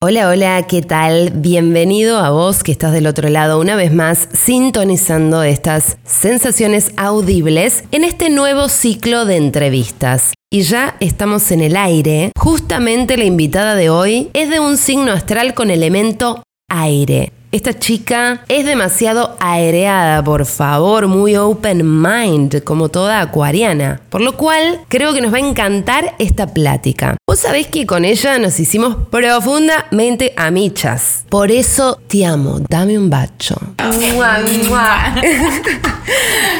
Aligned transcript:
Hola, 0.00 0.28
hola, 0.28 0.64
¿qué 0.68 0.80
tal? 0.80 1.32
Bienvenido 1.34 2.18
a 2.18 2.30
vos 2.30 2.62
que 2.62 2.70
estás 2.70 2.92
del 2.92 3.08
otro 3.08 3.28
lado 3.30 3.58
una 3.58 3.74
vez 3.74 3.92
más 3.92 4.28
sintonizando 4.32 5.42
estas 5.42 5.98
sensaciones 6.04 6.92
audibles 6.96 7.82
en 7.90 8.04
este 8.04 8.30
nuevo 8.30 8.68
ciclo 8.68 9.24
de 9.24 9.36
entrevistas. 9.38 10.34
Y 10.52 10.60
ya 10.60 10.96
estamos 11.00 11.50
en 11.50 11.62
el 11.62 11.76
aire. 11.76 12.30
Justamente 12.38 13.16
la 13.16 13.24
invitada 13.24 13.74
de 13.74 13.90
hoy 13.90 14.30
es 14.34 14.50
de 14.50 14.60
un 14.60 14.76
signo 14.76 15.10
astral 15.10 15.52
con 15.54 15.68
elemento 15.68 16.44
aire. 16.68 17.32
Esta 17.50 17.72
chica 17.72 18.42
es 18.48 18.66
demasiado 18.66 19.34
aereada, 19.40 20.22
por 20.22 20.44
favor, 20.44 21.06
muy 21.06 21.34
open 21.34 22.02
mind, 22.02 22.62
como 22.62 22.90
toda 22.90 23.22
acuariana. 23.22 24.02
Por 24.10 24.20
lo 24.20 24.36
cual, 24.36 24.80
creo 24.88 25.14
que 25.14 25.22
nos 25.22 25.32
va 25.32 25.38
a 25.38 25.40
encantar 25.40 26.14
esta 26.18 26.48
plática. 26.48 27.16
Vos 27.26 27.38
sabés 27.38 27.68
que 27.68 27.86
con 27.86 28.04
ella 28.04 28.38
nos 28.38 28.60
hicimos 28.60 28.96
profundamente 29.10 30.34
amichas. 30.36 31.24
Por 31.30 31.50
eso 31.50 31.98
te 32.06 32.26
amo, 32.26 32.60
dame 32.68 32.98
un 32.98 33.08
bacho. 33.08 33.56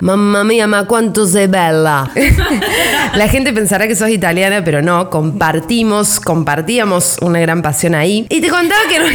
Mamma 0.01 0.43
mía, 0.43 0.67
ma 0.67 0.87
cuánto 0.87 1.27
se 1.27 1.49
bella. 1.49 2.11
La 3.15 3.29
gente 3.29 3.53
pensará 3.53 3.87
que 3.87 3.95
sos 3.95 4.09
italiana, 4.09 4.65
pero 4.65 4.81
no, 4.81 5.11
compartimos, 5.11 6.19
compartíamos 6.19 7.19
una 7.21 7.41
gran 7.41 7.61
pasión 7.61 7.95
ahí. 7.95 8.27
Y 8.31 8.41
te 8.41 8.49
contaba 8.49 8.81
que 8.89 8.99
no... 8.99 9.07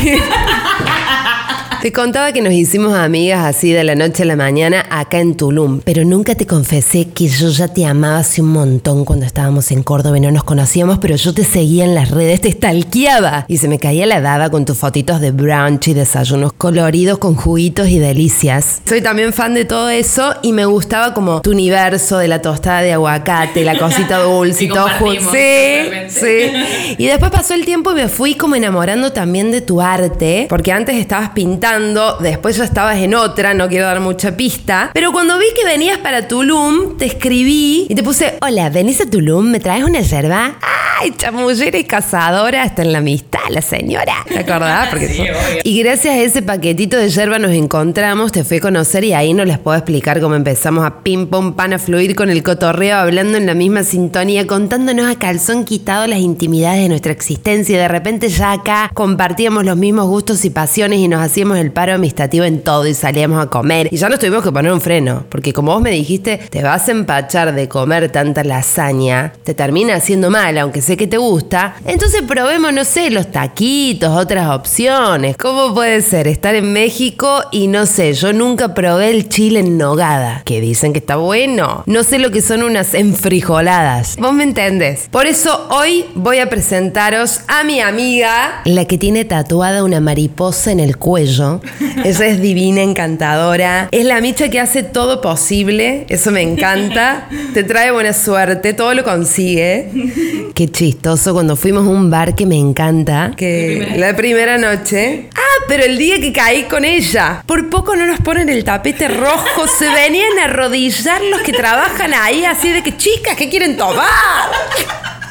Te 1.84 1.92
contaba 1.92 2.32
que 2.32 2.42
nos 2.42 2.54
hicimos 2.54 2.94
amigas 2.94 3.44
así 3.44 3.74
de 3.74 3.84
la 3.84 3.94
noche 3.94 4.24
a 4.24 4.26
la 4.26 4.38
mañana 4.38 4.86
acá 4.90 5.20
en 5.20 5.36
Tulum, 5.36 5.82
pero 5.84 6.06
nunca 6.06 6.34
te 6.34 6.48
confesé 6.48 7.10
que 7.10 7.28
yo 7.28 7.50
ya 7.50 7.68
te 7.68 7.86
amaba 7.86 8.20
hace 8.20 8.42
un 8.42 8.54
montón 8.54 9.04
cuando 9.04 9.26
estábamos 9.26 9.70
en 9.70 9.84
Córdoba 9.84 10.18
y 10.18 10.22
no 10.22 10.32
nos 10.32 10.46
conocíamos, 10.46 11.00
pero 11.00 11.18
yo 11.18 11.34
te 11.34 11.44
seguía 11.44 11.84
en 11.84 11.94
las 11.94 12.10
redes, 12.10 12.40
te 12.40 12.54
stalkeaba 12.54 13.44
y 13.50 13.58
se 13.58 13.68
me 13.68 13.80
caía 13.80 14.06
la 14.06 14.22
dada 14.22 14.50
con 14.50 14.64
tus 14.64 14.78
fotitos 14.78 15.20
de 15.20 15.32
brunch 15.32 15.90
y 15.90 15.94
desayunos 15.94 16.54
coloridos 16.54 17.18
con 17.18 17.36
juguitos 17.36 17.90
y 17.90 18.00
delicias. 18.00 18.82
Soy 18.88 19.02
también 19.02 19.34
fan 19.34 19.54
de 19.54 19.66
todo 19.66 19.90
eso 19.90 20.36
y 20.42 20.54
me 20.54 20.64
gustaba 20.64 21.14
como 21.14 21.42
tu 21.42 21.52
universo 21.52 22.18
de 22.18 22.30
la 22.30 22.42
tostada 22.42 22.82
de 22.82 22.94
aguacate, 22.94 23.66
la 23.66 23.78
cosita 23.78 24.20
dulce 24.24 24.64
y 24.64 24.68
todo 24.70 24.88
junto. 25.00 25.32
Sí, 25.34 25.90
sí. 26.08 26.96
Y 26.98 27.08
después 27.08 27.30
pasó 27.30 27.54
el 27.54 27.66
tiempo 27.66 27.92
y 27.92 27.96
me 27.96 28.08
fui 28.08 28.36
como 28.36 28.56
enamorando 28.56 29.12
también 29.12 29.52
de 29.52 29.60
tu 29.60 29.82
arte, 29.82 30.46
porque 30.48 30.72
antes 30.72 30.96
estabas 30.96 31.32
pintando 31.32 31.73
después 32.20 32.58
ya 32.58 32.66
estabas 32.66 32.98
en 32.98 33.16
otra, 33.16 33.54
no 33.54 33.68
quiero 33.68 33.86
dar 33.86 34.00
mucha 34.00 34.36
pista. 34.36 34.92
Pero 34.94 35.12
cuando 35.12 35.38
vi 35.38 35.46
que 35.56 35.66
venías 35.66 35.98
para 35.98 36.28
Tulum, 36.28 36.98
te 36.98 37.06
escribí 37.06 37.88
y 37.90 37.96
te 37.96 38.04
puse, 38.04 38.38
hola, 38.42 38.70
¿venís 38.70 39.02
a 39.02 39.10
Tulum? 39.10 39.46
¿Me 39.50 39.60
traes 39.60 39.84
una 39.84 40.02
yerba? 40.02 40.56
¡Ay, 41.00 41.12
chamullera 41.18 41.78
y 41.78 41.84
cazadora! 41.84 42.64
Está 42.64 42.84
en 42.84 42.92
la 42.92 43.00
amistad, 43.00 43.40
la 43.50 43.62
señora. 43.62 44.14
¿Te 44.28 44.40
acordás? 44.40 44.90
Porque 44.90 45.34
Y 45.64 45.82
gracias 45.82 46.16
a 46.16 46.20
ese 46.20 46.42
paquetito 46.42 46.98
de 46.98 47.10
yerba 47.10 47.40
nos 47.40 47.52
encontramos, 47.52 48.32
te 48.32 48.44
fui 48.44 48.58
a 48.58 48.62
conocer 48.62 49.04
y 49.04 49.14
ahí 49.14 49.34
no 49.34 49.46
les 49.46 49.58
puedo 49.58 49.78
explicar 49.78 50.22
cómo 50.22 50.36
empezamos 50.36 50.86
a 50.86 51.02
pim 51.02 51.28
pum 51.28 51.54
pan 51.54 51.74
a 51.74 51.80
fluir 51.80 52.16
con 52.16 52.30
el 52.30 52.44
cotorreo, 52.44 52.98
hablando 52.98 53.38
en 53.38 53.46
la 53.46 53.54
misma 53.54 53.84
sintonía, 53.84 54.48
contándonos 54.48 55.10
a 55.10 55.18
calzón 55.18 55.66
quitado 55.66 56.08
las 56.08 56.20
intimidades 56.20 56.82
de 56.82 56.90
nuestra 56.90 57.12
existencia 57.12 57.76
y 57.76 57.78
de 57.78 57.88
repente 57.88 58.30
ya 58.30 58.52
acá 58.52 58.92
compartíamos 58.94 59.66
los 59.66 59.78
mismos 59.78 60.08
gustos 60.08 60.46
y 60.46 60.50
pasiones 60.50 61.00
y 61.00 61.08
nos 61.08 61.22
hacíamos 61.22 61.58
el 61.64 61.72
paro 61.72 61.94
amistativo 61.94 62.46
en 62.46 62.62
todo 62.62 62.88
y 62.88 62.94
salíamos 62.94 63.44
a 63.44 63.50
comer. 63.50 63.88
Y 63.92 63.98
ya 63.98 64.10
nos 64.10 64.20
tuvimos 64.20 64.44
que 64.44 64.52
poner 64.52 64.72
un 64.72 64.82
freno, 64.82 65.26
porque 65.30 65.54
como 65.54 65.74
vos 65.74 65.82
me 65.82 65.92
dijiste, 65.92 66.38
te 66.38 66.62
vas 66.62 66.88
a 66.88 66.92
empachar 66.92 67.56
de 67.56 67.68
comer 67.68 68.12
tanta 68.12 68.44
lasaña, 68.44 69.34
te 69.44 69.54
termina 69.54 69.96
haciendo 69.96 70.30
mal, 70.30 70.58
aunque 70.58 70.82
sé 70.82 70.98
que 70.98 71.08
te 71.08 71.18
gusta. 71.18 71.76
Entonces 71.86 72.22
probemos, 72.28 72.74
no 72.74 72.84
sé, 72.84 73.10
los 73.10 73.32
taquitos, 73.32 74.16
otras 74.16 74.50
opciones. 74.50 75.38
¿Cómo 75.38 75.74
puede 75.74 76.02
ser 76.02 76.28
estar 76.28 76.56
en 76.56 76.74
México 76.74 77.44
y 77.52 77.68
no 77.68 77.86
sé, 77.86 78.14
yo 78.14 78.34
nunca 78.34 78.74
probé 78.74 79.12
el 79.12 79.30
chile 79.30 79.62
en 79.62 79.78
nogada, 79.78 80.42
que 80.46 80.62
dicen 80.62 80.94
que 80.94 81.00
está 81.00 81.16
bueno. 81.16 81.84
No 81.86 82.04
sé 82.04 82.20
lo 82.20 82.32
que 82.32 82.42
son 82.42 82.64
unas 82.64 82.94
enfrijoladas. 82.94 84.18
Vos 84.18 84.34
me 84.34 84.44
entendés. 84.44 85.08
Por 85.12 85.26
eso 85.26 85.68
hoy 85.70 86.06
voy 86.16 86.40
a 86.40 86.50
presentaros 86.50 87.42
a 87.48 87.64
mi 87.64 87.80
amiga, 87.80 88.62
la 88.66 88.86
que 88.86 88.98
tiene 88.98 89.26
tatuada 89.26 89.84
una 89.84 90.00
mariposa 90.00 90.72
en 90.72 90.80
el 90.80 90.98
cuello 90.98 91.53
ella 92.04 92.26
es 92.26 92.42
divina, 92.42 92.82
encantadora. 92.82 93.90
Es 93.92 94.06
la 94.06 94.22
Micha 94.22 94.50
que 94.50 94.60
hace 94.60 94.84
todo 94.84 95.22
posible. 95.22 96.06
Eso 96.10 96.32
me 96.32 96.42
encanta. 96.42 97.28
Te 97.54 97.64
trae 97.64 97.92
buena 97.92 98.14
suerte, 98.14 98.74
todo 98.74 98.94
lo 98.94 99.04
consigue. 99.04 99.90
Qué 100.56 100.70
chistoso 100.70 101.34
cuando 101.34 101.56
fuimos 101.56 101.86
a 101.86 101.90
un 101.90 102.10
bar 102.10 102.36
que 102.36 102.46
me 102.46 102.58
encanta. 102.58 103.34
Que 103.36 103.96
la 103.98 104.16
primera 104.16 104.58
noche. 104.58 105.30
Ah, 105.36 105.64
pero 105.68 105.84
el 105.84 105.98
día 105.98 106.20
que 106.20 106.32
caí 106.32 106.64
con 106.64 106.86
ella. 106.86 107.44
Por 107.46 107.70
poco 107.70 107.96
no 107.96 108.06
nos 108.06 108.20
ponen 108.22 108.50
el 108.50 108.64
tapete 108.64 109.08
rojo. 109.08 109.68
Se 109.68 109.90
venían 109.90 110.40
a 110.40 110.46
arrodillar 110.46 111.22
los 111.24 111.42
que 111.42 111.54
trabajan 111.54 112.14
ahí, 112.14 112.46
así 112.46 112.70
de 112.70 112.84
que 112.84 112.96
chicas, 112.98 113.36
¿qué 113.36 113.50
quieren 113.50 113.78
tomar? 113.78 114.04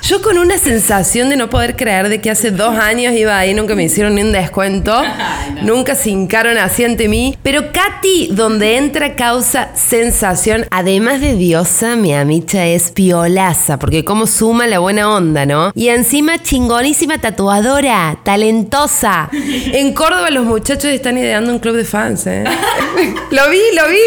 Yo 0.02 0.20
con 0.20 0.36
una 0.36 0.58
sensación 0.58 1.28
de 1.28 1.36
no 1.36 1.48
poder 1.48 1.76
creer 1.76 2.08
de 2.08 2.20
que 2.20 2.28
hace 2.28 2.50
dos 2.50 2.76
años 2.76 3.14
iba 3.14 3.38
ahí, 3.38 3.54
nunca 3.54 3.76
me 3.76 3.84
hicieron 3.84 4.16
ni 4.16 4.22
un 4.22 4.32
descuento, 4.32 5.00
nunca 5.62 5.94
se 5.94 6.10
hincaron 6.10 6.58
así 6.58 6.82
ante 6.82 7.06
mí. 7.06 7.38
Pero 7.44 7.70
Katy, 7.72 8.30
donde 8.32 8.78
entra, 8.78 9.14
causa 9.14 9.70
sensación. 9.76 10.66
Además 10.72 11.20
de 11.20 11.36
diosa, 11.36 11.94
mi 11.94 12.12
amicha 12.12 12.66
es 12.66 12.90
piolaza, 12.90 13.78
porque 13.78 14.04
como 14.04 14.26
suma 14.26 14.66
la 14.66 14.80
buena 14.80 15.08
onda, 15.08 15.46
¿no? 15.46 15.70
Y 15.76 15.86
encima 15.88 16.42
chingonísima 16.42 17.18
tatuadora, 17.18 18.18
talentosa. 18.24 19.30
En 19.72 19.94
Córdoba 19.94 20.30
los 20.30 20.44
muchachos 20.44 20.86
están 20.86 21.16
ideando 21.16 21.52
un 21.52 21.58
club 21.60 21.76
de 21.76 21.84
fans, 21.84 22.26
¿eh? 22.26 22.44
lo 23.30 23.50
vi, 23.50 23.60
lo 23.74 23.88
vi. 23.88 23.98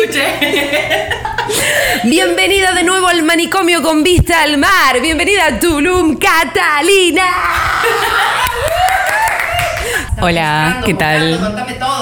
Bienvenida 2.03 2.73
de 2.73 2.83
nuevo 2.83 3.07
al 3.07 3.23
manicomio 3.23 3.81
con 3.81 4.03
vista 4.03 4.43
al 4.43 4.57
mar. 4.57 5.01
Bienvenida 5.01 5.47
a 5.47 5.59
Tulum, 5.85 6.17
Catalina. 6.17 7.27
Hola, 10.19 10.81
¿qué 10.83 10.95
tal? 10.95 11.39
Contame 11.39 11.73
todo. 11.75 12.01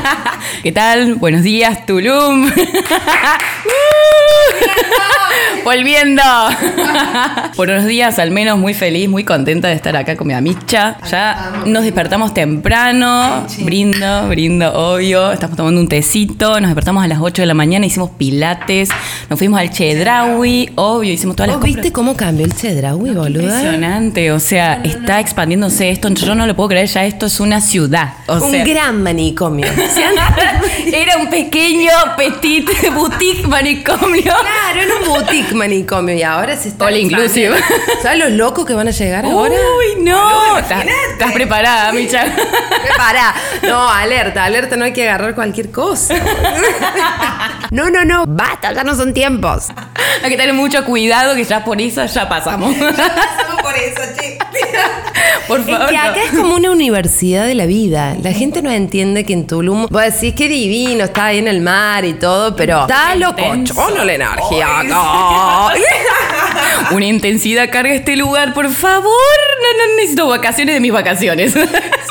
¿Qué 0.62 0.72
tal? 0.72 1.14
Buenos 1.14 1.42
días, 1.42 1.86
Tulum. 1.86 2.50
Volviendo. 5.64 6.22
Por 7.56 7.70
unos 7.70 7.86
días, 7.86 8.18
al 8.18 8.30
menos, 8.30 8.58
muy 8.58 8.74
feliz, 8.74 9.08
muy 9.08 9.24
contenta 9.24 9.68
de 9.68 9.74
estar 9.74 9.96
acá 9.96 10.16
con 10.16 10.26
mi 10.26 10.34
amicha. 10.34 10.98
Ya 11.10 11.62
nos 11.64 11.84
despertamos 11.84 12.34
temprano. 12.34 13.46
Brindo, 13.60 14.28
brindo, 14.28 14.72
obvio. 14.72 15.32
Estamos 15.32 15.56
tomando 15.56 15.80
un 15.80 15.88
tecito. 15.88 16.60
Nos 16.60 16.68
despertamos 16.68 17.02
a 17.02 17.08
las 17.08 17.18
8 17.20 17.42
de 17.42 17.46
la 17.46 17.54
mañana, 17.54 17.86
hicimos 17.86 18.10
pilates. 18.10 18.90
Nos 19.30 19.38
fuimos 19.38 19.58
al 19.58 19.70
Chedraui, 19.70 20.70
obvio. 20.74 21.12
Hicimos 21.12 21.36
todas 21.36 21.48
las 21.48 21.56
¿Vos 21.56 21.64
viste 21.64 21.92
cómo 21.92 22.14
cambió 22.14 22.44
el 22.44 22.54
Chedraui, 22.54 23.12
boluda? 23.12 23.44
Impresionante, 23.44 24.32
o 24.32 24.40
sea, 24.40 24.80
está 24.84 25.20
expandiéndose 25.20 25.90
esto. 25.90 26.08
Yo 26.10 26.34
no 26.34 26.46
lo 26.46 26.54
puedo 26.54 26.70
creer, 26.70 26.88
ya 26.88 27.04
esto 27.06 27.26
es 27.26 27.40
una 27.40 27.60
ciudad. 27.60 28.14
O 28.26 28.34
un 28.34 28.50
sea, 28.50 28.64
gran 28.64 29.02
manicomio. 29.02 29.66
era 30.92 31.16
un 31.16 31.28
pequeño 31.30 31.90
petit 32.16 32.68
boutique 32.94 33.46
manicomio. 33.46 34.32
Claro, 34.44 34.80
era 34.80 34.96
un 34.96 35.04
boutique 35.06 35.54
manicomio 35.54 36.14
y 36.14 36.22
ahora 36.22 36.56
se 36.56 36.68
está. 36.68 36.84
All 36.86 36.96
inclusive. 36.96 37.56
¿Sabes 38.02 38.18
los 38.18 38.30
locos 38.32 38.64
que 38.66 38.74
van 38.74 38.88
a 38.88 38.90
llegar 38.90 39.24
ahora? 39.24 39.54
Uy, 39.54 40.02
no. 40.04 40.58
¿Estás, 40.58 41.32
preparada, 41.32 41.92
Micha? 41.92 42.24
Prepara. 42.82 43.34
No, 43.62 43.88
alerta, 43.88 44.44
alerta, 44.44 44.76
no 44.76 44.84
hay 44.84 44.92
que 44.92 45.02
agarrar 45.08 45.34
cualquier 45.34 45.70
cosa. 45.70 46.14
No, 47.70 47.90
no, 47.90 48.04
no, 48.04 48.24
basta, 48.26 48.72
ya 48.72 48.84
no 48.84 48.94
son 48.94 49.12
tiempos. 49.14 49.66
Hay 50.22 50.30
que 50.30 50.36
tener 50.36 50.54
mucho 50.54 50.84
cuidado 50.84 51.34
que 51.34 51.44
ya 51.44 51.64
por 51.64 51.80
eso 51.80 52.04
ya 52.04 52.28
pasamos. 52.28 52.74
Solo 52.76 53.56
por 53.62 53.74
eso, 53.74 54.00
che. 54.18 54.38
Por 55.48 55.60
Es 55.60 55.66
favor. 55.66 55.88
que 55.88 55.96
acá 55.96 56.12
no. 56.16 56.22
es 56.22 56.30
como 56.30 56.54
una 56.54 56.70
universidad 56.70 57.44
de 57.46 57.54
la 57.54 57.66
vida. 57.66 58.14
La 58.22 58.32
gente 58.32 58.62
no 58.62 58.70
entiende 58.70 59.24
que 59.24 59.32
en 59.32 59.46
Tulum, 59.46 59.86
vos 59.90 60.02
decís 60.02 60.34
que 60.34 60.48
divino, 60.48 61.04
está 61.04 61.26
ahí 61.26 61.38
en 61.38 61.48
el 61.48 61.60
mar 61.60 62.04
y 62.04 62.14
todo, 62.14 62.54
pero 62.56 62.82
está 62.82 63.14
locochono 63.16 64.04
la 64.04 64.12
energía 64.34 64.80
acá. 64.80 65.74
Una 66.92 67.06
intensidad 67.06 67.70
carga 67.70 67.94
este 67.94 68.16
lugar, 68.16 68.52
por 68.54 68.68
favor. 68.70 69.04
No, 69.04 69.86
no 69.86 69.96
necesito 69.96 70.28
vacaciones 70.28 70.74
de 70.74 70.80
mis 70.80 70.92
vacaciones. 70.92 71.54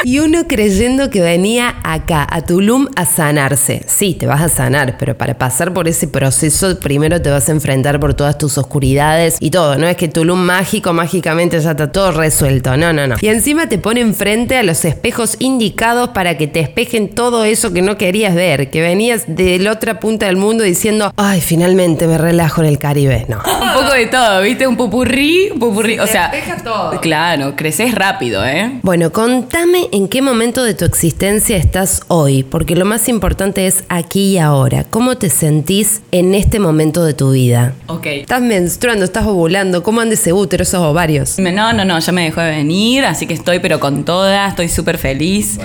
Y 0.05 0.19
uno 0.19 0.47
creyendo 0.49 1.09
que 1.09 1.21
venía 1.21 1.75
acá, 1.81 2.27
a 2.29 2.41
Tulum, 2.41 2.87
a 2.97 3.05
sanarse. 3.05 3.85
Sí, 3.87 4.13
te 4.13 4.25
vas 4.25 4.41
a 4.41 4.49
sanar, 4.49 4.97
pero 4.97 5.17
para 5.17 5.37
pasar 5.37 5.73
por 5.73 5.87
ese 5.87 6.09
proceso, 6.09 6.77
primero 6.77 7.21
te 7.21 7.29
vas 7.29 7.47
a 7.47 7.53
enfrentar 7.53 8.01
por 8.01 8.13
todas 8.13 8.37
tus 8.37 8.57
oscuridades 8.57 9.37
y 9.39 9.49
todo. 9.49 9.77
No 9.77 9.87
es 9.87 9.95
que 9.95 10.09
Tulum 10.09 10.39
mágico, 10.39 10.91
mágicamente 10.91 11.57
ya 11.61 11.71
está 11.71 11.89
todo 11.93 12.11
resuelto. 12.11 12.75
No, 12.75 12.91
no, 12.91 13.07
no. 13.07 13.15
Y 13.21 13.29
encima 13.29 13.69
te 13.69 13.77
pone 13.77 14.01
enfrente 14.01 14.57
a 14.57 14.63
los 14.63 14.83
espejos 14.83 15.37
indicados 15.39 16.09
para 16.09 16.37
que 16.37 16.47
te 16.47 16.59
espejen 16.59 17.07
todo 17.07 17.45
eso 17.45 17.71
que 17.71 17.81
no 17.81 17.97
querías 17.97 18.35
ver, 18.35 18.69
que 18.69 18.81
venías 18.81 19.23
de 19.27 19.57
la 19.59 19.71
otra 19.71 20.01
punta 20.01 20.25
del 20.25 20.35
mundo 20.35 20.65
diciendo, 20.65 21.13
ay, 21.15 21.39
finalmente 21.39 22.02
me 22.07 22.17
relajo 22.17 22.61
en 22.61 22.67
el 22.67 22.79
Caribe. 22.79 23.25
No. 23.29 23.37
Un 23.61 23.73
poco 23.73 23.93
de 23.93 24.05
todo, 24.07 24.41
¿viste? 24.41 24.67
Un 24.67 24.75
pupurrí, 24.77 25.49
un 25.51 25.59
pupurrí. 25.59 25.99
o 25.99 26.07
sea, 26.07 26.29
despeja 26.29 26.57
todo. 26.63 26.99
claro, 27.01 27.55
creces 27.55 27.95
rápido, 27.95 28.45
¿eh? 28.45 28.79
Bueno, 28.83 29.11
contame 29.11 29.87
en 29.91 30.07
qué 30.07 30.21
momento 30.21 30.63
de 30.63 30.73
tu 30.73 30.85
existencia 30.85 31.57
estás 31.57 32.01
hoy, 32.07 32.43
porque 32.43 32.75
lo 32.75 32.85
más 32.85 33.09
importante 33.09 33.65
es 33.67 33.83
aquí 33.89 34.33
y 34.33 34.37
ahora. 34.37 34.83
¿Cómo 34.89 35.15
te 35.17 35.29
sentís 35.29 36.01
en 36.11 36.35
este 36.35 36.59
momento 36.59 37.03
de 37.03 37.13
tu 37.13 37.31
vida? 37.31 37.73
Ok. 37.87 38.05
¿Estás 38.07 38.41
menstruando? 38.41 39.05
¿Estás 39.05 39.25
ovulando? 39.25 39.81
¿Cómo 39.83 40.01
anda 40.01 40.13
ese 40.13 40.33
útero, 40.33 40.63
esos 40.63 40.81
ovarios? 40.81 41.39
No, 41.39 41.73
no, 41.73 41.85
no, 41.85 41.99
ya 41.99 42.11
me 42.11 42.23
dejó 42.25 42.41
de 42.41 42.51
venir, 42.51 43.05
así 43.05 43.25
que 43.27 43.33
estoy 43.33 43.59
pero 43.59 43.79
con 43.79 44.03
toda, 44.05 44.47
estoy 44.47 44.67
súper 44.69 44.97
feliz. 44.97 45.59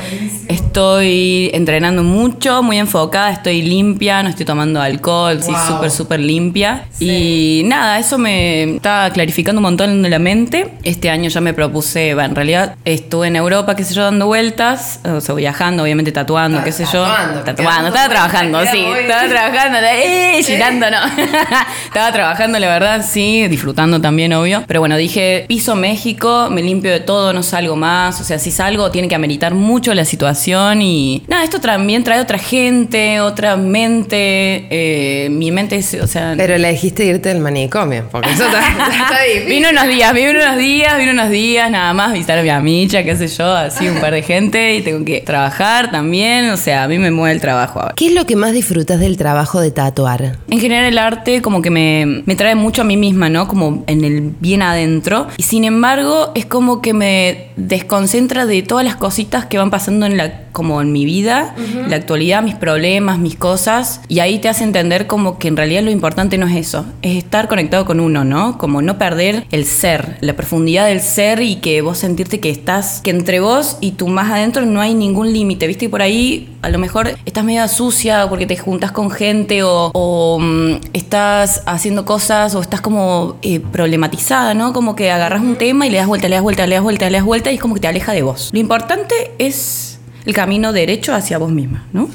Estoy 0.48 1.50
entrenando 1.52 2.02
mucho, 2.02 2.62
muy 2.62 2.78
enfocada, 2.78 3.30
estoy 3.30 3.62
limpia, 3.62 4.22
no 4.22 4.28
estoy 4.28 4.44
tomando 4.46 4.80
alcohol, 4.80 5.42
sí, 5.42 5.50
Wow. 5.52 5.60
súper, 5.66 5.90
súper 5.90 6.20
limpia. 6.28 6.84
Y 7.00 7.62
nada, 7.64 7.98
eso 7.98 8.18
me 8.18 8.76
está 8.76 9.10
clarificando 9.12 9.58
un 9.58 9.64
montón 9.64 10.02
de 10.02 10.08
la 10.08 10.18
mente. 10.18 10.74
Este 10.84 11.10
año 11.10 11.28
ya 11.28 11.40
me 11.40 11.54
propuse, 11.54 12.14
bueno, 12.14 12.30
en 12.30 12.34
realidad 12.36 12.76
estuve 12.84 13.26
en 13.28 13.36
Europa, 13.36 13.74
qué 13.74 13.84
sé 13.84 13.94
yo, 13.94 14.04
dando 14.04 14.26
vueltas, 14.26 15.00
o 15.04 15.20
sea, 15.20 15.34
viajando, 15.34 15.82
obviamente 15.82 16.12
tatuando, 16.12 16.62
qué 16.62 16.72
sé 16.72 16.84
yo. 16.92 17.04
Tatuando, 17.44 17.88
estaba 17.88 18.08
trabajando, 18.08 18.60
sí, 18.70 18.84
estaba 19.00 19.28
trabajando, 19.28 19.78
eh, 19.82 20.42
girando, 20.44 20.90
no. 20.90 20.98
estaba 21.86 22.12
trabajando, 22.12 22.58
la 22.58 22.68
verdad, 22.68 23.04
sí, 23.08 23.48
disfrutando 23.48 24.00
también, 24.00 24.32
obvio. 24.34 24.64
Pero 24.66 24.80
bueno, 24.80 24.96
dije, 24.96 25.46
piso 25.48 25.74
México, 25.74 26.48
me 26.50 26.62
limpio 26.62 26.90
de 26.90 27.00
todo, 27.00 27.32
no 27.32 27.42
salgo 27.42 27.76
más. 27.76 28.20
O 28.20 28.24
sea, 28.24 28.38
si 28.38 28.50
salgo, 28.50 28.90
tiene 28.90 29.08
que 29.08 29.14
ameritar 29.14 29.54
mucho 29.54 29.94
la 29.94 30.04
situación 30.04 30.82
y 30.82 31.22
nada, 31.26 31.44
esto 31.44 31.60
también 31.60 32.04
trae 32.04 32.20
otra 32.20 32.38
gente, 32.38 33.20
otra 33.20 33.56
mente. 33.56 34.66
eh, 34.70 35.28
mi 35.30 35.50
mente 35.50 35.76
es, 35.76 35.94
o 35.94 36.06
sea. 36.06 36.17
Pero 36.36 36.54
elegiste 36.54 37.04
irte 37.04 37.28
del 37.30 37.40
manicomio, 37.40 38.08
porque 38.10 38.30
eso 38.30 38.44
está, 38.44 38.60
está 38.90 39.22
difícil. 39.22 39.48
Vino 39.48 39.70
unos 39.70 39.86
días, 39.86 40.12
vino 40.12 40.30
unos 40.30 40.56
días, 40.56 40.98
vino 40.98 41.12
unos 41.12 41.30
días, 41.30 41.70
nada 41.70 41.92
más 41.94 42.12
visitar 42.12 42.38
a 42.38 42.42
mi 42.42 42.48
amicha, 42.50 43.02
qué 43.02 43.16
sé 43.16 43.28
yo, 43.28 43.52
así 43.54 43.88
un 43.88 44.00
par 44.00 44.12
de 44.12 44.22
gente 44.22 44.76
y 44.76 44.82
tengo 44.82 45.04
que 45.04 45.20
trabajar 45.20 45.90
también, 45.90 46.50
o 46.50 46.56
sea, 46.56 46.84
a 46.84 46.88
mí 46.88 46.98
me 46.98 47.10
mueve 47.10 47.34
el 47.34 47.40
trabajo 47.40 47.80
ahora. 47.80 47.94
¿Qué 47.96 48.08
es 48.08 48.12
lo 48.12 48.26
que 48.26 48.36
más 48.36 48.52
disfrutas 48.52 49.00
del 49.00 49.16
trabajo 49.16 49.60
de 49.60 49.70
tatuar? 49.70 50.36
En 50.50 50.60
general 50.60 50.84
el 50.84 50.98
arte 50.98 51.42
como 51.42 51.62
que 51.62 51.70
me, 51.70 52.22
me 52.24 52.34
trae 52.36 52.54
mucho 52.54 52.82
a 52.82 52.84
mí 52.84 52.96
misma, 52.96 53.28
¿no? 53.28 53.48
Como 53.48 53.84
en 53.86 54.04
el 54.04 54.32
bien 54.40 54.62
adentro. 54.62 55.28
Y 55.36 55.42
sin 55.42 55.64
embargo 55.64 56.32
es 56.34 56.46
como 56.46 56.80
que 56.80 56.92
me 56.92 57.48
desconcentra 57.56 58.46
de 58.46 58.62
todas 58.62 58.84
las 58.84 58.96
cositas 58.96 59.46
que 59.46 59.58
van 59.58 59.70
pasando 59.70 60.06
en 60.06 60.16
la 60.16 60.47
como 60.58 60.82
en 60.82 60.90
mi 60.90 61.04
vida, 61.04 61.54
la 61.86 61.94
actualidad, 61.94 62.42
mis 62.42 62.56
problemas, 62.56 63.20
mis 63.20 63.36
cosas. 63.36 64.00
Y 64.08 64.18
ahí 64.18 64.40
te 64.40 64.48
hace 64.48 64.64
entender 64.64 65.06
como 65.06 65.38
que 65.38 65.46
en 65.46 65.56
realidad 65.56 65.84
lo 65.84 65.92
importante 65.92 66.36
no 66.36 66.48
es 66.48 66.56
eso, 66.56 66.84
es 67.00 67.16
estar 67.16 67.46
conectado 67.46 67.84
con 67.84 68.00
uno, 68.00 68.24
¿no? 68.24 68.58
Como 68.58 68.82
no 68.82 68.98
perder 68.98 69.46
el 69.52 69.64
ser, 69.66 70.16
la 70.20 70.34
profundidad 70.34 70.88
del 70.88 71.00
ser 71.00 71.42
y 71.42 71.56
que 71.56 71.80
vos 71.80 71.98
sentirte 71.98 72.40
que 72.40 72.50
estás, 72.50 73.00
que 73.02 73.10
entre 73.10 73.38
vos 73.38 73.76
y 73.80 73.92
tu 73.92 74.08
más 74.08 74.32
adentro 74.32 74.66
no 74.66 74.80
hay 74.80 74.94
ningún 74.94 75.32
límite, 75.32 75.68
¿viste? 75.68 75.84
Y 75.84 75.88
por 75.88 76.02
ahí 76.02 76.56
a 76.62 76.70
lo 76.70 76.78
mejor 76.78 77.16
estás 77.24 77.44
medio 77.44 77.68
sucia 77.68 78.26
porque 78.28 78.46
te 78.46 78.56
juntas 78.56 78.90
con 78.90 79.12
gente 79.12 79.62
o, 79.62 79.92
o, 79.94 80.40
mm, 80.40 80.80
estás 80.92 81.62
haciendo 81.66 82.04
cosas 82.04 82.56
o 82.56 82.60
estás 82.60 82.80
como 82.80 83.36
eh, 83.42 83.60
problematizada, 83.60 84.54
¿no? 84.54 84.72
Como 84.72 84.96
que 84.96 85.12
agarras 85.12 85.40
un 85.40 85.54
tema 85.54 85.86
y 85.86 85.90
le 85.90 85.98
das 85.98 86.08
vuelta, 86.08 86.28
le 86.28 86.34
das 86.34 86.42
vuelta, 86.42 86.66
le 86.66 86.74
das 86.74 86.82
vuelta, 86.82 87.10
le 87.10 87.18
das 87.18 87.24
vuelta 87.24 87.52
y 87.52 87.54
es 87.54 87.60
como 87.60 87.74
que 87.74 87.80
te 87.80 87.86
aleja 87.86 88.12
de 88.12 88.22
vos. 88.22 88.50
Lo 88.52 88.58
importante 88.58 89.14
es 89.38 89.87
el 90.28 90.34
camino 90.34 90.74
derecho 90.74 91.14
hacia 91.14 91.38
vos 91.38 91.50
misma, 91.50 91.86
¿no? 91.94 92.10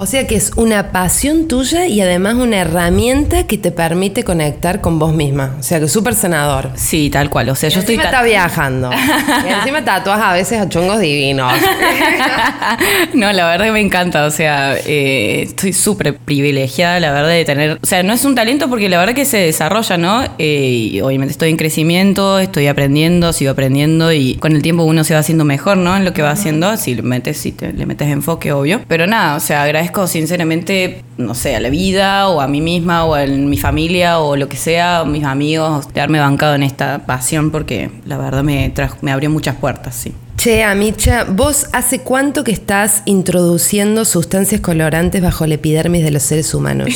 O 0.00 0.06
sea 0.06 0.26
que 0.28 0.36
es 0.36 0.52
una 0.54 0.92
pasión 0.92 1.48
tuya 1.48 1.86
y 1.86 2.00
además 2.00 2.34
una 2.34 2.58
herramienta 2.58 3.46
que 3.48 3.58
te 3.58 3.72
permite 3.72 4.22
conectar 4.22 4.80
con 4.80 5.00
vos 5.00 5.12
misma. 5.12 5.56
O 5.58 5.62
sea 5.62 5.80
que 5.80 5.88
súper 5.88 6.14
sanador. 6.14 6.70
Sí, 6.76 7.10
tal 7.10 7.30
cual. 7.30 7.48
O 7.48 7.56
sea, 7.56 7.68
Y 7.68 7.72
yo 7.72 7.80
estoy... 7.80 7.96
está 7.96 8.22
viajando. 8.22 8.90
Y 9.48 9.52
encima 9.52 9.84
tatuas 9.84 10.20
a 10.20 10.32
veces 10.32 10.60
a 10.60 10.68
chongos 10.68 11.00
divinos. 11.00 11.52
no, 13.14 13.32
la 13.32 13.46
verdad 13.46 13.66
que 13.66 13.72
me 13.72 13.80
encanta, 13.80 14.24
o 14.24 14.30
sea, 14.30 14.76
eh, 14.76 15.42
estoy 15.42 15.72
súper 15.72 16.16
privilegiada, 16.16 17.00
la 17.00 17.12
verdad, 17.12 17.30
de 17.30 17.44
tener, 17.44 17.78
o 17.82 17.86
sea, 17.86 18.02
no 18.02 18.12
es 18.12 18.24
un 18.24 18.34
talento 18.34 18.68
porque 18.68 18.88
la 18.88 18.98
verdad 18.98 19.14
que 19.14 19.24
se 19.24 19.38
desarrolla, 19.38 19.96
¿no? 19.96 20.24
Eh, 20.38 20.90
y 20.92 21.00
obviamente 21.00 21.32
estoy 21.32 21.50
en 21.50 21.56
crecimiento, 21.56 22.38
estoy 22.38 22.66
aprendiendo, 22.66 23.32
sigo 23.32 23.50
aprendiendo 23.50 24.12
y 24.12 24.34
con 24.36 24.54
el 24.54 24.62
tiempo 24.62 24.84
uno 24.84 25.04
se 25.04 25.14
va 25.14 25.20
haciendo 25.20 25.44
mejor, 25.44 25.76
¿no? 25.76 25.96
En 25.96 26.04
lo 26.04 26.12
que 26.12 26.22
va 26.22 26.30
haciendo, 26.30 26.76
si 26.76 26.94
le 26.94 27.02
metes, 27.02 27.38
si 27.38 27.52
te, 27.52 27.72
le 27.72 27.86
metes 27.86 28.08
enfoque, 28.08 28.52
obvio. 28.52 28.80
Pero 28.88 29.06
nada, 29.06 29.36
o 29.36 29.40
sea, 29.40 29.62
agradezco 29.62 29.87
sinceramente, 30.06 31.02
no 31.16 31.34
sé, 31.34 31.56
a 31.56 31.60
la 31.60 31.70
vida 31.70 32.28
o 32.28 32.40
a 32.40 32.48
mí 32.48 32.60
misma 32.60 33.04
o 33.04 33.14
a 33.14 33.26
mi 33.26 33.56
familia 33.56 34.20
o 34.20 34.36
lo 34.36 34.48
que 34.48 34.56
sea, 34.56 35.04
mis 35.04 35.24
amigos, 35.24 35.92
de 35.92 36.00
haberme 36.00 36.20
bancado 36.20 36.54
en 36.54 36.62
esta 36.62 37.06
pasión 37.06 37.50
porque 37.50 37.90
la 38.06 38.16
verdad 38.18 38.42
me, 38.42 38.72
me 39.02 39.12
abrió 39.12 39.30
muchas 39.30 39.56
puertas, 39.56 39.94
sí. 39.94 40.14
Che, 40.38 40.62
Amicha, 40.62 41.24
¿vos 41.24 41.66
hace 41.72 42.02
cuánto 42.02 42.44
que 42.44 42.52
estás 42.52 43.02
introduciendo 43.06 44.04
sustancias 44.04 44.60
colorantes 44.60 45.20
bajo 45.20 45.44
la 45.48 45.54
epidermis 45.54 46.04
de 46.04 46.12
los 46.12 46.22
seres 46.22 46.54
humanos? 46.54 46.90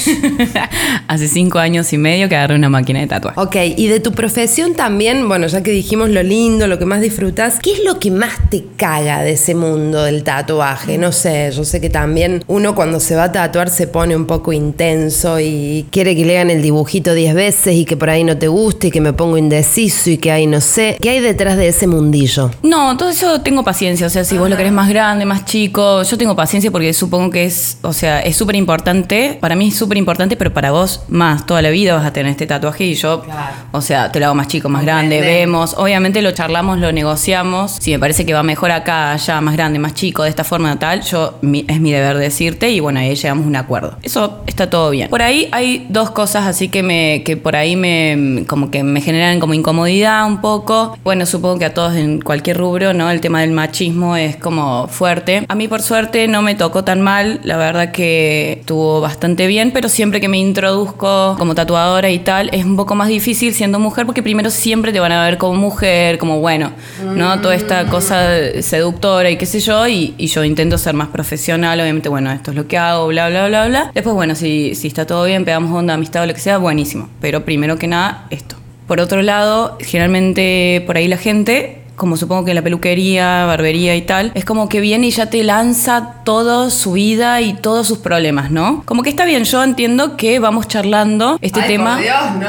Hace 1.09 1.27
cinco 1.27 1.59
años 1.59 1.93
y 1.93 1.99
medio 1.99 2.29
que 2.29 2.37
agarré 2.37 2.55
una 2.55 2.69
máquina 2.69 3.01
de 3.01 3.09
tatuaje. 3.09 3.41
Ok, 3.41 3.57
y 3.77 3.89
de 3.89 3.99
tu 3.99 4.13
profesión 4.13 4.75
también, 4.75 5.27
bueno, 5.27 5.49
ya 5.49 5.61
que 5.65 5.73
dijimos 5.73 6.09
lo 6.11 6.23
lindo, 6.23 6.69
lo 6.69 6.79
que 6.79 6.85
más 6.85 7.01
disfrutas, 7.01 7.59
¿qué 7.61 7.73
es 7.73 7.85
lo 7.85 7.99
que 7.99 8.13
más 8.13 8.49
te 8.49 8.63
caga 8.77 9.23
de 9.23 9.33
ese 9.33 9.57
mundo 9.57 10.05
del 10.05 10.23
tatuaje? 10.23 10.97
No 10.97 11.11
sé, 11.11 11.51
yo 11.51 11.65
sé 11.65 11.81
que 11.81 11.91
también 11.91 12.45
uno 12.47 12.77
cuando 12.77 13.01
se 13.01 13.17
va 13.17 13.25
a 13.25 13.33
tatuar 13.33 13.71
se 13.71 13.89
pone 13.89 14.15
un 14.15 14.27
poco 14.27 14.53
intenso 14.53 15.41
y 15.41 15.89
quiere 15.91 16.15
que 16.15 16.25
le 16.25 16.39
hagan 16.39 16.51
el 16.51 16.63
dibujito 16.63 17.13
10 17.13 17.35
veces 17.35 17.75
y 17.75 17.87
que 17.87 17.97
por 17.97 18.09
ahí 18.09 18.23
no 18.23 18.39
te 18.39 18.47
guste 18.47 18.87
y 18.87 18.91
que 18.93 19.01
me 19.01 19.13
pongo 19.13 19.37
indeciso 19.37 20.11
y 20.11 20.19
que 20.19 20.31
ahí 20.31 20.47
no 20.47 20.61
sé. 20.61 20.97
¿Qué 21.01 21.11
hay 21.11 21.19
detrás 21.19 21.57
de 21.57 21.67
ese 21.67 21.89
mundillo? 21.89 22.49
No, 22.63 22.97
todo 22.97 23.09
eso 23.09 23.32
tengo 23.41 23.65
paciencia. 23.65 24.07
O 24.07 24.11
sea, 24.11 24.25
si 24.25 24.37
vos 24.39 24.49
lo 24.51 24.57
querés 24.57 24.73
más 24.73 24.89
grande, 24.89 25.25
más 25.25 25.45
chico, 25.45 26.03
yo 26.03 26.19
tengo 26.19 26.37
paciencia 26.37 26.71
porque 26.71 26.93
supongo 26.93 27.31
que 27.31 27.45
es, 27.45 27.79
o 27.83 27.93
sea, 27.93 28.21
es 28.21 28.37
súper 28.37 28.57
importante. 28.57 29.39
Para 29.41 29.55
mí 29.57 29.69
es 29.69 29.77
súper 29.77 29.97
importante, 29.99 30.37
pero 30.37 30.53
para 30.53 30.71
vos 30.71 31.03
más. 31.09 31.47
Toda 31.47 31.63
la 31.63 31.71
vida 31.71 31.95
vas 31.95 32.05
a 32.07 32.13
tener 32.13 32.31
este 32.31 32.47
tatuaje 32.47 32.85
y 32.85 32.95
yo, 32.95 33.23
Claro. 33.23 33.55
o 33.73 33.81
sea, 33.81 34.13
te 34.13 34.21
lo 34.21 34.27
hago 34.27 34.35
más 34.35 34.49
chico, 34.49 34.69
más 34.69 34.83
grande, 34.83 35.21
vemos. 35.21 35.75
Obviamente 35.79 36.21
lo 36.23 36.33
charlamos, 36.33 36.79
lo 36.79 36.93
negociamos. 36.93 37.77
Si 37.81 37.91
me 37.93 37.99
parece 37.99 38.27
que 38.27 38.35
va 38.35 38.43
mejor 38.43 38.71
acá, 38.73 39.13
allá, 39.13 39.41
más 39.41 39.55
grande, 39.55 39.79
más 39.79 39.95
chico, 39.95 40.23
de 40.25 40.29
esta 40.31 40.45
forma 40.45 40.79
tal, 40.79 41.03
yo 41.03 41.39
mi- 41.43 41.65
es 41.69 41.81
mi 41.81 41.93
deber 41.93 42.19
decirte 42.19 42.71
y 42.71 42.81
bueno, 42.81 43.01
ahí 43.01 43.15
llegamos 43.15 43.45
a 43.45 43.49
un 43.49 43.57
acuerdo. 43.57 43.97
Eso 44.03 44.41
está 44.47 44.69
todo 44.69 44.91
bien. 44.91 45.09
Por 45.09 45.23
ahí 45.23 45.49
hay 45.53 45.87
dos 45.89 46.11
cosas 46.11 46.47
así 46.47 46.69
que 46.69 46.83
me, 46.83 47.23
que 47.25 47.37
por 47.37 47.57
ahí 47.57 47.77
me, 47.77 48.45
como 48.47 48.71
que 48.71 48.83
me 48.83 49.01
generan 49.01 49.41
como 49.41 49.55
incomodidad 49.55 50.27
un 50.27 50.41
poco. 50.41 50.97
Bueno, 51.05 51.25
supongo 51.27 51.59
que 51.59 51.65
a 51.67 51.75
todos 51.75 51.95
en 51.97 52.21
cualquier 52.21 52.57
rubro, 52.59 52.93
¿no? 52.93 53.11
El 53.11 53.21
tema 53.23 53.41
del 53.41 53.53
machismo 53.53 54.17
es 54.17 54.37
como 54.37 54.87
fuerte. 54.89 55.47
A 55.49 55.55
mí 55.55 55.69
por 55.69 55.81
suerte 55.81 56.29
no 56.29 56.43
me 56.43 56.55
tocó 56.55 56.85
tan 56.85 57.01
mal, 57.01 57.41
la 57.45 57.57
verdad 57.57 57.93
que 57.93 58.59
estuvo 58.61 59.01
bastante 59.01 59.47
bien, 59.47 59.71
pero 59.71 59.89
siempre 59.89 60.21
que 60.21 60.29
me 60.29 60.37
introduzco 60.37 61.37
como 61.39 61.55
tatuadora 61.55 62.11
y 62.11 62.19
tal, 62.19 62.51
es 62.53 62.67
un 62.67 62.77
poco 62.77 62.95
más 62.95 63.09
difícil 63.09 63.55
siendo 63.55 63.79
mujer 63.79 64.05
porque 64.05 64.23
primero 64.23 64.51
siempre 64.51 64.93
te 64.93 65.01
van 65.01 65.13
a 65.13 65.25
ver 65.25 65.39
como 65.39 65.55
mujer, 65.55 66.19
como 66.19 66.41
bueno, 66.41 66.73
¿no? 67.03 67.41
Toda 67.41 67.55
esta 67.55 67.87
cosa 67.87 68.61
seductora 68.61 69.31
y 69.31 69.37
qué 69.37 69.47
sé 69.47 69.61
yo, 69.61 69.89
y, 69.89 70.15
yo 70.19 70.45
intento 70.45 70.79
ser 70.79 70.95
más 70.95 71.09
profesional, 71.09 71.81
obviamente, 71.81 72.09
bueno, 72.09 72.33
esto 72.33 72.51
es 72.51 72.57
lo 72.57 72.67
que 72.67 72.77
hago, 72.77 73.07
bla, 73.09 73.29
bla, 73.29 73.49
bla, 73.49 73.69
bla. 73.69 73.91
Después, 73.95 74.15
bueno, 74.15 74.35
si, 74.35 74.75
si 74.75 74.89
está 74.89 75.07
todo 75.07 75.25
bien, 75.25 75.45
pegamos 75.45 75.73
onda, 75.73 75.95
amistad 75.95 76.25
o 76.25 76.27
lo 76.27 76.35
que 76.35 76.41
sea, 76.41 76.59
buenísimo. 76.59 77.09
Pero 77.21 77.45
primero 77.45 77.79
que 77.79 77.87
nada, 77.87 78.27
esto. 78.31 78.57
Por 78.87 79.01
otro 79.01 79.23
lado, 79.23 79.79
generalmente 79.81 80.83
por 80.87 80.97
ahí 80.97 81.07
la 81.09 81.17
gente 81.17 81.82
como 82.03 82.17
supongo 82.17 82.45
que 82.45 82.51
en 82.51 82.57
la 82.57 82.63
peluquería, 82.63 83.47
barbería 83.47 83.95
y 83.95 84.03
tal, 84.03 84.33
es 84.35 84.45
como 84.45 84.69
que 84.69 84.81
viene 84.81 85.07
y 85.07 85.11
ya 85.13 85.27
te 85.27 85.45
lanza 85.45 86.15
toda 86.25 86.69
su 86.69 86.95
vida 86.95 87.41
y 87.41 87.55
todos 87.55 87.87
sus 87.87 87.99
problemas, 87.99 88.51
¿no? 88.51 88.83
Como 88.87 89.05
que 89.05 89.11
está 89.11 89.25
bien, 89.25 89.45
yo 89.45 89.63
entiendo 89.63 90.17
que 90.17 90.41
vamos 90.41 90.67
charlando 90.67 91.39
este 91.41 91.63
tema. 91.63 92.01
¿no? 92.41 92.49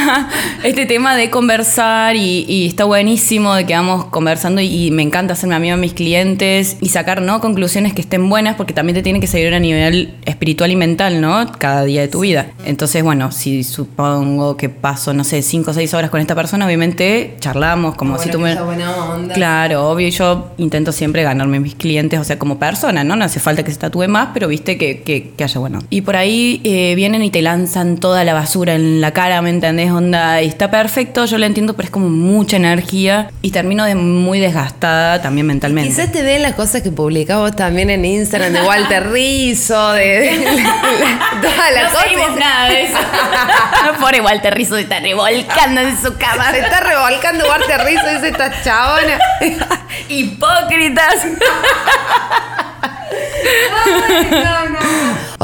este 0.64 0.86
tema 0.86 1.16
de 1.16 1.28
conversar 1.28 2.16
y, 2.16 2.46
y 2.48 2.66
está 2.66 2.84
buenísimo 2.84 3.54
de 3.54 3.66
que 3.66 3.74
vamos 3.74 4.06
conversando 4.06 4.62
y, 4.62 4.86
y 4.86 4.90
me 4.90 5.02
encanta 5.02 5.34
hacerme 5.34 5.54
amigo 5.54 5.74
a 5.74 5.76
mis 5.76 5.92
clientes 5.92 6.78
y 6.80 6.88
sacar 6.88 7.20
¿no? 7.20 7.42
conclusiones 7.42 7.92
que 7.92 8.00
estén 8.00 8.30
buenas 8.30 8.56
porque 8.56 8.72
también 8.72 8.94
te 8.94 9.02
tienen 9.02 9.20
que 9.20 9.26
seguir 9.26 9.52
a 9.52 9.60
nivel 9.60 10.14
espiritual 10.24 10.70
y 10.70 10.76
mental, 10.76 11.20
¿no? 11.20 11.52
Cada 11.58 11.84
día 11.84 12.00
de 12.00 12.08
tu 12.08 12.20
vida. 12.20 12.46
Entonces, 12.64 13.02
bueno, 13.02 13.32
si 13.32 13.64
supongo 13.64 14.56
que 14.56 14.70
paso, 14.70 15.12
no 15.12 15.24
sé, 15.24 15.42
5 15.42 15.72
o 15.72 15.74
6 15.74 15.92
horas 15.92 16.08
con 16.08 16.22
esta 16.22 16.34
persona, 16.34 16.64
obviamente 16.64 17.36
charlamos 17.40 17.96
como 17.96 18.18
si 18.18 18.30
tú 18.30 18.38
me... 18.38 18.54
onda. 18.96 19.34
Claro, 19.34 19.88
obvio, 19.90 20.08
yo 20.08 20.50
intento 20.58 20.92
siempre 20.92 21.22
ganarme 21.22 21.60
mis 21.60 21.74
clientes, 21.74 22.18
o 22.20 22.24
sea, 22.24 22.38
como 22.38 22.58
persona, 22.58 23.04
¿no? 23.04 23.16
No 23.16 23.24
hace 23.24 23.40
falta 23.40 23.62
que 23.62 23.70
se 23.72 23.78
tatúe 23.78 24.08
más, 24.08 24.28
pero 24.34 24.48
viste 24.48 24.76
que, 24.78 25.02
que, 25.02 25.30
que 25.36 25.44
haya 25.44 25.60
bueno. 25.60 25.80
Y 25.90 26.02
por 26.02 26.16
ahí 26.16 26.60
eh, 26.64 26.94
vienen 26.96 27.22
y 27.22 27.30
te 27.30 27.42
lanzan 27.42 27.96
toda 27.98 28.24
la 28.24 28.34
basura 28.34 28.74
en 28.74 29.00
la 29.00 29.12
cara, 29.12 29.40
¿me 29.42 29.50
entendés? 29.50 29.90
Onda, 29.90 30.42
y 30.42 30.46
está 30.48 30.70
perfecto, 30.70 31.24
yo 31.26 31.38
lo 31.38 31.46
entiendo, 31.46 31.74
pero 31.74 31.86
es 31.86 31.90
como 31.90 32.08
mucha 32.08 32.56
energía 32.56 33.30
y 33.42 33.50
termino 33.50 33.84
de 33.84 33.94
muy 33.94 34.40
desgastada 34.40 35.20
también 35.22 35.46
mentalmente. 35.46 35.90
Quizás 35.90 36.12
te 36.12 36.22
den 36.22 36.42
las 36.42 36.54
cosas 36.54 36.82
que 36.82 36.90
publicás 36.90 37.38
vos 37.38 37.56
también 37.56 37.90
en 37.90 38.04
Instagram 38.04 38.52
de 38.52 38.62
Walter 38.62 39.10
Rizzo, 39.10 39.92
de, 39.92 40.04
de- 40.04 40.30
de- 40.30 40.64
todas 41.42 41.72
las 41.74 41.92
no 41.92 41.98
cosas. 42.20 42.36
nada 42.38 42.68
de 42.68 42.82
eso. 42.84 42.98
Pobre 44.00 44.20
Walter 44.20 44.54
Rizzo 44.54 44.74
se 44.76 44.82
está 44.82 45.00
revolcando 45.00 45.80
en 45.80 45.96
su 46.00 46.14
cama. 46.16 46.50
Se 46.50 46.60
está 46.60 46.80
revolcando 46.80 47.44
Walter 47.48 47.80
Rizzo, 47.84 48.06
dice 48.14 48.28
esta 48.28 48.62
chabona. 48.74 49.18
Hipócritas. 50.08 51.22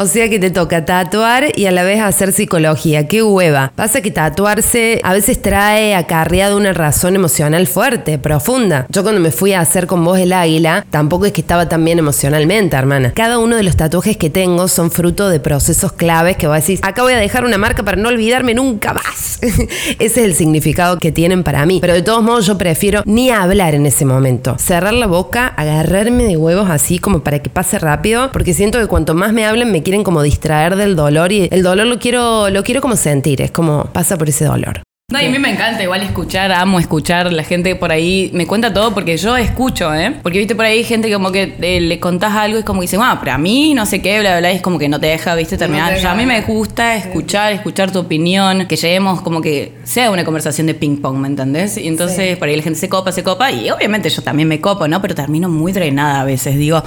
O 0.02 0.06
sea 0.06 0.30
que 0.30 0.38
te 0.38 0.50
toca 0.50 0.86
tatuar 0.86 1.48
y 1.54 1.66
a 1.66 1.72
la 1.72 1.82
vez 1.82 2.00
hacer 2.00 2.32
psicología. 2.32 3.06
Qué 3.06 3.22
hueva. 3.22 3.70
Pasa 3.76 4.00
que 4.00 4.10
tatuarse 4.10 4.98
a 5.04 5.12
veces 5.12 5.42
trae 5.42 5.94
acarreado 5.94 6.56
una 6.56 6.72
razón 6.72 7.16
emocional 7.16 7.66
fuerte, 7.66 8.16
profunda. 8.16 8.86
Yo 8.88 9.02
cuando 9.02 9.20
me 9.20 9.30
fui 9.30 9.52
a 9.52 9.60
hacer 9.60 9.86
con 9.86 10.02
vos 10.02 10.18
el 10.18 10.32
águila, 10.32 10.86
tampoco 10.88 11.26
es 11.26 11.32
que 11.32 11.42
estaba 11.42 11.68
tan 11.68 11.84
bien 11.84 11.98
emocionalmente, 11.98 12.78
hermana. 12.78 13.12
Cada 13.14 13.38
uno 13.38 13.56
de 13.56 13.62
los 13.62 13.76
tatuajes 13.76 14.16
que 14.16 14.30
tengo 14.30 14.68
son 14.68 14.90
fruto 14.90 15.28
de 15.28 15.38
procesos 15.38 15.92
claves 15.92 16.38
que 16.38 16.46
vos 16.46 16.56
decís, 16.56 16.80
acá 16.82 17.02
voy 17.02 17.12
a 17.12 17.18
dejar 17.18 17.44
una 17.44 17.58
marca 17.58 17.82
para 17.82 17.98
no 17.98 18.08
olvidarme 18.08 18.54
nunca 18.54 18.94
más. 18.94 19.38
Ese 19.42 19.98
es 19.98 20.16
el 20.16 20.34
significado 20.34 20.96
que 20.96 21.12
tienen 21.12 21.44
para 21.44 21.66
mí. 21.66 21.78
Pero 21.78 21.92
de 21.92 22.00
todos 22.00 22.22
modos 22.22 22.46
yo 22.46 22.56
prefiero 22.56 23.02
ni 23.04 23.28
hablar 23.28 23.74
en 23.74 23.84
ese 23.84 24.06
momento. 24.06 24.56
Cerrar 24.58 24.94
la 24.94 25.06
boca, 25.06 25.48
agarrarme 25.48 26.24
de 26.24 26.38
huevos 26.38 26.70
así 26.70 26.98
como 26.98 27.20
para 27.20 27.40
que 27.40 27.50
pase 27.50 27.78
rápido, 27.78 28.32
porque 28.32 28.54
siento 28.54 28.78
que 28.78 28.86
cuanto 28.86 29.12
más 29.12 29.34
me 29.34 29.44
hablan 29.44 29.70
me 29.70 29.82
quieren 29.90 30.04
como 30.04 30.22
distraer 30.22 30.76
del 30.76 30.94
dolor 30.94 31.32
y 31.32 31.48
el 31.50 31.64
dolor 31.64 31.84
lo 31.88 31.98
quiero 31.98 32.48
lo 32.48 32.62
quiero 32.62 32.80
como 32.80 32.94
sentir, 32.94 33.42
es 33.42 33.50
como 33.50 33.86
pasa 33.86 34.16
por 34.16 34.28
ese 34.28 34.44
dolor. 34.44 34.82
No, 35.10 35.20
y 35.20 35.26
a 35.26 35.30
mí 35.30 35.40
me 35.40 35.50
encanta 35.50 35.82
igual 35.82 36.02
escuchar, 36.02 36.52
amo 36.52 36.78
escuchar. 36.78 37.32
La 37.32 37.42
gente 37.42 37.74
por 37.74 37.90
ahí 37.90 38.30
me 38.32 38.46
cuenta 38.46 38.72
todo 38.72 38.94
porque 38.94 39.16
yo 39.16 39.36
escucho, 39.36 39.92
¿eh? 39.92 40.14
Porque 40.22 40.38
viste 40.38 40.54
por 40.54 40.64
ahí 40.64 40.84
gente 40.84 41.08
que 41.08 41.14
como 41.14 41.32
que 41.32 41.56
eh, 41.60 41.80
le 41.80 41.98
contás 41.98 42.36
algo 42.36 42.58
y 42.58 42.60
es 42.60 42.64
como 42.64 42.78
que 42.78 42.84
dice, 42.84 42.96
ah, 43.00 43.16
pero 43.18 43.32
a 43.32 43.38
mí 43.38 43.74
no 43.74 43.84
sé 43.86 44.00
qué, 44.00 44.20
bla, 44.20 44.30
bla, 44.30 44.38
bla, 44.38 44.52
y 44.52 44.56
es 44.56 44.62
como 44.62 44.78
que 44.78 44.88
no 44.88 45.00
te 45.00 45.08
deja, 45.08 45.34
viste, 45.34 45.58
terminar. 45.58 46.06
a 46.06 46.14
mí 46.14 46.24
me 46.24 46.40
gusta 46.42 46.94
escuchar, 46.94 47.52
escuchar 47.52 47.90
tu 47.90 47.98
opinión, 47.98 48.66
que 48.68 48.76
lleguemos 48.76 49.20
como 49.22 49.40
que 49.40 49.72
sea 49.82 50.12
una 50.12 50.24
conversación 50.24 50.68
de 50.68 50.74
ping 50.74 50.98
pong, 50.98 51.16
¿me 51.16 51.26
entendés? 51.26 51.76
Y 51.76 51.88
entonces 51.88 52.36
por 52.36 52.46
ahí 52.46 52.54
la 52.54 52.62
gente 52.62 52.78
se 52.78 52.88
copa, 52.88 53.10
se 53.10 53.24
copa, 53.24 53.50
y 53.50 53.68
obviamente 53.68 54.08
yo 54.10 54.22
también 54.22 54.46
me 54.46 54.60
copo, 54.60 54.86
¿no? 54.86 55.02
Pero 55.02 55.16
termino 55.16 55.48
muy 55.48 55.72
drenada 55.72 56.20
a 56.20 56.24
veces, 56.24 56.56
digo, 56.56 56.80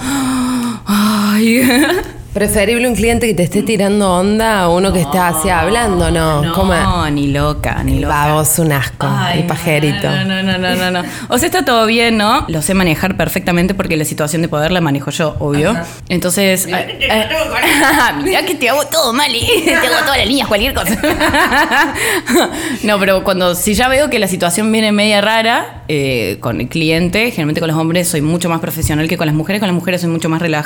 ay. 0.85 1.61
Preferible 2.33 2.87
un 2.87 2.95
cliente 2.95 3.27
que 3.27 3.35
te 3.35 3.43
esté 3.43 3.61
tirando 3.61 4.11
onda 4.11 4.61
a 4.61 4.69
uno 4.69 4.91
que 4.91 5.01
esté 5.01 5.19
así 5.19 5.49
hablando, 5.49 6.09
¿no? 6.09 6.41
No, 6.41 6.53
¿Cómo? 6.53 6.73
ni 7.11 7.27
loca, 7.27 7.83
ni 7.83 7.99
loca. 7.99 8.25
Vamos, 8.25 8.57
un 8.57 8.71
asco, 8.71 9.07
Ay, 9.07 9.41
el 9.41 9.45
pajerito. 9.45 10.09
No, 10.09 10.23
no, 10.25 10.41
no, 10.41 10.57
no, 10.57 10.75
no, 10.75 10.89
no. 10.89 11.03
O 11.29 11.37
sea, 11.37 11.45
está 11.45 11.63
todo 11.63 11.85
bien, 11.85 12.17
¿no? 12.17 12.45
Lo 12.47 12.63
sé 12.63 12.73
manejar 12.73 13.17
perfectamente 13.17 13.75
porque 13.75 13.95
la 13.97 14.05
situación 14.05 14.41
de 14.41 14.47
poder 14.47 14.71
la 14.71 14.81
manejo 14.81 15.11
yo, 15.11 15.35
obvio. 15.37 15.75
Entonces. 16.09 16.65
eh, 16.65 16.97
eh, 17.01 17.27
Mirá 18.23 18.43
que 18.43 18.55
te 18.55 18.67
hago 18.67 18.83
todo 18.87 19.13
mal, 19.13 19.31
¿eh? 19.31 19.45
Te 19.65 19.75
hago 19.75 19.99
todas 19.99 20.17
las 20.17 20.25
líneas, 20.27 20.47
cualquier 20.47 20.73
cosa. 20.73 20.97
no, 22.83 22.97
pero 22.97 23.23
cuando 23.23 23.53
si 23.53 23.75
ya 23.75 23.87
veo 23.89 24.09
que 24.09 24.17
la 24.17 24.27
situación 24.27 24.71
viene 24.71 24.91
media 24.91 25.21
rara 25.21 25.83
eh, 25.87 26.37
con 26.39 26.61
el 26.61 26.67
cliente, 26.67 27.29
generalmente 27.29 27.61
con 27.61 27.67
los 27.67 27.77
hombres 27.77 28.07
soy 28.07 28.21
mucho 28.21 28.49
más 28.49 28.59
profesional 28.59 29.07
que 29.07 29.17
con 29.17 29.27
las 29.27 29.35
mujeres. 29.35 29.59
Con 29.59 29.67
las 29.67 29.75
mujeres 29.75 30.01
soy 30.01 30.09
mucho 30.09 30.29
más 30.29 30.41
relajada 30.41 30.62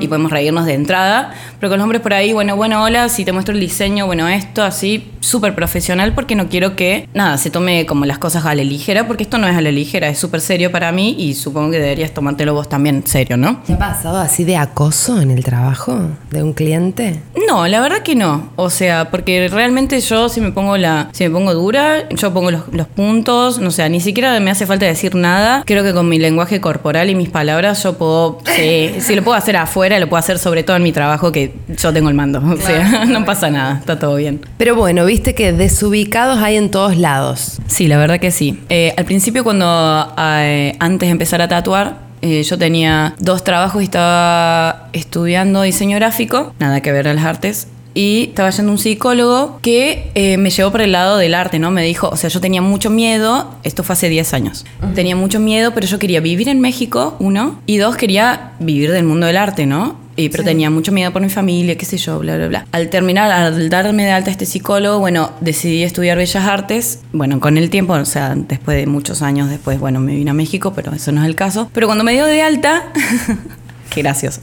y 0.00 0.08
podemos 0.08 0.30
reírnos 0.30 0.66
de 0.66 0.74
entrada. 0.74 1.32
Pero 1.58 1.70
con 1.70 1.78
los 1.78 1.84
hombres 1.84 2.02
por 2.02 2.12
ahí, 2.12 2.32
bueno, 2.32 2.56
bueno, 2.56 2.82
hola, 2.82 3.08
si 3.08 3.24
te 3.24 3.32
muestro 3.32 3.54
el 3.54 3.60
diseño, 3.60 4.06
bueno, 4.06 4.28
esto 4.28 4.62
así, 4.62 5.10
súper 5.20 5.54
profesional 5.54 6.12
porque 6.14 6.34
no 6.34 6.48
quiero 6.48 6.76
que, 6.76 7.08
nada, 7.14 7.38
se 7.38 7.50
tome 7.50 7.86
como 7.86 8.04
las 8.04 8.18
cosas 8.18 8.44
a 8.44 8.54
la 8.54 8.62
ligera, 8.62 9.06
porque 9.06 9.22
esto 9.22 9.38
no 9.38 9.48
es 9.48 9.56
a 9.56 9.60
la 9.60 9.70
ligera, 9.70 10.08
es 10.08 10.18
súper 10.18 10.40
serio 10.40 10.70
para 10.70 10.92
mí 10.92 11.16
y 11.18 11.34
supongo 11.34 11.72
que 11.72 11.78
deberías 11.78 12.12
tomártelo 12.12 12.54
vos 12.54 12.68
también 12.68 13.06
serio, 13.06 13.36
¿no? 13.36 13.62
¿Te 13.66 13.74
ha 13.74 13.78
pasado 13.78 14.18
así 14.18 14.44
de 14.44 14.56
acoso 14.56 15.20
en 15.20 15.30
el 15.30 15.44
trabajo 15.44 15.98
de 16.30 16.42
un 16.42 16.52
cliente? 16.52 17.20
No, 17.46 17.66
la 17.68 17.80
verdad 17.80 18.02
que 18.02 18.14
no. 18.14 18.50
O 18.56 18.70
sea, 18.70 19.10
porque 19.10 19.48
realmente 19.48 20.00
yo 20.00 20.28
si 20.28 20.40
me 20.40 20.52
pongo 20.52 20.76
la, 20.76 21.08
si 21.12 21.24
me 21.24 21.30
pongo 21.30 21.54
dura, 21.54 22.08
yo 22.10 22.32
pongo 22.32 22.50
los, 22.50 22.62
los 22.72 22.86
puntos, 22.86 23.58
no 23.58 23.70
sé, 23.70 23.88
ni 23.88 24.00
siquiera 24.00 24.38
me 24.40 24.50
hace 24.50 24.66
falta 24.66 24.86
decir 24.86 25.14
nada. 25.14 25.62
Creo 25.64 25.82
que 25.82 25.92
con 25.92 26.08
mi 26.08 26.18
lenguaje 26.18 26.60
corporal 26.60 27.10
y 27.10 27.14
mis 27.14 27.28
palabras 27.28 27.82
yo 27.82 27.96
puedo, 27.98 28.38
sí, 28.44 28.94
si 29.06 29.14
lo 29.14 29.22
puedo 29.22 29.36
hacer 29.36 29.56
afuera, 29.56 29.98
lo 29.98 30.08
puedo 30.08 30.18
hacer 30.18 30.38
sobre 30.38 30.62
todo 30.62 30.76
en 30.76 30.82
mi 30.82 30.92
trabajo 30.92 31.32
que 31.32 31.54
yo 31.68 31.92
tengo 31.92 32.08
el 32.08 32.14
mando. 32.14 32.42
O 32.56 32.58
sea, 32.58 33.04
no 33.04 33.24
pasa 33.24 33.50
nada, 33.50 33.78
está 33.78 33.98
todo 33.98 34.16
bien. 34.16 34.40
Pero 34.56 34.74
bueno, 34.74 35.04
viste 35.04 35.34
que 35.34 35.52
desubicados 35.52 36.38
hay 36.38 36.56
en 36.56 36.70
todos 36.70 36.96
lados. 36.96 37.58
Sí, 37.66 37.86
la 37.86 37.98
verdad 37.98 38.18
que 38.18 38.30
sí. 38.30 38.60
Eh, 38.68 38.94
al 38.96 39.04
principio 39.04 39.44
cuando 39.44 40.14
eh, 40.18 40.74
antes 40.80 41.06
de 41.06 41.10
empezar 41.10 41.42
a 41.42 41.48
tatuar, 41.48 41.98
eh, 42.22 42.42
yo 42.42 42.58
tenía 42.58 43.14
dos 43.18 43.44
trabajos 43.44 43.82
y 43.82 43.84
estaba 43.84 44.88
estudiando 44.92 45.62
diseño 45.62 45.96
gráfico, 45.96 46.54
nada 46.58 46.80
que 46.80 46.92
ver 46.92 47.08
a 47.08 47.14
las 47.14 47.24
artes. 47.24 47.68
Y 47.96 48.24
estaba 48.24 48.50
yendo 48.50 48.72
un 48.72 48.76
psicólogo 48.78 49.58
que 49.62 50.10
eh, 50.14 50.36
me 50.36 50.50
llevó 50.50 50.70
por 50.70 50.82
el 50.82 50.92
lado 50.92 51.16
del 51.16 51.34
arte, 51.34 51.58
¿no? 51.58 51.70
Me 51.70 51.82
dijo, 51.82 52.10
o 52.10 52.16
sea, 52.16 52.28
yo 52.28 52.42
tenía 52.42 52.60
mucho 52.60 52.90
miedo, 52.90 53.54
esto 53.62 53.82
fue 53.82 53.94
hace 53.94 54.10
10 54.10 54.34
años, 54.34 54.66
tenía 54.94 55.16
mucho 55.16 55.40
miedo, 55.40 55.72
pero 55.72 55.86
yo 55.86 55.98
quería 55.98 56.20
vivir 56.20 56.50
en 56.50 56.60
México, 56.60 57.16
uno, 57.20 57.58
y 57.64 57.78
dos, 57.78 57.96
quería 57.96 58.52
vivir 58.58 58.92
del 58.92 59.04
mundo 59.04 59.26
del 59.26 59.38
arte, 59.38 59.64
¿no? 59.64 59.96
Y, 60.14 60.28
pero 60.28 60.44
tenía 60.44 60.68
mucho 60.68 60.92
miedo 60.92 61.10
por 61.10 61.22
mi 61.22 61.30
familia, 61.30 61.78
qué 61.78 61.86
sé 61.86 61.96
yo, 61.96 62.18
bla, 62.18 62.36
bla, 62.36 62.48
bla. 62.48 62.66
Al 62.72 62.90
terminar, 62.90 63.30
al 63.30 63.70
darme 63.70 64.04
de 64.04 64.10
alta 64.10 64.28
a 64.28 64.32
este 64.32 64.44
psicólogo, 64.44 64.98
bueno, 64.98 65.32
decidí 65.40 65.82
estudiar 65.82 66.18
Bellas 66.18 66.44
Artes. 66.44 67.00
Bueno, 67.12 67.40
con 67.40 67.56
el 67.56 67.70
tiempo, 67.70 67.94
o 67.94 68.04
sea, 68.04 68.34
después 68.34 68.76
de 68.76 68.86
muchos 68.86 69.22
años 69.22 69.48
después, 69.48 69.78
bueno, 69.80 70.00
me 70.00 70.14
vine 70.14 70.30
a 70.30 70.34
México, 70.34 70.74
pero 70.74 70.92
eso 70.92 71.12
no 71.12 71.22
es 71.22 71.26
el 71.26 71.34
caso. 71.34 71.70
Pero 71.72 71.86
cuando 71.86 72.04
me 72.04 72.12
dio 72.12 72.26
de 72.26 72.42
alta, 72.42 72.92
qué 73.96 74.02
gracioso, 74.02 74.40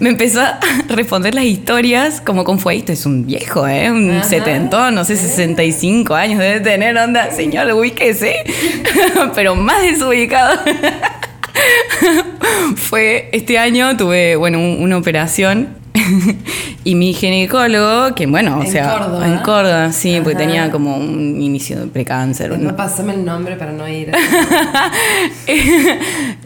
me 0.00 0.08
empezó 0.10 0.40
a 0.40 0.58
responder 0.88 1.32
las 1.34 1.44
historias 1.44 2.20
como 2.20 2.42
con 2.44 2.58
fueguito. 2.58 2.92
Es 2.92 3.06
un 3.06 3.24
viejo, 3.24 3.66
¿eh? 3.68 3.88
Un 3.90 4.22
setentón, 4.24 4.94
no 4.96 5.04
sé, 5.04 5.16
65 5.16 6.12
años 6.14 6.40
debe 6.40 6.60
tener, 6.60 6.96
onda. 6.98 7.30
Señor, 7.30 7.70
ubíquese. 7.72 8.34
pero 9.34 9.54
más 9.54 9.80
desubicado. 9.82 10.58
Fue 12.76 13.28
este 13.32 13.58
año, 13.58 13.96
tuve, 13.96 14.36
bueno, 14.36 14.58
un- 14.58 14.82
una 14.82 14.96
operación 14.98 15.68
y 16.84 16.94
mi 16.94 17.12
ginecólogo, 17.14 18.14
que 18.14 18.26
bueno, 18.26 18.58
o 18.58 18.62
En 18.62 18.70
sea, 18.70 18.98
Córdoba. 18.98 19.26
en 19.26 19.38
Córdoba, 19.38 19.92
sí, 19.92 20.14
porque 20.22 20.36
Ajá. 20.36 20.46
tenía 20.46 20.70
como 20.70 20.96
un 20.96 21.40
inicio 21.40 21.80
de 21.80 21.86
precáncer. 21.86 22.58
No 22.58 22.74
pásame 22.76 23.14
el 23.14 23.24
nombre 23.24 23.56
para 23.56 23.72
no 23.72 23.88
ir. 23.88 24.12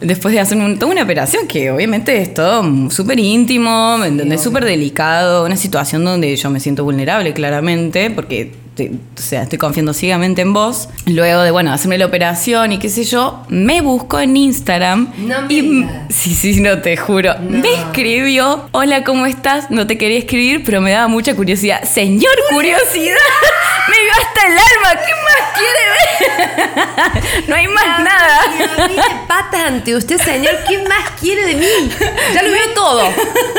Después 0.01 0.33
de 0.33 0.39
hacer 0.39 0.57
un- 0.57 0.77
toda 0.79 0.91
una 0.91 1.03
operación 1.03 1.47
que 1.47 1.71
obviamente 1.71 2.17
es 2.21 2.33
todo 2.33 2.63
súper 2.89 3.19
íntimo, 3.19 3.97
¿me 3.97 4.07
entendés? 4.07 4.41
Súper 4.41 4.65
delicado, 4.65 5.45
una 5.45 5.55
situación 5.55 6.03
donde 6.03 6.35
yo 6.35 6.49
me 6.49 6.59
siento 6.59 6.83
vulnerable 6.83 7.33
claramente, 7.33 8.09
porque 8.09 8.51
te- 8.75 8.89
o 8.91 9.21
sea, 9.21 9.43
estoy 9.43 9.57
confiando 9.59 9.93
ciegamente 9.93 10.41
en 10.41 10.53
vos. 10.53 10.89
Luego 11.05 11.41
de, 11.41 11.51
bueno, 11.51 11.71
hacerme 11.73 11.97
la 11.97 12.05
operación 12.05 12.71
y 12.71 12.79
qué 12.79 12.89
sé 12.89 13.03
yo, 13.03 13.43
me 13.49 13.81
busco 13.81 14.19
en 14.19 14.35
Instagram 14.37 15.11
No 15.19 15.41
me 15.43 15.53
y... 15.53 15.61
digas. 15.61 15.91
Sí, 16.09 16.33
sí, 16.33 16.61
no 16.61 16.79
te 16.81 16.95
juro. 16.97 17.33
No. 17.39 17.59
Me 17.59 17.73
escribió, 17.73 18.67
hola, 18.71 19.03
¿cómo 19.03 19.25
estás? 19.25 19.69
No 19.71 19.87
te 19.87 19.97
quería 19.97 20.19
escribir, 20.19 20.63
pero 20.65 20.81
me 20.81 20.91
daba 20.91 21.07
mucha 21.07 21.35
curiosidad. 21.35 21.83
Señor 21.83 22.33
curiosidad, 22.49 23.15
me 23.89 23.97
vio 24.01 24.11
hasta 24.21 24.47
el 24.47 24.53
alma, 24.53 25.01
¿qué 25.05 25.13
más 25.25 25.43
quiere 25.57 25.83
ver? 25.91 27.43
no 27.49 27.55
hay 27.55 27.67
más 27.67 27.99
nada. 27.99 28.39
Y 28.89 28.95
de 28.95 29.01
patas 29.27 29.61
ante 29.67 29.95
usted, 29.95 30.17
señor. 30.17 30.53
¿Qué 30.67 30.77
más 30.83 31.11
quiere 31.19 31.45
de 31.47 31.55
mí? 31.55 31.65
Ya 32.33 32.41
lo 32.43 32.49
vio 32.49 32.73
todo. 32.73 33.03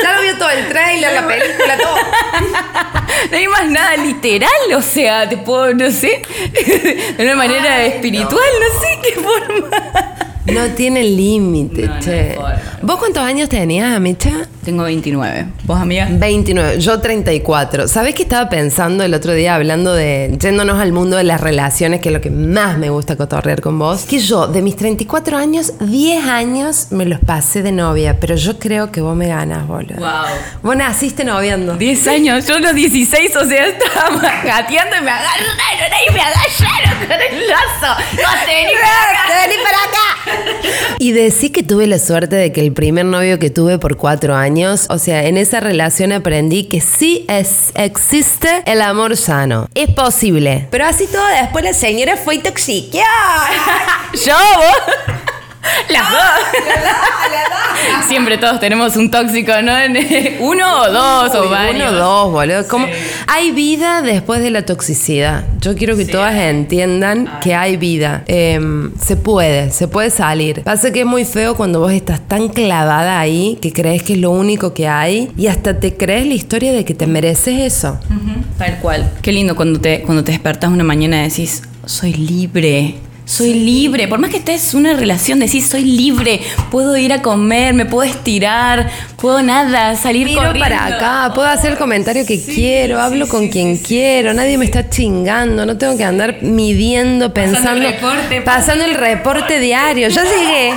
Ya 0.01 0.13
lo 0.15 0.21
vio 0.21 0.37
todo. 0.37 0.49
El 0.49 0.67
trailer, 0.69 1.13
la 1.13 1.27
película, 1.27 1.77
todo. 1.77 1.97
No 3.31 3.37
hay 3.37 3.47
más 3.47 3.65
nada 3.69 3.95
literal, 3.97 4.49
o 4.75 4.81
sea, 4.81 5.12
te 5.29 5.37
puedo, 5.37 5.73
no 5.73 5.89
sé, 5.91 6.21
de 7.17 7.23
una 7.23 7.35
manera 7.35 7.75
Ay, 7.75 7.91
espiritual, 7.91 8.49
no. 8.59 8.79
sé 8.79 8.99
qué 9.03 9.21
forma. 9.21 10.12
No 10.45 10.65
tiene 10.75 11.03
límite, 11.03 11.87
No, 11.87 11.99
che. 11.99 12.37
¿Vos 12.81 12.97
cuántos 12.97 13.23
años 13.23 13.47
tenías, 13.47 13.97
Micha? 14.01 14.45
Tengo 14.65 14.83
29. 14.83 15.45
¿Vos, 15.63 15.79
amiga? 15.79 16.07
29, 16.09 16.79
yo 16.79 16.99
34. 16.99 17.87
¿Sabés 17.87 18.13
qué 18.13 18.23
estaba 18.23 18.49
pensando 18.49 19.03
el 19.03 19.13
otro 19.13 19.33
día 19.33 19.55
hablando 19.55 19.93
de 19.93 20.37
yéndonos 20.39 20.79
al 20.79 20.91
mundo 20.91 21.15
de 21.15 21.23
las 21.23 21.39
relaciones, 21.39 22.01
que 22.01 22.09
es 22.09 22.13
lo 22.13 22.21
que 22.21 22.29
más 22.29 22.77
me 22.77 22.89
gusta 22.89 23.15
cotorrear 23.15 23.61
con 23.61 23.79
vos? 23.79 24.03
Que 24.03 24.19
yo, 24.19 24.47
de 24.47 24.61
mis 24.61 24.75
34 24.75 25.37
años, 25.37 25.73
10 25.79 26.25
años 26.25 26.87
me 26.91 27.05
los 27.05 27.19
pasé 27.19 27.61
de 27.61 27.71
novia, 27.71 28.17
pero 28.19 28.35
yo 28.35 28.59
creo 28.59 28.91
que 28.91 28.99
vos 29.01 29.15
me 29.15 29.27
ganas, 29.27 29.65
boludo. 29.67 29.95
Wow. 29.99 30.25
Vos 30.61 30.75
naciste 30.75 31.23
noviando. 31.23 31.75
10 31.75 32.07
años, 32.07 32.47
yo 32.47 32.55
a 32.55 32.59
los 32.59 32.75
16, 32.75 33.35
o 33.37 33.45
sea, 33.45 33.67
estaba 33.67 34.41
gateando 34.43 34.97
y 34.97 35.01
me 35.01 35.11
agarraron 35.11 35.47
y 36.09 36.13
me 36.13 36.21
agallaron 36.21 37.07
con 37.07 37.21
el 37.21 37.47
lazo. 37.47 38.01
No 38.13 38.29
te 38.45 38.53
vení 38.53 39.63
para 39.63 39.83
acá. 39.83 40.32
Y 40.99 41.11
decí 41.11 41.49
que 41.49 41.63
tuve 41.63 41.87
la 41.87 41.99
suerte 41.99 42.35
de 42.35 42.51
que 42.51 42.61
el 42.61 42.71
primer 42.71 43.05
novio 43.05 43.39
que 43.39 43.49
tuve 43.49 43.77
por 43.77 43.97
cuatro 43.97 44.35
años, 44.35 44.85
o 44.89 44.97
sea, 44.97 45.25
en 45.25 45.37
esa 45.37 45.59
relación 45.59 46.11
aprendí 46.11 46.65
que 46.65 46.81
sí 46.81 47.25
es, 47.27 47.71
existe 47.75 48.63
el 48.65 48.81
amor 48.81 49.17
sano. 49.17 49.67
Es 49.75 49.89
posible. 49.89 50.67
Pero 50.71 50.85
así 50.85 51.07
todo, 51.07 51.25
después 51.41 51.63
la 51.65 51.73
señora 51.73 52.15
fue 52.15 52.37
tóxica. 52.37 52.99
¿Yo? 54.13 54.33
¿Vos? 54.55 55.17
Las 55.89 56.09
dos. 56.09 56.19
Siempre 58.07 58.37
todos 58.37 58.59
tenemos 58.59 58.95
un 58.95 59.09
tóxico, 59.09 59.61
¿no? 59.61 59.73
Uno 60.39 60.81
o 60.81 60.91
dos 60.91 61.35
o 61.35 61.43
Uy, 61.43 61.49
varios. 61.49 61.91
Uno 61.91 62.01
o 62.01 62.03
dos, 62.03 62.31
boludo. 62.31 62.67
¿Cómo? 62.67 62.87
Hay 63.27 63.51
vida 63.51 64.01
después 64.01 64.41
de 64.41 64.49
la 64.49 64.65
toxicidad. 64.65 65.45
Yo 65.61 65.75
quiero 65.75 65.95
que 65.95 66.05
todas 66.05 66.35
entiendan 66.35 67.39
que 67.41 67.55
hay 67.55 67.77
vida. 67.77 68.23
Em, 68.27 68.91
se 68.97 69.15
puede, 69.15 69.71
se 69.71 69.87
puede 69.87 70.09
salir. 70.09 70.61
Pasa 70.63 70.91
que 70.91 71.01
es 71.01 71.05
muy 71.05 71.25
feo 71.25 71.55
cuando 71.55 71.79
vos 71.79 71.91
estás 71.91 72.21
tan 72.27 72.49
clavada 72.49 73.19
ahí 73.19 73.57
que 73.61 73.71
crees 73.71 74.03
que 74.03 74.13
es 74.13 74.19
lo 74.19 74.31
único 74.31 74.73
que 74.73 74.87
hay 74.87 75.31
y 75.37 75.47
hasta 75.47 75.79
te 75.79 75.95
crees 75.95 76.27
la 76.27 76.33
historia 76.33 76.73
de 76.73 76.85
que 76.85 76.93
te 76.93 77.07
mereces 77.07 77.59
eso. 77.61 77.99
Tal 78.57 78.79
cual. 78.79 79.11
Qué 79.21 79.31
lindo 79.31 79.55
cuando 79.55 79.79
te, 79.79 80.01
cuando 80.01 80.23
te 80.23 80.31
despertas 80.31 80.71
una 80.71 80.83
mañana 80.83 81.25
y 81.25 81.29
decís, 81.29 81.63
soy 81.85 82.13
libre. 82.13 82.95
Soy 83.25 83.53
libre. 83.53 84.07
Por 84.07 84.19
más 84.19 84.31
que 84.31 84.37
estés 84.37 84.73
en 84.73 84.81
una 84.81 84.93
relación, 84.93 85.39
decís, 85.39 85.67
soy 85.67 85.83
libre. 85.83 86.41
Puedo 86.69 86.97
ir 86.97 87.13
a 87.13 87.21
comer, 87.21 87.73
me 87.73 87.85
puedo 87.85 88.03
estirar, 88.09 88.89
puedo 89.17 89.41
nada, 89.41 89.95
salir 89.95 90.27
Miro 90.27 90.41
corriendo. 90.41 90.59
para 90.59 90.85
acá, 90.85 91.33
puedo 91.33 91.47
hacer 91.47 91.71
el 91.71 91.77
comentario 91.77 92.25
que 92.25 92.43
quiero, 92.43 92.99
hablo 92.99 93.27
con 93.27 93.47
quien 93.47 93.77
quiero, 93.77 94.33
nadie 94.33 94.57
me 94.57 94.65
está 94.65 94.89
chingando, 94.89 95.65
no 95.65 95.77
tengo 95.77 95.97
que 95.97 96.03
andar 96.03 96.41
midiendo, 96.41 97.33
pensando, 97.33 97.87
el 97.87 97.93
reporte. 97.93 98.41
pasando 98.41 98.85
el 98.85 98.95
reporte 98.95 99.59
diario. 99.59 100.09
Ya 100.09 100.23
llegué, 100.23 100.73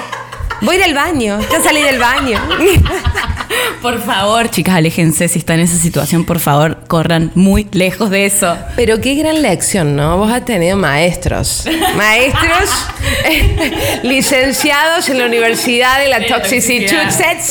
voy 0.60 0.76
a 0.76 0.78
ir 0.78 0.84
al 0.84 0.94
baño, 0.94 1.40
ya 1.50 1.60
salí 1.60 1.82
del 1.82 1.98
baño. 1.98 2.40
Por 3.82 4.00
favor, 4.02 4.50
chicas, 4.50 4.74
aléjense 4.76 5.28
si 5.28 5.38
están 5.38 5.58
en 5.60 5.66
esa 5.66 5.76
situación, 5.76 6.24
por 6.24 6.40
favor, 6.40 6.78
corran 6.88 7.30
muy 7.34 7.68
lejos 7.72 8.10
de 8.10 8.26
eso. 8.26 8.56
Pero 8.74 9.00
qué 9.00 9.14
gran 9.14 9.42
lección, 9.42 9.94
¿no? 9.94 10.16
Vos 10.16 10.30
has 10.32 10.44
tenido 10.44 10.76
maestros, 10.76 11.64
maestros 11.96 12.70
licenciados 14.02 15.08
en 15.08 15.18
la 15.18 15.26
Universidad 15.26 16.00
de 16.00 16.08
la 16.08 16.26
Toxicity 16.26 16.86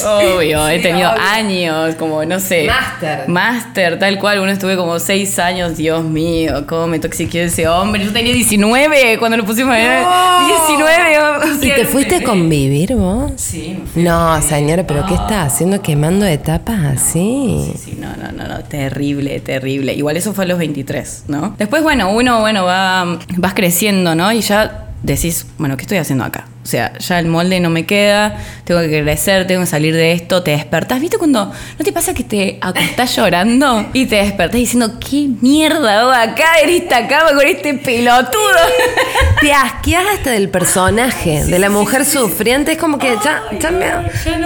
Obvio, 0.05 0.67
he 0.67 0.77
Sí, 0.77 0.83
tenido 0.83 1.11
obvio. 1.11 1.21
años, 1.21 1.95
como 1.95 2.23
no 2.25 2.39
sé. 2.39 2.65
Máster. 2.67 3.27
Máster, 3.29 3.99
tal 3.99 4.19
cual. 4.19 4.39
Uno 4.39 4.51
estuve 4.51 4.75
como 4.75 4.99
seis 4.99 5.39
años, 5.39 5.77
Dios 5.77 6.03
mío, 6.03 6.65
cómo 6.67 6.87
me 6.87 6.99
toxiqué 6.99 7.45
ese 7.45 7.67
hombre. 7.67 8.03
Yo 8.03 8.11
tenía 8.11 8.33
19 8.33 9.17
cuando 9.19 9.37
lo 9.37 9.45
pusimos. 9.45 9.75
¿eh? 9.77 10.03
19. 10.47 11.19
o 11.19 11.63
¿Y 11.63 11.69
te 11.71 11.85
fuiste 11.85 12.15
a 12.17 12.23
convivir 12.23 12.95
vos? 12.95 13.31
Sí, 13.37 13.77
me 13.79 13.87
fui. 13.87 14.03
No, 14.03 14.41
señora, 14.41 14.85
pero 14.85 15.05
¿qué 15.05 15.13
estás 15.13 15.53
haciendo 15.53 15.81
quemando 15.85 16.25
etapas 16.25 16.83
así? 16.83 17.71
Sí, 17.77 17.95
no, 17.99 18.15
no, 18.17 18.31
no, 18.31 18.47
no, 18.47 18.63
terrible, 18.63 19.39
terrible. 19.39 19.93
Igual 19.93 20.17
eso 20.17 20.33
fue 20.33 20.45
a 20.45 20.47
los 20.47 20.57
23, 20.57 21.25
¿no? 21.27 21.55
Después, 21.59 21.83
bueno, 21.83 22.11
uno, 22.11 22.39
bueno, 22.39 22.65
va, 22.65 23.19
vas 23.37 23.53
creciendo, 23.53 24.15
¿no? 24.15 24.31
Y 24.31 24.41
ya 24.41 24.87
decís, 25.03 25.45
bueno, 25.59 25.77
¿qué 25.77 25.83
estoy 25.83 25.99
haciendo 25.99 26.23
acá? 26.25 26.45
O 26.65 26.67
sea, 26.67 26.97
ya 26.97 27.19
el 27.19 27.27
molde 27.27 27.59
no 27.59 27.69
me 27.69 27.85
queda, 27.85 28.37
tengo 28.63 28.81
que 28.81 29.03
crecer, 29.03 29.45
tengo 29.45 29.61
que 29.61 29.67
salir 29.67 29.93
de 29.95 30.13
esto, 30.13 30.41
te 30.41 30.49
despertás. 30.49 30.99
¿Viste 30.99 31.19
cuando 31.19 31.45
no 31.77 31.85
te 31.85 31.93
pasa 31.93 32.15
que 32.15 32.23
te 32.23 32.57
acostás 32.59 33.15
llorando 33.15 33.85
y 33.93 34.07
te 34.07 34.15
despertás 34.15 34.59
diciendo, 34.59 34.93
qué 34.99 35.27
mierda 35.41 36.01
hago 36.01 36.09
acá 36.11 36.59
en 36.63 36.69
esta 36.71 37.07
cama 37.07 37.33
con 37.35 37.45
este 37.45 37.75
pelotudo? 37.75 38.41
Te 39.41 39.53
asqueas 39.53 40.05
hasta 40.15 40.31
del 40.31 40.49
personaje, 40.49 41.43
de 41.45 41.59
la 41.59 41.69
mujer 41.69 42.03
sufriente. 42.05 42.71
Es 42.71 42.77
como 42.79 42.97
que 42.97 43.15
ya, 43.23 43.43
ya, 43.59 43.69
me- 43.69 43.85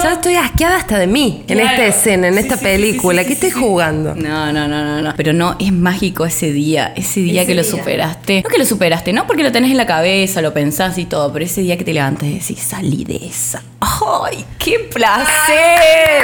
ya 0.02 0.14
estoy 0.14 0.36
asqueada 0.36 0.76
hasta 0.78 0.98
de 1.00 1.08
mí 1.08 1.44
en 1.48 1.60
esta 1.60 1.86
escena, 1.86 2.28
en 2.28 2.38
esta 2.38 2.58
película. 2.58 3.24
¿Qué 3.24 3.34
estoy 3.34 3.52
jugando? 3.52 4.14
No, 4.16 4.52
no, 4.52 4.68
no, 4.68 4.84
no, 4.84 5.02
no. 5.02 5.14
Pero 5.16 5.32
no, 5.32 5.56
es 5.60 5.72
mágico 5.72 6.26
ese 6.26 6.52
día, 6.52 6.92
ese 6.98 7.22
día 7.22 7.46
que 7.46 7.56
lo 7.56 7.64
superaste. 7.64 8.42
No 8.44 8.50
que 8.50 8.58
lo 8.58 8.66
superaste, 8.66 9.14
no 9.14 9.26
porque 9.28 9.44
lo 9.44 9.52
tenés 9.54 9.72
en 9.72 9.78
la 9.78 9.86
cabeza, 9.86 10.42
lo 10.42 10.54
pensás 10.54 10.98
y 10.98 11.06
todo, 11.06 11.32
pero 11.32 11.46
ese 11.46 11.62
día 11.62 11.78
que 11.78 11.84
te 11.86 11.94
levantas 12.10 12.30
y 12.30 12.34
decís, 12.40 12.60
salí 12.60 13.04
de 13.04 13.18
esa. 13.18 13.62
¡Ay, 13.80 14.46
qué 14.58 14.80
placer! 14.94 16.24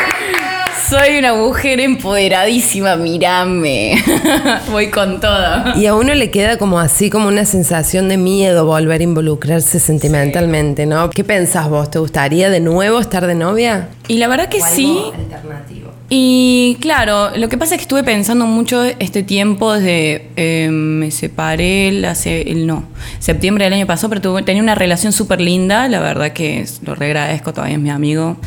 Soy 0.89 1.17
una 1.17 1.33
mujer 1.33 1.79
empoderadísima, 1.79 2.95
mírame. 2.95 4.03
Voy 4.71 4.89
con 4.89 5.19
todo. 5.19 5.75
Y 5.75 5.85
a 5.85 5.95
uno 5.95 6.13
le 6.13 6.31
queda 6.31 6.57
como 6.57 6.79
así, 6.79 7.09
como 7.09 7.27
una 7.27 7.45
sensación 7.45 8.07
de 8.09 8.17
miedo 8.17 8.65
volver 8.65 9.01
a 9.01 9.03
involucrarse 9.03 9.79
sentimentalmente, 9.79 10.85
¿no? 10.85 11.09
¿Qué 11.09 11.23
pensás 11.23 11.69
vos? 11.69 11.89
¿Te 11.89 11.99
gustaría 11.99 12.49
de 12.49 12.59
nuevo 12.59 12.99
estar 12.99 13.25
de 13.25 13.35
novia? 13.35 13.89
Y 14.07 14.17
la 14.17 14.27
verdad 14.27 14.49
que 14.49 14.61
sí. 14.61 15.11
alternativo. 15.15 15.84
Y 16.07 16.77
claro, 16.81 17.35
lo 17.35 17.49
que 17.49 17.57
pasa 17.57 17.73
es 17.75 17.79
que 17.79 17.83
estuve 17.83 18.03
pensando 18.03 18.45
mucho 18.45 18.83
este 18.83 19.23
tiempo 19.23 19.73
desde 19.73 20.29
eh, 20.35 20.69
me 20.69 21.09
separé 21.09 21.87
el 21.87 22.05
hace 22.05 22.43
el 22.51 22.67
no, 22.67 22.83
septiembre 23.17 23.63
del 23.65 23.73
año 23.73 23.87
pasado, 23.87 24.09
pero 24.09 24.21
tuve- 24.21 24.43
tenía 24.43 24.61
una 24.61 24.75
relación 24.75 25.11
súper 25.13 25.41
linda, 25.41 25.87
la 25.87 25.99
verdad 25.99 26.31
que 26.31 26.63
lo 26.83 26.93
regradezco, 26.93 27.53
todavía 27.53 27.77
es 27.77 27.81
mi 27.81 27.89
amigo. 27.89 28.37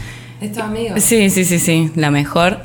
¿Es 0.41 0.53
tu 0.53 0.61
amigo? 0.61 0.95
Sí, 0.99 1.31
sí, 1.31 1.45
sí, 1.45 1.59
sí, 1.59 1.91
la 1.97 2.13
mejor. 2.13 2.61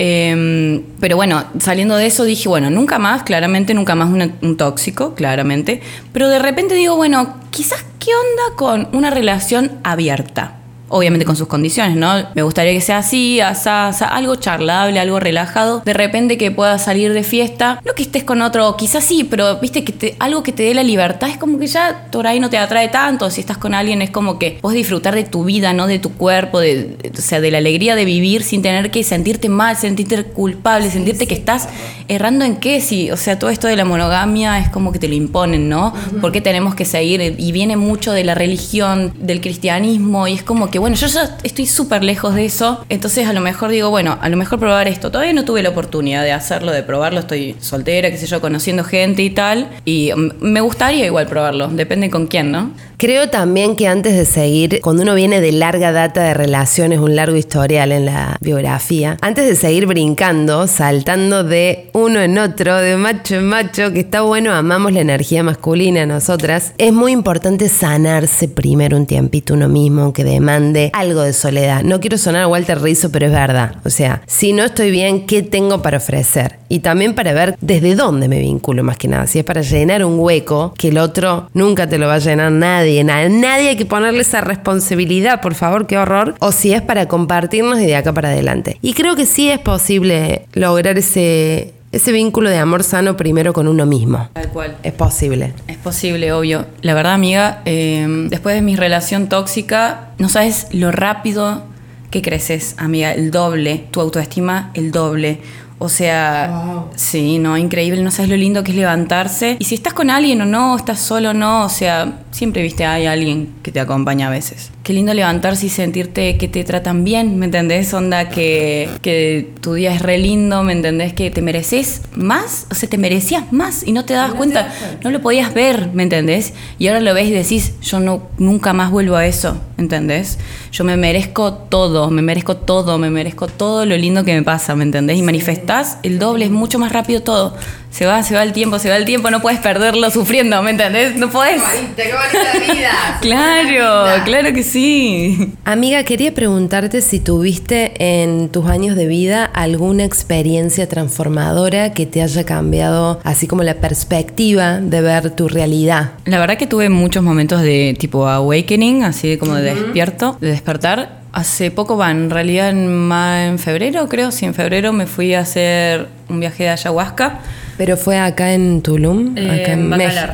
Eh, 0.00 0.82
pero 0.98 1.14
bueno, 1.14 1.44
saliendo 1.60 1.94
de 1.96 2.06
eso 2.06 2.24
dije, 2.24 2.48
bueno, 2.48 2.68
nunca 2.70 2.98
más, 2.98 3.22
claramente, 3.22 3.72
nunca 3.74 3.94
más 3.94 4.10
una- 4.10 4.34
un 4.42 4.56
tóxico, 4.56 5.14
claramente. 5.14 5.80
Pero 6.12 6.28
de 6.28 6.40
repente 6.40 6.74
digo, 6.74 6.96
bueno, 6.96 7.36
quizás 7.50 7.84
qué 8.00 8.10
onda 8.12 8.56
con 8.56 8.88
una 8.92 9.10
relación 9.10 9.70
abierta. 9.84 10.56
Obviamente 10.96 11.24
con 11.26 11.34
sus 11.34 11.48
condiciones, 11.48 11.96
¿no? 11.96 12.12
Me 12.36 12.42
gustaría 12.42 12.72
que 12.72 12.80
sea 12.80 12.98
así, 12.98 13.40
asá, 13.40 13.88
algo 13.88 14.36
charlable, 14.36 15.00
algo 15.00 15.18
relajado. 15.18 15.82
De 15.84 15.92
repente 15.92 16.38
que 16.38 16.52
puedas 16.52 16.84
salir 16.84 17.12
de 17.12 17.24
fiesta. 17.24 17.80
No 17.84 17.94
que 17.94 18.04
estés 18.04 18.22
con 18.22 18.40
otro, 18.42 18.76
quizás 18.76 19.02
sí, 19.02 19.24
pero 19.24 19.56
viste 19.56 19.82
que 19.82 19.92
te- 19.92 20.14
algo 20.20 20.44
que 20.44 20.52
te 20.52 20.62
dé 20.62 20.72
la 20.72 20.84
libertad 20.84 21.28
es 21.28 21.36
como 21.36 21.58
que 21.58 21.66
ya 21.66 22.06
por 22.12 22.28
ahí 22.28 22.38
no 22.38 22.48
te 22.48 22.58
atrae 22.58 22.88
tanto. 22.88 23.28
Si 23.30 23.40
estás 23.40 23.58
con 23.58 23.74
alguien 23.74 24.02
es 24.02 24.10
como 24.10 24.38
que 24.38 24.58
puedes 24.60 24.76
disfrutar 24.76 25.16
de 25.16 25.24
tu 25.24 25.42
vida, 25.44 25.72
¿no? 25.72 25.88
De 25.88 25.98
tu 25.98 26.12
cuerpo, 26.12 26.60
de, 26.60 26.96
o 27.12 27.20
sea, 27.20 27.40
de 27.40 27.50
la 27.50 27.58
alegría 27.58 27.96
de 27.96 28.04
vivir 28.04 28.44
sin 28.44 28.62
tener 28.62 28.92
que 28.92 29.02
sentirte 29.02 29.48
mal, 29.48 29.76
sentirte 29.76 30.22
culpable, 30.22 30.90
sentirte 30.92 31.26
que 31.26 31.34
estás 31.34 31.68
errando 32.06 32.44
en 32.44 32.54
qué. 32.56 32.80
Si, 32.80 33.10
o 33.10 33.16
sea, 33.16 33.36
todo 33.38 33.50
esto 33.50 33.66
de 33.66 33.74
la 33.74 33.84
monogamia 33.84 34.60
es 34.60 34.68
como 34.68 34.92
que 34.92 35.00
te 35.00 35.08
lo 35.08 35.14
imponen, 35.14 35.68
¿no? 35.68 35.92
Porque 36.20 36.40
tenemos 36.40 36.76
que 36.76 36.84
seguir? 36.84 37.34
Y 37.36 37.50
viene 37.50 37.76
mucho 37.76 38.12
de 38.12 38.22
la 38.22 38.34
religión, 38.36 39.12
del 39.18 39.40
cristianismo, 39.40 40.28
y 40.28 40.34
es 40.34 40.42
como 40.44 40.70
que, 40.70 40.78
bueno, 40.84 40.98
yo 40.98 41.06
ya 41.06 41.38
estoy 41.44 41.64
súper 41.64 42.04
lejos 42.04 42.34
de 42.34 42.44
eso. 42.44 42.84
Entonces, 42.90 43.26
a 43.26 43.32
lo 43.32 43.40
mejor 43.40 43.70
digo, 43.70 43.88
bueno, 43.88 44.18
a 44.20 44.28
lo 44.28 44.36
mejor 44.36 44.58
probar 44.58 44.86
esto. 44.86 45.10
Todavía 45.10 45.32
no 45.32 45.46
tuve 45.46 45.62
la 45.62 45.70
oportunidad 45.70 46.22
de 46.22 46.32
hacerlo, 46.32 46.72
de 46.72 46.82
probarlo. 46.82 47.20
Estoy 47.20 47.56
soltera, 47.58 48.10
qué 48.10 48.18
sé 48.18 48.26
yo, 48.26 48.42
conociendo 48.42 48.84
gente 48.84 49.22
y 49.22 49.30
tal. 49.30 49.70
Y 49.86 50.10
me 50.40 50.60
gustaría 50.60 51.06
igual 51.06 51.26
probarlo. 51.26 51.68
Depende 51.68 52.10
con 52.10 52.26
quién, 52.26 52.52
¿no? 52.52 52.72
Creo 52.96 53.28
también 53.28 53.76
que 53.76 53.88
antes 53.88 54.14
de 54.14 54.24
seguir, 54.24 54.80
cuando 54.80 55.02
uno 55.02 55.14
viene 55.14 55.40
de 55.40 55.52
larga 55.52 55.90
data 55.90 56.22
de 56.22 56.32
relaciones, 56.32 57.00
un 57.00 57.16
largo 57.16 57.36
historial 57.36 57.90
en 57.90 58.06
la 58.06 58.36
biografía, 58.40 59.16
antes 59.20 59.46
de 59.46 59.56
seguir 59.56 59.86
brincando, 59.86 60.66
saltando 60.68 61.44
de 61.44 61.90
uno 61.92 62.20
en 62.20 62.38
otro, 62.38 62.76
de 62.76 62.96
macho 62.96 63.34
en 63.34 63.46
macho, 63.46 63.92
que 63.92 64.00
está 64.00 64.22
bueno, 64.22 64.54
amamos 64.54 64.92
la 64.92 65.00
energía 65.00 65.42
masculina 65.42 66.06
nosotras, 66.06 66.72
es 66.78 66.92
muy 66.92 67.12
importante 67.12 67.68
sanarse 67.68 68.48
primero 68.48 68.96
un 68.96 69.06
tiempito 69.06 69.54
uno 69.54 69.68
mismo, 69.68 70.02
aunque 70.02 70.24
demande 70.72 70.90
algo 70.94 71.22
de 71.22 71.32
soledad. 71.32 71.82
No 71.82 72.00
quiero 72.00 72.16
sonar 72.18 72.42
a 72.42 72.48
Walter 72.48 72.80
Rizzo, 72.80 73.10
pero 73.10 73.26
es 73.26 73.32
verdad. 73.32 73.76
O 73.84 73.90
sea, 73.90 74.22
si 74.26 74.52
no 74.52 74.64
estoy 74.64 74.90
bien, 74.90 75.26
¿qué 75.26 75.42
tengo 75.42 75.82
para 75.82 75.98
ofrecer? 75.98 76.56
Y 76.68 76.80
también 76.80 77.14
para 77.14 77.32
ver 77.32 77.56
desde 77.60 77.94
dónde 77.94 78.28
me 78.28 78.38
vinculo 78.40 78.82
más 78.82 78.96
que 78.96 79.08
nada. 79.08 79.26
Si 79.26 79.38
es 79.38 79.44
para 79.44 79.60
llenar 79.62 80.04
un 80.04 80.18
hueco 80.18 80.74
que 80.76 80.88
el 80.88 80.98
otro 80.98 81.48
nunca 81.54 81.88
te 81.88 81.98
lo 81.98 82.06
va 82.06 82.14
a 82.14 82.18
llenar 82.18 82.50
nadie. 82.50 83.04
na- 83.04 83.28
Nadie 83.28 83.70
hay 83.70 83.76
que 83.76 83.86
ponerle 83.86 84.20
esa 84.22 84.40
responsabilidad, 84.40 85.40
por 85.40 85.54
favor, 85.54 85.86
qué 85.86 85.98
horror. 85.98 86.34
O 86.40 86.52
si 86.52 86.72
es 86.72 86.82
para 86.82 87.06
compartirnos 87.06 87.78
y 87.80 87.86
de 87.86 87.96
acá 87.96 88.12
para 88.12 88.30
adelante. 88.30 88.78
Y 88.82 88.94
creo 88.94 89.14
que 89.16 89.26
sí 89.26 89.50
es 89.50 89.58
posible 89.58 90.46
lograr 90.54 90.98
ese 90.98 91.72
ese 91.96 92.12
vínculo 92.12 92.50
de 92.50 92.58
amor 92.58 92.82
sano 92.82 93.16
primero 93.16 93.52
con 93.52 93.68
uno 93.68 93.86
mismo. 93.86 94.28
Tal 94.32 94.48
cual. 94.48 94.76
Es 94.82 94.92
posible. 94.92 95.54
Es 95.68 95.76
posible, 95.76 96.32
obvio. 96.32 96.66
La 96.82 96.94
verdad, 96.94 97.14
amiga, 97.14 97.62
eh, 97.64 98.26
después 98.28 98.54
de 98.54 98.62
mi 98.62 98.76
relación 98.76 99.28
tóxica, 99.28 100.10
no 100.18 100.28
sabes 100.28 100.66
lo 100.72 100.90
rápido 100.90 101.62
que 102.10 102.22
creces, 102.22 102.74
amiga, 102.78 103.12
el 103.12 103.30
doble. 103.30 103.86
Tu 103.90 104.00
autoestima, 104.00 104.70
el 104.74 104.92
doble. 104.92 105.40
O 105.78 105.88
sea, 105.88 106.86
sí, 106.94 107.38
no, 107.38 107.58
increíble, 107.58 108.02
no 108.02 108.10
sabes 108.10 108.30
lo 108.30 108.36
lindo 108.36 108.62
que 108.62 108.70
es 108.70 108.76
levantarse. 108.76 109.56
Y 109.58 109.64
si 109.64 109.74
estás 109.74 109.92
con 109.92 110.08
alguien 110.10 110.40
o 110.40 110.46
no, 110.46 110.76
estás 110.76 111.00
solo 111.00 111.30
o 111.30 111.34
no, 111.34 111.64
o 111.64 111.68
sea, 111.68 112.20
siempre 112.30 112.62
viste 112.62 112.86
hay 112.86 113.06
alguien 113.06 113.54
que 113.62 113.72
te 113.72 113.80
acompaña 113.80 114.28
a 114.28 114.30
veces. 114.30 114.70
Qué 114.84 114.92
lindo 114.92 115.14
levantarse 115.14 115.64
y 115.64 115.68
sentirte 115.70 116.36
que 116.36 116.46
te 116.46 116.62
tratan 116.62 117.04
bien, 117.04 117.38
¿me 117.38 117.46
entendés? 117.46 117.94
Onda 117.94 118.28
que, 118.28 118.90
que 119.00 119.50
tu 119.62 119.72
día 119.72 119.94
es 119.94 120.02
re 120.02 120.18
lindo, 120.18 120.62
¿me 120.62 120.74
entendés? 120.74 121.14
Que 121.14 121.30
te 121.30 121.40
mereces 121.40 122.02
más, 122.14 122.66
o 122.70 122.74
sea, 122.74 122.86
te 122.86 122.98
merecías 122.98 123.50
más 123.50 123.82
y 123.82 123.92
no 123.92 124.04
te 124.04 124.12
dabas 124.12 124.34
cuenta, 124.34 124.74
no 125.02 125.10
lo 125.10 125.22
podías 125.22 125.54
ver, 125.54 125.88
¿me 125.94 126.02
entendés? 126.02 126.52
Y 126.78 126.88
ahora 126.88 127.00
lo 127.00 127.14
ves 127.14 127.28
y 127.28 127.30
decís, 127.30 127.72
yo 127.80 127.98
no, 127.98 128.28
nunca 128.36 128.74
más 128.74 128.90
vuelvo 128.90 129.16
a 129.16 129.24
eso, 129.24 129.56
¿entendés? 129.78 130.38
Yo 130.70 130.84
me 130.84 130.98
merezco 130.98 131.54
todo, 131.54 132.10
me 132.10 132.20
merezco 132.20 132.58
todo, 132.58 132.98
me 132.98 133.08
merezco 133.08 133.46
todo 133.46 133.86
lo 133.86 133.96
lindo 133.96 134.22
que 134.22 134.34
me 134.34 134.42
pasa, 134.42 134.76
¿me 134.76 134.84
entendés? 134.84 135.16
Y 135.16 135.22
manifestás 135.22 135.96
el 136.02 136.18
doble, 136.18 136.44
es 136.44 136.50
mucho 136.50 136.78
más 136.78 136.92
rápido 136.92 137.22
todo. 137.22 137.56
Se 137.94 138.06
va, 138.06 138.24
se 138.24 138.34
va 138.34 138.42
el 138.42 138.52
tiempo, 138.52 138.80
se 138.80 138.88
va 138.88 138.96
el 138.96 139.04
tiempo, 139.04 139.30
no 139.30 139.40
puedes 139.40 139.60
perderlo 139.60 140.10
sufriendo, 140.10 140.60
¿me 140.64 140.70
entendés? 140.70 141.14
No 141.14 141.30
puedes. 141.30 141.62
Claro, 143.20 144.24
claro 144.24 144.52
que 144.52 144.64
sí. 144.64 145.52
Amiga, 145.64 146.02
quería 146.02 146.34
preguntarte 146.34 147.00
si 147.02 147.20
tuviste 147.20 147.92
en 147.98 148.48
tus 148.48 148.66
años 148.66 148.96
de 148.96 149.06
vida 149.06 149.44
alguna 149.44 150.02
experiencia 150.02 150.88
transformadora 150.88 151.92
que 151.92 152.04
te 152.04 152.20
haya 152.20 152.42
cambiado 152.42 153.20
así 153.22 153.46
como 153.46 153.62
la 153.62 153.74
perspectiva 153.74 154.80
de 154.80 155.00
ver 155.00 155.30
tu 155.30 155.46
realidad. 155.46 156.14
La 156.24 156.40
verdad 156.40 156.58
que 156.58 156.66
tuve 156.66 156.88
muchos 156.88 157.22
momentos 157.22 157.62
de 157.62 157.96
tipo 157.96 158.26
awakening, 158.26 159.04
así 159.04 159.36
como 159.36 159.54
de 159.54 159.72
despierto, 159.72 160.36
de 160.40 160.48
despertar. 160.48 161.20
Hace 161.30 161.70
poco, 161.70 161.96
va, 161.96 162.10
en 162.10 162.30
realidad 162.30 162.70
en, 162.70 163.12
en 163.12 163.58
febrero 163.60 164.08
creo, 164.08 164.32
sí, 164.32 164.46
en 164.46 164.54
febrero 164.54 164.92
me 164.92 165.06
fui 165.06 165.34
a 165.34 165.40
hacer 165.40 166.08
un 166.28 166.40
viaje 166.40 166.64
de 166.64 166.70
ayahuasca. 166.70 167.38
Pero 167.76 167.96
fue 167.96 168.18
acá 168.18 168.52
en 168.52 168.82
Tulum, 168.82 169.36
Eh, 169.36 169.62
acá 169.62 169.72
en 169.72 169.88
México. 169.88 170.32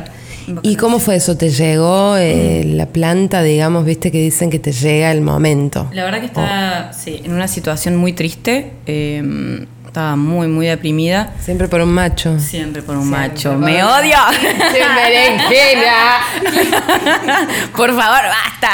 ¿Y 0.63 0.75
cómo 0.75 0.99
fue 0.99 1.15
eso? 1.15 1.37
¿Te 1.37 1.49
llegó 1.49 2.17
eh, 2.17 2.63
la 2.65 2.87
planta, 2.87 3.41
digamos, 3.43 3.85
viste 3.85 4.11
que 4.11 4.19
dicen 4.21 4.49
que 4.49 4.59
te 4.59 4.71
llega 4.71 5.11
el 5.11 5.21
momento? 5.21 5.89
La 5.93 6.03
verdad 6.03 6.19
que 6.19 6.25
estaba 6.25 6.93
sí, 6.93 7.21
en 7.23 7.33
una 7.33 7.47
situación 7.47 7.95
muy 7.95 8.13
triste, 8.13 8.71
eh, 8.85 9.65
estaba 9.91 10.15
muy, 10.15 10.47
muy 10.47 10.67
deprimida. 10.67 11.31
Siempre 11.41 11.67
por 11.67 11.81
un 11.81 11.91
macho. 11.93 12.39
Siempre 12.39 12.81
por 12.81 12.95
un 12.95 13.09
Siempre 13.09 13.27
macho. 13.27 13.49
por 13.49 13.57
¡Me 13.59 13.83
odio! 13.83 14.15
¡Sí, 14.71 14.77
berenjena! 14.95 16.21
Por 17.75 17.89
favor, 17.93 18.21
basta. 18.23 18.71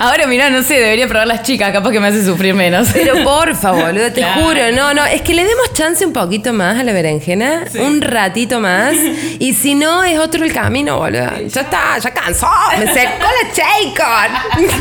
Ahora, 0.00 0.26
mira, 0.26 0.50
no 0.50 0.64
sé, 0.64 0.80
debería 0.80 1.06
probar 1.06 1.28
las 1.28 1.44
chicas, 1.44 1.70
capaz 1.72 1.92
que 1.92 2.00
me 2.00 2.08
hace 2.08 2.24
sufrir 2.24 2.54
menos. 2.54 2.88
Pero 2.92 3.22
porfa, 3.22 3.70
boludo, 3.70 4.10
te 4.12 4.22
Claro. 4.22 4.42
juro, 4.42 4.72
no, 4.72 4.92
no, 4.94 5.06
es 5.06 5.22
que 5.22 5.32
le 5.32 5.44
demos 5.44 5.72
chance 5.72 6.04
un 6.04 6.12
poquito 6.12 6.52
más 6.52 6.80
a 6.80 6.82
la 6.82 6.90
berenjena, 6.92 7.66
un 7.78 8.02
ratito 8.02 8.58
más, 8.58 8.94
y 9.38 9.54
si 9.54 9.76
no 9.76 10.02
es 10.02 10.18
otro 10.18 10.44
el 10.44 10.52
camino, 10.52 10.98
boludo. 10.98 11.30
Ya 11.46 11.60
está, 11.60 11.98
ya 11.98 12.10
cansó, 12.12 12.48
me 12.80 12.92
secó 12.92 13.26
la 13.44 13.52
Chaycon. 13.52 14.66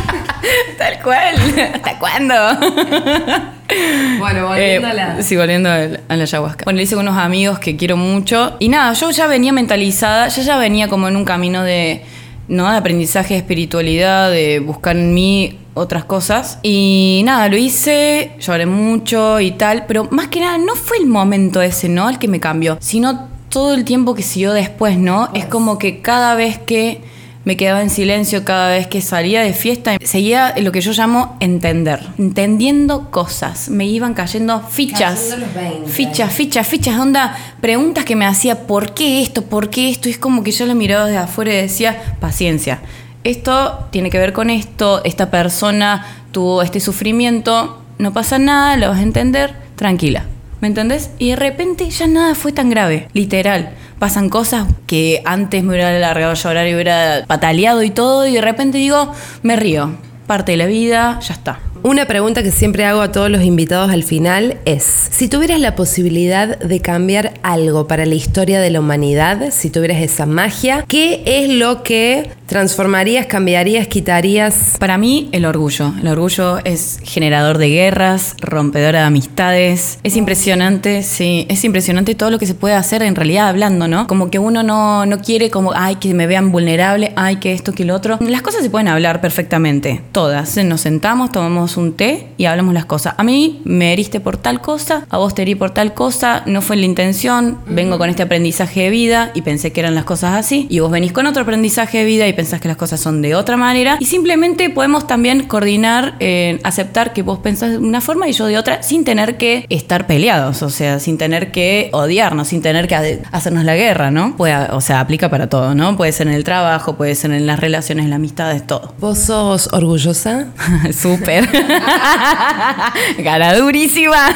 Tal 0.80 1.00
cual. 1.04 1.36
¿Hasta 1.76 2.00
cuándo? 2.00 3.43
Bueno, 4.20 4.56
Eh, 4.56 4.82
sí, 5.22 5.36
volviendo 5.36 5.70
a 5.70 6.16
la 6.16 6.24
ayahuasca. 6.24 6.64
Bueno, 6.66 6.78
lo 6.78 6.84
hice 6.84 6.96
con 6.96 7.08
unos 7.08 7.18
amigos 7.18 7.60
que 7.60 7.76
quiero 7.76 7.98
mucho. 7.98 8.56
Y 8.60 8.70
nada, 8.70 8.94
yo 8.94 9.10
ya 9.12 9.28
venía 9.28 9.52
mentalizada, 9.52 10.28
yo 10.30 10.42
ya 10.42 10.58
venía 10.58 10.88
como 10.88 11.08
en 11.08 11.16
un 11.16 11.26
camino 11.26 11.64
de, 11.64 12.04
¿no? 12.48 12.70
de 12.70 12.78
aprendizaje 12.78 13.34
de 13.34 13.40
espiritualidad, 13.40 14.32
de 14.32 14.60
buscar 14.60 14.96
en 14.96 15.14
mí 15.14 15.60
otras 15.74 16.06
cosas. 16.06 16.60
Y 16.64 17.22
nada, 17.26 17.50
lo 17.50 17.58
hice, 17.58 18.32
lloré 18.40 18.66
mucho 18.66 19.40
y 19.40 19.52
tal, 19.52 19.86
pero 19.88 20.08
más 20.12 20.28
que 20.28 20.40
nada 20.40 20.58
no 20.58 20.76
fue 20.76 20.98
el 20.98 21.08
momento 21.08 21.62
ese, 21.62 21.90
¿no? 21.90 22.10
El 22.10 22.20
que 22.20 22.28
me 22.28 22.40
cambió, 22.40 22.78
sino 22.80 23.28
todo 23.50 23.74
el 23.74 23.84
tiempo 23.84 24.16
que 24.16 24.24
siguió 24.24 24.54
después, 24.54 24.98
¿no? 24.98 25.30
Es 25.34 25.46
como 25.46 25.78
que 25.78 26.02
cada 26.02 26.36
vez 26.36 26.58
que 26.60 27.02
me 27.46 27.58
quedaba 27.58 27.82
en 27.82 27.90
silencio 27.90 28.46
cada 28.46 28.70
vez 28.70 28.88
que 28.88 29.02
salía 29.02 29.42
de 29.42 29.54
fiesta. 29.54 29.98
Seguía 30.02 30.54
lo 30.58 30.72
que 30.72 30.82
yo 30.82 30.94
llamo 30.94 31.36
entender. 31.40 32.00
Entendiendo 32.18 33.12
cosas. 33.12 33.70
Me 33.70 33.86
iban 33.86 34.14
cayendo 34.14 34.62
fichas. 34.62 35.20
Cayendo 35.20 35.46
los 35.46 35.56
20. 35.56 35.92
Fichas, 35.92 36.34
fichas, 36.34 36.68
fichas. 36.68 37.00
Onda, 37.00 37.36
preguntas 37.60 38.06
que 38.06 38.16
me 38.16 38.26
hacía, 38.26 38.66
¿por 38.66 38.94
qué 38.94 39.22
esto? 39.22 39.44
¿Por 39.44 39.70
qué 39.70 39.90
esto? 39.90 40.08
Y 40.08 40.14
es 40.14 40.18
como 40.18 40.44
que 40.44 40.52
yo 40.52 40.66
lo 40.66 40.76
miraba 40.76 41.06
desde 41.06 41.18
afuera 41.18 41.54
y 41.54 41.58
decía, 41.58 42.16
paciencia. 42.20 42.80
Esto 43.24 43.88
tiene 43.92 44.10
que 44.10 44.20
ver 44.20 44.34
con 44.34 44.50
esto. 44.50 45.04
Esta 45.04 45.30
persona 45.30 46.06
tuvo 46.32 46.62
este 46.62 46.80
sufrimiento. 46.80 47.82
No 47.98 48.14
pasa 48.14 48.40
nada, 48.40 48.78
lo 48.78 48.90
vas 48.90 49.00
a 49.00 49.04
entender. 49.04 49.54
Tranquila. 49.76 50.26
¿Me 50.64 50.70
entendés? 50.70 51.10
Y 51.20 51.32
de 51.32 51.36
repente 51.36 51.90
ya 51.90 52.08
nada 52.08 52.36
fue 52.36 52.54
tan 52.54 52.70
grave, 52.70 53.10
literal. 53.12 53.72
Pasan 54.00 54.30
cosas 54.30 54.66
que 54.88 55.22
antes 55.26 55.62
me 55.62 55.72
hubiera 55.72 55.92
largado 56.00 56.32
a 56.32 56.36
llorar 56.36 56.66
y 56.70 56.74
hubiera 56.74 57.26
pataleado 57.28 57.84
y 57.84 57.90
todo, 57.90 58.26
y 58.26 58.36
de 58.36 58.40
repente 58.40 58.78
digo, 58.78 59.12
me 59.42 59.58
río. 59.58 59.92
Parte 60.26 60.54
de 60.54 60.58
la 60.60 60.66
vida, 60.66 61.20
ya 61.20 61.34
está. 61.34 61.60
Una 61.86 62.06
pregunta 62.06 62.44
que 62.44 62.52
siempre 62.52 62.86
hago 62.86 63.02
a 63.02 63.12
todos 63.12 63.30
los 63.30 63.44
invitados 63.44 63.92
al 63.92 64.04
final 64.04 64.58
es, 64.64 65.10
si 65.12 65.28
tuvieras 65.28 65.60
la 65.60 65.76
posibilidad 65.76 66.58
de 66.58 66.80
cambiar 66.80 67.34
algo 67.44 67.90
para 67.90 68.06
la 68.06 68.16
historia 68.16 68.62
de 68.62 68.70
la 68.70 68.80
humanidad, 68.80 69.52
si 69.52 69.70
tuvieras 69.70 70.02
esa 70.02 70.26
magia, 70.26 70.86
¿qué 70.88 71.22
es 71.26 71.50
lo 71.50 71.84
que 71.84 72.30
transformarías, 72.46 73.26
cambiarías, 73.26 73.88
quitarías? 73.88 74.78
Para 74.80 74.98
mí, 74.98 75.28
el 75.34 75.44
orgullo. 75.44 75.94
El 76.00 76.08
orgullo 76.08 76.60
es 76.64 77.02
generador 77.04 77.58
de 77.58 77.68
guerras, 77.68 78.36
rompedor 78.40 78.94
de 78.94 79.00
amistades. 79.00 80.00
Es 80.04 80.16
impresionante, 80.16 81.04
sí, 81.04 81.46
es 81.50 81.66
impresionante 81.66 82.16
todo 82.16 82.32
lo 82.32 82.40
que 82.40 82.46
se 82.46 82.54
puede 82.54 82.76
hacer 82.76 83.04
en 83.04 83.16
realidad 83.16 83.50
hablando, 83.50 83.90
¿no? 83.90 84.08
Como 84.08 84.30
que 84.30 84.40
uno 84.40 84.64
no, 84.64 85.06
no 85.06 85.20
quiere 85.20 85.50
como, 85.50 85.74
ay, 85.76 85.98
que 85.98 86.14
me 86.14 86.28
vean 86.28 86.54
vulnerable, 86.54 87.12
ay, 87.18 87.38
que 87.38 87.52
esto, 87.52 87.74
que 87.74 87.84
lo 87.84 87.94
otro. 87.94 88.20
Las 88.22 88.42
cosas 88.42 88.62
se 88.64 88.70
pueden 88.70 88.88
hablar 88.88 89.20
perfectamente, 89.20 90.02
todas. 90.14 90.56
Nos 90.64 90.80
sentamos, 90.80 91.30
tomamos 91.30 91.73
un 91.78 91.94
té 91.94 92.28
y 92.38 92.46
hablamos 92.46 92.74
las 92.74 92.86
cosas. 92.86 93.16
A 93.18 93.24
mí 93.24 93.62
me 93.64 93.94
heriste 93.94 94.20
por 94.20 94.38
tal 94.38 94.62
cosa, 94.62 95.06
a 95.10 95.18
vos 95.18 95.34
te 95.34 95.42
herí 95.42 95.56
por 95.56 95.72
tal 95.72 95.94
cosa, 95.94 96.44
no 96.46 96.62
fue 96.62 96.76
la 96.76 96.86
intención, 96.86 97.58
vengo 97.68 97.98
con 97.98 98.10
este 98.10 98.24
aprendizaje 98.24 98.84
de 98.84 98.90
vida 98.90 99.32
y 99.34 99.42
pensé 99.42 99.72
que 99.72 99.80
eran 99.80 99.96
las 99.96 100.06
cosas 100.06 100.36
así, 100.36 100.68
y 100.70 100.80
vos 100.80 100.92
venís 100.92 101.12
con 101.12 101.26
otro 101.26 101.44
aprendizaje 101.44 102.00
de 102.00 102.06
vida 102.06 102.28
y 102.28 102.34
pensás 102.34 102.62
que 102.62 102.68
las 102.68 102.78
cosas 102.78 103.00
son 103.00 103.22
de 103.22 103.36
otra 103.36 103.58
manera, 103.58 103.98
y 104.00 104.06
simplemente 104.06 104.70
podemos 104.70 105.08
también 105.08 105.44
coordinar, 105.44 106.16
eh, 106.20 106.60
aceptar 106.64 107.14
que 107.14 107.22
vos 107.22 107.40
pensás 107.40 107.72
de 107.72 107.78
una 107.78 108.02
forma 108.02 108.28
y 108.28 108.34
yo 108.34 108.46
de 108.46 108.58
otra, 108.58 108.84
sin 108.84 109.04
tener 109.04 109.38
que 109.38 109.66
estar 109.70 110.08
peleados, 110.08 110.62
o 110.64 110.70
sea, 110.70 111.00
sin 111.00 111.18
tener 111.18 111.52
que 111.52 111.90
odiarnos, 111.94 112.50
sin 112.50 112.62
tener 112.62 112.88
que 112.88 113.22
hacernos 113.32 113.64
la 113.64 113.76
guerra, 113.76 114.12
¿no? 114.12 114.36
Puede, 114.36 114.54
o 114.72 114.82
sea, 114.82 115.00
aplica 115.00 115.30
para 115.30 115.48
todo, 115.48 115.76
¿no? 115.76 115.96
Puede 115.98 116.12
ser 116.12 116.28
en 116.28 116.34
el 116.34 116.44
trabajo, 116.44 116.96
puede 116.96 117.16
ser 117.16 117.32
en 117.32 117.46
las 117.46 117.60
relaciones, 117.60 118.06
en 118.06 118.10
las 118.10 118.18
amistades, 118.18 118.66
todo. 118.66 118.94
¿Vos 119.00 119.20
sos 119.20 119.70
orgullosa? 119.72 120.48
Súper. 120.94 121.48
Cara 123.24 123.58
durísima. 123.58 124.36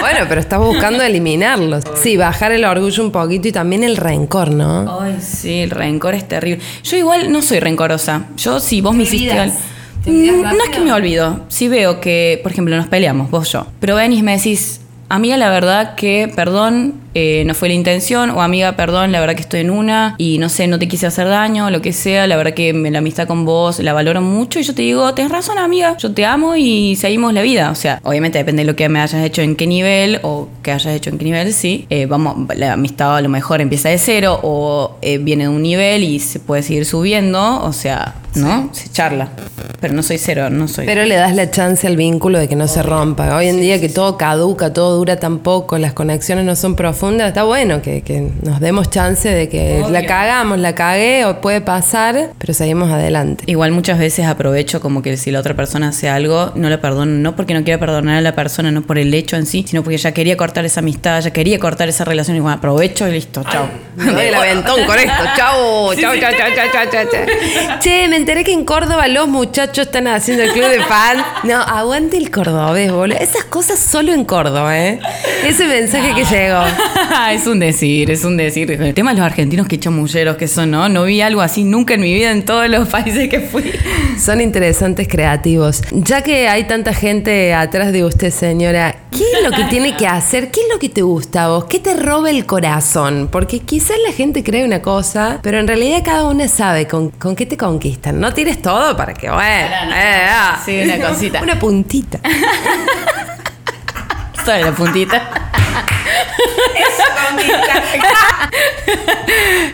Bueno, 0.00 0.20
pero 0.28 0.40
estás 0.40 0.58
buscando 0.58 1.02
eliminarlos. 1.02 1.84
Sí, 1.94 2.16
bajar 2.16 2.52
el 2.52 2.64
orgullo 2.64 3.02
un 3.04 3.10
poquito 3.12 3.48
y 3.48 3.52
también 3.52 3.84
el 3.84 3.96
rencor, 3.96 4.50
¿no? 4.50 5.00
Ay, 5.00 5.18
sí, 5.20 5.60
el 5.60 5.70
rencor 5.70 6.14
es 6.14 6.26
terrible. 6.28 6.62
Yo 6.82 6.96
igual 6.96 7.30
no 7.32 7.42
soy 7.42 7.60
rencorosa. 7.60 8.24
Yo, 8.36 8.60
si 8.60 8.80
vos 8.80 8.94
me 8.94 9.04
hiciste 9.04 9.34
Mm, 10.06 10.42
No 10.42 10.64
es 10.64 10.70
que 10.70 10.80
me 10.80 10.92
olvido. 10.92 11.40
Si 11.48 11.66
veo 11.68 11.98
que, 12.00 12.38
por 12.42 12.52
ejemplo, 12.52 12.76
nos 12.76 12.88
peleamos, 12.88 13.30
vos 13.30 13.50
yo. 13.50 13.66
Pero 13.80 13.94
venís 13.96 14.18
y 14.20 14.22
me 14.22 14.36
decís, 14.36 14.80
amiga, 15.14 15.36
la 15.36 15.50
verdad 15.50 15.94
que, 15.94 16.32
perdón, 16.34 16.94
eh, 17.14 17.44
no 17.46 17.54
fue 17.54 17.68
la 17.68 17.74
intención. 17.74 18.30
O 18.30 18.42
amiga, 18.42 18.72
perdón, 18.72 19.12
la 19.12 19.20
verdad 19.20 19.34
que 19.34 19.42
estoy 19.42 19.60
en 19.60 19.70
una. 19.70 20.14
Y 20.18 20.38
no 20.38 20.48
sé, 20.48 20.66
no 20.66 20.78
te 20.78 20.88
quise 20.88 21.06
hacer 21.06 21.28
daño, 21.28 21.70
lo 21.70 21.80
que 21.80 21.92
sea. 21.92 22.26
La 22.26 22.36
verdad 22.36 22.54
que 22.54 22.72
la 22.72 22.98
amistad 22.98 23.26
con 23.26 23.44
vos 23.44 23.78
la 23.78 23.92
valoro 23.92 24.20
mucho. 24.20 24.58
Y 24.58 24.62
yo 24.64 24.74
te 24.74 24.82
digo, 24.82 25.14
tenés 25.14 25.30
razón, 25.30 25.58
amiga. 25.58 25.96
Yo 25.96 26.12
te 26.12 26.24
amo 26.24 26.56
y 26.56 26.96
seguimos 26.96 27.32
la 27.32 27.42
vida. 27.42 27.70
O 27.70 27.74
sea, 27.74 28.00
obviamente 28.02 28.38
depende 28.38 28.62
de 28.62 28.66
lo 28.66 28.76
que 28.76 28.88
me 28.88 29.00
hayas 29.00 29.24
hecho 29.24 29.42
en 29.42 29.56
qué 29.56 29.66
nivel. 29.66 30.20
O 30.22 30.48
que 30.62 30.72
hayas 30.72 30.94
hecho 30.94 31.10
en 31.10 31.18
qué 31.18 31.24
nivel, 31.24 31.52
sí. 31.52 31.86
Eh, 31.90 32.06
vamos, 32.06 32.36
la 32.56 32.72
amistad 32.72 33.16
a 33.16 33.20
lo 33.20 33.28
mejor 33.28 33.60
empieza 33.60 33.88
de 33.88 33.98
cero. 33.98 34.40
O 34.42 34.96
eh, 35.02 35.18
viene 35.18 35.44
de 35.44 35.50
un 35.50 35.62
nivel 35.62 36.02
y 36.02 36.18
se 36.18 36.40
puede 36.40 36.62
seguir 36.62 36.84
subiendo. 36.84 37.62
O 37.62 37.72
sea, 37.72 38.14
¿no? 38.34 38.70
Se 38.72 38.90
charla. 38.90 39.28
Pero 39.84 39.92
no 39.92 40.02
soy 40.02 40.16
cero, 40.16 40.48
no 40.48 40.66
soy. 40.66 40.86
Pero 40.86 41.04
le 41.04 41.14
das 41.14 41.34
la 41.34 41.50
chance 41.50 41.86
al 41.86 41.98
vínculo 41.98 42.38
de 42.38 42.48
que 42.48 42.56
no 42.56 42.66
se 42.68 42.82
rompa. 42.82 43.36
Hoy 43.36 43.48
en 43.48 43.60
día 43.60 43.78
que 43.78 43.90
todo 43.90 44.16
caduca, 44.16 44.72
todo 44.72 44.96
dura 44.96 45.16
tan 45.16 45.40
poco, 45.40 45.76
las 45.76 45.92
conexiones 45.92 46.46
no 46.46 46.56
son 46.56 46.74
profundas, 46.74 47.28
está 47.28 47.42
bueno 47.42 47.82
que, 47.82 48.00
que 48.00 48.30
nos 48.40 48.60
demos 48.60 48.88
chance 48.88 49.28
de 49.28 49.50
que 49.50 49.82
Obvio. 49.82 49.90
la 49.90 50.06
cagamos, 50.06 50.58
la 50.58 50.74
cagué 50.74 51.26
o 51.26 51.42
puede 51.42 51.60
pasar, 51.60 52.30
pero 52.38 52.54
seguimos 52.54 52.90
adelante. 52.90 53.44
Igual 53.46 53.72
muchas 53.72 53.98
veces 53.98 54.24
aprovecho 54.24 54.80
como 54.80 55.02
que 55.02 55.18
si 55.18 55.30
la 55.30 55.40
otra 55.40 55.52
persona 55.52 55.88
hace 55.88 56.08
algo, 56.08 56.52
no 56.54 56.70
le 56.70 56.78
perdono, 56.78 57.12
no 57.12 57.36
porque 57.36 57.52
no 57.52 57.62
quiera 57.62 57.78
perdonar 57.78 58.16
a 58.16 58.20
la 58.22 58.34
persona, 58.34 58.70
no 58.70 58.80
por 58.80 58.96
el 58.96 59.12
hecho 59.12 59.36
en 59.36 59.44
sí, 59.44 59.66
sino 59.68 59.82
porque 59.82 59.98
ya 59.98 60.12
quería 60.12 60.38
cortar 60.38 60.64
esa 60.64 60.80
amistad, 60.80 61.20
ya 61.20 61.30
quería 61.30 61.58
cortar 61.58 61.90
esa 61.90 62.06
relación 62.06 62.38
y 62.38 62.40
bueno, 62.40 62.56
aprovecho 62.56 63.06
y 63.06 63.12
listo, 63.12 63.44
chao. 63.52 63.68
Me 63.96 64.12
doy 64.12 64.26
el 64.28 64.34
aventón 64.34 64.82
con 64.86 64.98
esto. 64.98 65.24
Chau, 65.36 65.94
chau, 66.00 66.14
chau, 66.18 66.32
chau, 66.38 66.48
chau, 66.56 66.68
chau, 66.72 66.90
chau, 66.90 67.04
chau. 67.12 67.78
Che, 67.80 68.08
me 68.08 68.16
enteré 68.16 68.44
que 68.44 68.52
en 68.54 68.64
Córdoba 68.64 69.08
los 69.08 69.28
muchachos 69.28 69.73
están 69.82 70.06
haciendo 70.08 70.42
el 70.44 70.52
club 70.52 70.68
de 70.68 70.80
fan. 70.84 71.24
No, 71.42 71.56
aguante 71.56 72.16
el 72.16 72.30
cordobés, 72.30 72.92
boludo. 72.92 73.18
Esas 73.18 73.44
cosas 73.44 73.78
solo 73.78 74.12
en 74.12 74.24
Córdoba, 74.24 74.78
¿eh? 74.78 75.00
Ese 75.44 75.66
mensaje 75.66 76.14
que 76.14 76.24
llegó. 76.24 76.62
es 77.32 77.46
un 77.46 77.58
decir, 77.58 78.10
es 78.10 78.24
un 78.24 78.36
decir. 78.36 78.70
El 78.70 78.94
tema 78.94 79.12
de 79.12 79.18
los 79.18 79.26
argentinos 79.26 79.66
que 79.66 79.78
chamulleros 79.78 80.36
que 80.36 80.48
son, 80.48 80.70
¿no? 80.70 80.88
No 80.88 81.04
vi 81.04 81.20
algo 81.20 81.40
así 81.40 81.64
nunca 81.64 81.94
en 81.94 82.00
mi 82.00 82.14
vida 82.14 82.30
en 82.30 82.44
todos 82.44 82.68
los 82.68 82.88
países 82.94 83.28
que 83.28 83.40
fui. 83.40 83.72
Son 84.18 84.40
interesantes, 84.40 85.08
creativos. 85.08 85.82
Ya 85.92 86.22
que 86.22 86.48
hay 86.48 86.64
tanta 86.64 86.94
gente 86.94 87.54
atrás 87.54 87.92
de 87.92 88.04
usted, 88.04 88.30
señora, 88.30 88.96
¿qué 89.10 89.24
es 89.24 89.42
lo 89.42 89.50
que 89.50 89.64
tiene 89.64 89.96
que 89.96 90.06
hacer? 90.06 90.50
¿Qué 90.50 90.60
es 90.60 90.66
lo 90.72 90.78
que 90.78 90.88
te 90.88 91.02
gusta 91.02 91.44
a 91.44 91.48
vos? 91.48 91.64
¿Qué 91.64 91.78
te 91.78 91.94
roba 91.94 92.30
el 92.30 92.46
corazón? 92.46 93.28
Porque 93.30 93.60
quizás 93.60 93.96
la 94.06 94.12
gente 94.12 94.42
cree 94.42 94.64
una 94.64 94.82
cosa, 94.82 95.40
pero 95.42 95.58
en 95.58 95.66
realidad 95.66 96.02
cada 96.04 96.28
una 96.28 96.48
sabe 96.48 96.86
con, 96.86 97.10
con 97.10 97.36
qué 97.36 97.46
te 97.46 97.56
conquistan. 97.56 98.20
No 98.20 98.32
tires 98.32 98.60
todo 98.62 98.96
para 98.96 99.14
que, 99.14 99.30
bueno. 99.30 99.53
Sí, 100.64 100.82
una 100.82 101.08
cosita. 101.08 101.42
Una 101.42 101.58
puntita. 101.58 102.20
Solo 104.44 104.58
la 104.58 104.72
puntita. 104.72 105.22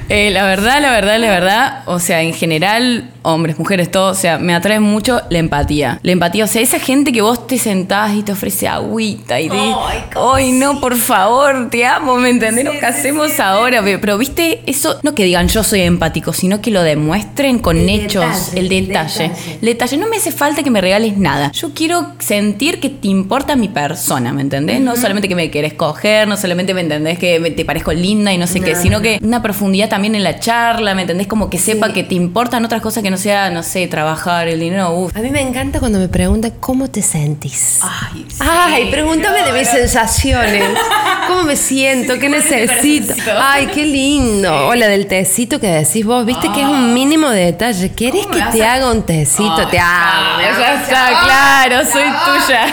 Eh, 0.09 0.31
la 0.33 0.45
verdad, 0.45 0.81
la 0.81 0.91
verdad, 0.91 1.19
la 1.21 1.29
verdad, 1.31 1.83
o 1.87 2.01
sea, 2.01 2.23
en 2.23 2.35
general, 2.35 3.11
hombres, 3.23 3.59
mujeres, 3.61 3.93
todo, 3.93 4.11
o 4.11 4.15
sea, 4.15 4.39
me 4.39 4.55
atrae 4.55 4.81
mucho 4.81 5.21
la 5.31 5.39
empatía. 5.39 6.01
La 6.03 6.11
empatía, 6.11 6.45
o 6.45 6.49
sea, 6.49 6.63
esa 6.63 6.81
gente 6.81 7.13
que 7.13 7.23
vos 7.23 7.47
te 7.47 7.59
sentás 7.59 8.15
y 8.15 8.25
te 8.25 8.33
ofrece 8.33 8.67
agüita 8.67 9.39
y 9.39 9.49
te 9.49 9.57
ay, 10.17 10.51
no, 10.53 10.81
por 10.81 10.97
favor, 10.97 11.71
te 11.71 11.87
amo, 11.87 12.17
¿me 12.17 12.31
entendés? 12.31 12.65
Lo 12.65 12.73
que 12.73 12.85
hacemos 12.85 13.39
ahora, 13.39 13.85
pero, 14.01 14.19
viste, 14.19 14.63
eso, 14.67 14.99
no 15.05 15.15
que 15.15 15.23
digan 15.25 15.47
yo 15.47 15.63
soy 15.63 15.83
empático, 15.83 16.33
sino 16.33 16.61
que 16.61 16.73
lo 16.73 16.83
demuestren 16.83 17.61
con 17.61 17.77
El 17.79 17.89
hechos, 17.89 18.25
detalle, 18.25 18.59
el 18.61 18.73
el 18.73 18.87
detalle. 18.89 19.23
detalle. 19.29 19.59
El 19.61 19.67
detalle, 19.67 19.97
no 19.97 20.09
me 20.09 20.17
hace 20.17 20.33
falta 20.33 20.65
que 20.65 20.71
me 20.71 20.81
regales 20.81 21.17
nada. 21.19 21.53
Yo 21.53 21.73
quiero 21.73 22.15
sentir 22.19 22.81
que 22.81 22.89
te 22.89 23.07
importa 23.07 23.55
mi 23.55 23.69
persona, 23.69 24.33
¿me 24.33 24.43
entendés? 24.43 24.81
No 24.81 24.97
solamente 24.97 25.29
que 25.29 25.37
me 25.37 25.51
querés 25.53 25.75
coger, 25.75 25.90
no 26.27 26.37
solamente 26.37 26.75
me 26.75 26.81
entendés 26.83 27.19
que 27.19 27.39
me- 27.41 27.51
te 27.51 27.65
parezco 27.65 27.93
linda 27.93 28.33
y 28.33 28.39
no 28.39 28.47
sé 28.47 28.61
qué, 28.61 28.73
No. 28.75 28.81
sino 28.83 29.01
que 29.01 29.19
una 29.23 29.43
profundidad 29.43 29.89
también 29.89 30.15
en 30.15 30.25
la 30.25 30.39
charla, 30.39 30.95
¿me 30.95 31.03
entendés? 31.03 31.27
Como 31.27 31.51
que 31.51 31.59
sepa 31.59 31.93
que 31.93 32.03
te 32.05 32.15
importan 32.15 32.65
otras 32.65 32.81
cosas 32.83 33.03
que 33.03 33.11
no 33.11 33.17
sea, 33.17 33.51
no 33.51 33.63
sé, 33.63 33.87
trabajar, 33.89 34.49
el 34.49 34.61
dinero. 34.61 35.09
A 35.15 35.19
mí 35.21 35.31
me 35.31 35.41
encanta 35.41 35.81
cuando 35.81 35.99
me 35.99 36.09
preguntan 36.09 36.53
cómo 36.61 36.89
te 36.89 37.03
sentís. 37.03 37.79
Ay, 37.83 38.27
sí. 38.29 38.37
Ay, 38.41 38.89
pregúntame 38.91 39.43
de 39.43 39.53
mis 39.53 39.67
No, 39.69 39.75
sensaciones. 39.79 40.65
¿Cómo 41.29 41.43
me 41.45 41.57
siento? 41.57 42.15
¿Qué 42.19 42.29
¿cuál 42.29 42.35
es 42.35 42.49
tu 42.49 42.55
necesito? 42.55 43.15
Ay, 43.41 43.67
qué 43.69 43.85
lindo. 43.85 44.69
O 44.69 44.75
la 44.75 44.89
del 44.89 45.07
tecito 45.07 45.61
que 45.61 45.67
decís 45.69 46.05
vos. 46.05 46.25
Viste 46.27 46.49
que 46.53 46.61
es 46.63 46.67
un 46.67 46.93
mínimo 46.95 47.29
de 47.31 47.47
detalle. 47.47 47.93
¿Querés 47.93 48.27
¿Cómo 48.27 48.35
que 48.37 48.59
te 48.59 48.65
a- 48.65 48.75
haga 48.75 48.91
un 48.91 49.03
tecito? 49.03 49.57
Te 49.69 49.77
me 49.77 49.79
ya 49.79 50.83
está, 50.83 51.09
¡Ah! 51.09 51.67
claro, 51.69 51.85
soy 51.91 52.03
tuya. 52.03 52.67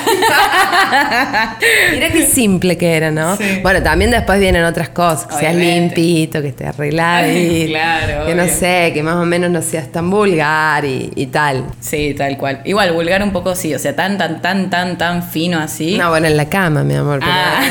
Mira 1.94 2.10
qué 2.12 2.26
simple 2.26 2.78
que 2.78 2.94
era, 2.96 3.07
¿no? 3.12 3.36
Sí. 3.38 3.60
Bueno, 3.62 3.82
también 3.84 4.12
después 4.12 4.40
vienen 4.40 4.64
otras 4.64 4.90
cosas. 4.90 5.26
Que 5.28 5.36
seas 5.36 5.56
limpito, 5.56 6.42
que 6.42 6.50
estés 6.50 6.68
arregladito. 6.68 7.72
Claro, 7.78 8.26
Que 8.26 8.36
no 8.36 8.48
sé, 8.48 8.92
que 8.94 9.04
más 9.04 9.16
o 9.16 9.26
menos 9.26 9.50
no 9.52 9.62
seas 9.62 9.92
tan 9.92 10.10
vulgar 10.10 10.84
y, 10.86 11.12
y 11.16 11.28
tal. 11.28 11.66
Sí, 11.80 12.14
tal 12.18 12.38
cual. 12.38 12.62
Igual, 12.66 12.92
vulgar 12.94 13.22
un 13.24 13.32
poco 13.32 13.56
sí, 13.56 13.74
o 13.74 13.80
sea, 13.80 13.96
tan, 13.96 14.18
tan, 14.18 14.42
tan, 14.42 14.70
tan, 14.70 14.98
tan 14.98 15.24
fino 15.24 15.60
así. 15.60 15.98
No, 15.98 16.10
bueno, 16.10 16.28
en 16.28 16.38
la 16.38 16.50
cama, 16.50 16.84
mi 16.84 16.96
amor. 16.96 17.20
pero- 17.20 17.32
Ah. 17.34 17.62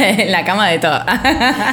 en 0.00 0.32
la 0.32 0.44
cama 0.44 0.68
de 0.68 0.78
todo. 0.78 1.00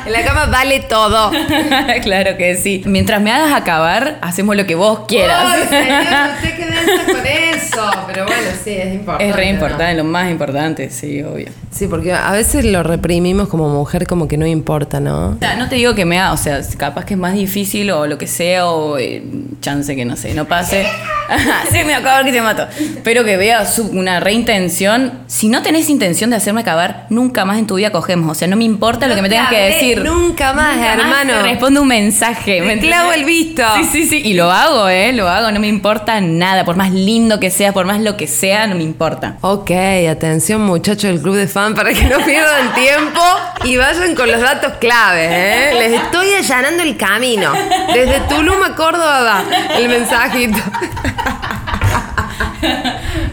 En 0.06 0.12
la 0.14 0.24
cama 0.24 0.46
vale 0.48 0.80
todo. 0.82 1.32
claro 2.04 2.38
que 2.38 2.56
sí. 2.56 2.82
Mientras 2.86 3.22
me 3.22 3.32
hagas 3.32 3.54
acabar, 3.54 4.18
hacemos 4.22 4.56
lo 4.56 4.66
que 4.66 4.76
vos 4.76 5.02
quieras. 5.08 5.68
Señor, 5.70 6.04
no 6.04 6.42
sé 6.42 6.56
qué 6.56 6.68
con 7.14 7.26
eso. 7.26 7.92
Pero 8.08 8.26
bueno, 8.26 8.42
sí, 8.64 8.72
es 8.76 8.94
importante. 8.94 9.30
es 9.30 9.36
re 9.36 9.46
¿no? 9.46 9.52
importante, 9.52 9.94
lo 9.96 10.04
más 10.04 10.30
importante, 10.32 10.90
sí, 10.90 11.22
obvio. 11.34 11.48
Sí, 11.72 11.88
porque 11.88 12.14
a 12.14 12.32
veces 12.32 12.66
lo 12.66 12.84
reprimimos 12.84 13.48
como 13.50 13.70
mujer, 13.70 14.08
como 14.08 14.28
que 14.28 14.38
no 14.38 14.46
importa, 14.48 15.00
¿no? 15.00 15.30
O 15.30 15.38
sea, 15.40 15.56
no 15.56 15.70
te 15.70 15.76
digo 15.76 15.94
que 15.96 16.06
me 16.06 16.20
haga, 16.20 16.34
o 16.34 16.38
sea, 16.38 16.60
capaz 16.78 17.06
que 17.06 17.14
es 17.14 17.20
más 17.20 17.34
difícil 17.34 17.90
o 17.92 18.08
lo 18.08 18.18
que 18.18 18.28
sea, 18.28 18.68
o 18.68 18.98
eh, 18.98 19.24
chance 19.62 19.96
que 19.96 20.06
no 20.06 20.16
sé, 20.16 20.34
no 20.34 20.46
pase. 20.46 20.86
sí, 21.72 21.80
me 21.86 21.94
acabo 21.94 22.26
que 22.26 22.32
te 22.32 22.42
mato. 22.42 22.66
Pero 23.04 23.24
que 23.24 23.38
vea 23.38 23.66
su- 23.66 23.88
una 23.90 24.20
reintención. 24.20 25.12
Si 25.28 25.50
no 25.50 25.62
tenés 25.62 25.90
intención 25.90 26.30
de 26.30 26.38
hacerme 26.38 26.62
acabar, 26.62 27.06
nunca 27.10 27.46
más 27.46 27.58
en 27.60 27.68
tu 27.68 27.76
vida 27.76 27.92
cogemos. 27.92 28.32
O 28.32 28.36
sea, 28.36 28.48
no 28.48 28.56
me 28.56 28.64
importa 28.64 29.08
lo 29.08 29.16
que 29.16 29.22
me 29.22 29.30
tengas 29.30 29.50
que 29.50 29.60
decir. 29.60 30.04
nunca 30.04 30.54
más, 30.54 30.78
hermano. 30.78 31.34
te 31.34 31.44
respondo 31.44 31.82
un 31.82 31.88
mensaje. 31.90 32.62
¿me 32.62 32.80
clavo 32.80 33.12
el 33.14 33.26
visto. 33.26 33.64
Sí, 33.78 33.84
sí, 33.92 34.08
sí. 34.08 34.22
Y 34.24 34.34
lo 34.34 34.52
hago, 34.52 34.88
¿eh? 34.90 35.12
Lo 35.14 35.28
hago. 35.28 35.52
No 35.52 35.60
me 35.60 35.68
importa 35.68 36.22
nada. 36.22 36.64
Por 36.66 36.76
más 36.76 36.92
lindo 36.92 37.40
que 37.40 37.50
sea, 37.52 37.74
por 37.74 37.86
más 37.86 38.02
lo 38.02 38.16
que 38.18 38.28
sea, 38.28 38.68
no 38.68 38.76
me 38.76 38.84
importa. 38.84 39.38
Ok, 39.42 39.72
atención 40.10 40.62
muchachos 40.62 41.17
club 41.22 41.36
de 41.36 41.48
fan 41.48 41.74
para 41.76 41.94
que 41.94 42.04
no 42.04 42.18
pierdan 42.20 42.74
tiempo 42.74 43.22
y 43.64 43.78
vayan 43.78 44.16
con 44.16 44.32
los 44.32 44.42
datos 44.42 44.74
claves, 44.80 45.30
¿eh? 45.32 45.76
Les 45.78 46.02
estoy 46.02 46.34
allanando 46.34 46.84
el 46.84 46.98
camino. 46.98 47.54
Desde 47.94 48.20
Tulum 48.22 48.62
a 48.64 48.76
Córdoba 48.76 49.44
el 49.76 49.90
mensajito. 49.90 50.60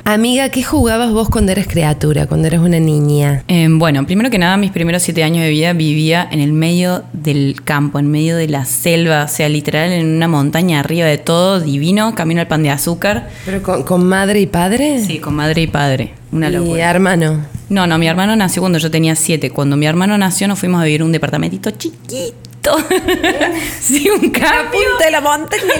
Amiga, 0.06 0.50
¿qué 0.50 0.62
jugabas 0.62 1.12
vos 1.12 1.30
cuando 1.30 1.52
eras 1.52 1.66
criatura, 1.66 2.26
cuando 2.26 2.46
eras 2.46 2.60
una 2.60 2.78
niña? 2.78 3.42
Eh, 3.48 3.68
bueno, 3.70 4.04
primero 4.04 4.28
que 4.28 4.38
nada, 4.38 4.58
mis 4.58 4.70
primeros 4.70 5.02
siete 5.02 5.24
años 5.24 5.42
de 5.42 5.48
vida 5.48 5.72
vivía 5.72 6.28
en 6.30 6.40
el 6.40 6.52
medio 6.52 7.04
del 7.14 7.56
campo, 7.64 7.98
en 7.98 8.10
medio 8.10 8.36
de 8.36 8.46
la 8.46 8.66
selva, 8.66 9.24
o 9.24 9.28
sea, 9.28 9.48
literal 9.48 9.90
en 9.92 10.14
una 10.16 10.28
montaña 10.28 10.80
arriba 10.80 11.06
de 11.06 11.16
todo, 11.16 11.58
divino, 11.58 12.14
camino 12.14 12.42
al 12.42 12.48
pan 12.48 12.62
de 12.62 12.68
azúcar. 12.68 13.30
¿Pero 13.46 13.62
con, 13.62 13.82
con 13.84 14.04
madre 14.06 14.40
y 14.42 14.46
padre? 14.46 15.02
Sí, 15.02 15.20
con 15.20 15.36
madre 15.36 15.62
y 15.62 15.66
padre. 15.68 16.12
Una 16.32 16.50
Y 16.50 16.52
locura. 16.52 16.90
hermano. 16.90 17.40
No, 17.70 17.86
no, 17.86 17.96
mi 17.96 18.06
hermano 18.06 18.36
nació 18.36 18.60
cuando 18.60 18.78
yo 18.78 18.90
tenía 18.90 19.14
siete. 19.16 19.48
Cuando 19.50 19.78
mi 19.78 19.86
hermano 19.86 20.18
nació 20.18 20.48
nos 20.48 20.58
fuimos 20.58 20.82
a 20.82 20.84
vivir 20.84 21.00
en 21.00 21.06
un 21.06 21.12
departamentito 21.12 21.70
chiquito. 21.70 22.34
sí, 23.80 24.08
un 24.10 24.30
cambio. 24.30 24.80
de 25.04 25.10
la 25.10 25.20
montaña. 25.20 25.62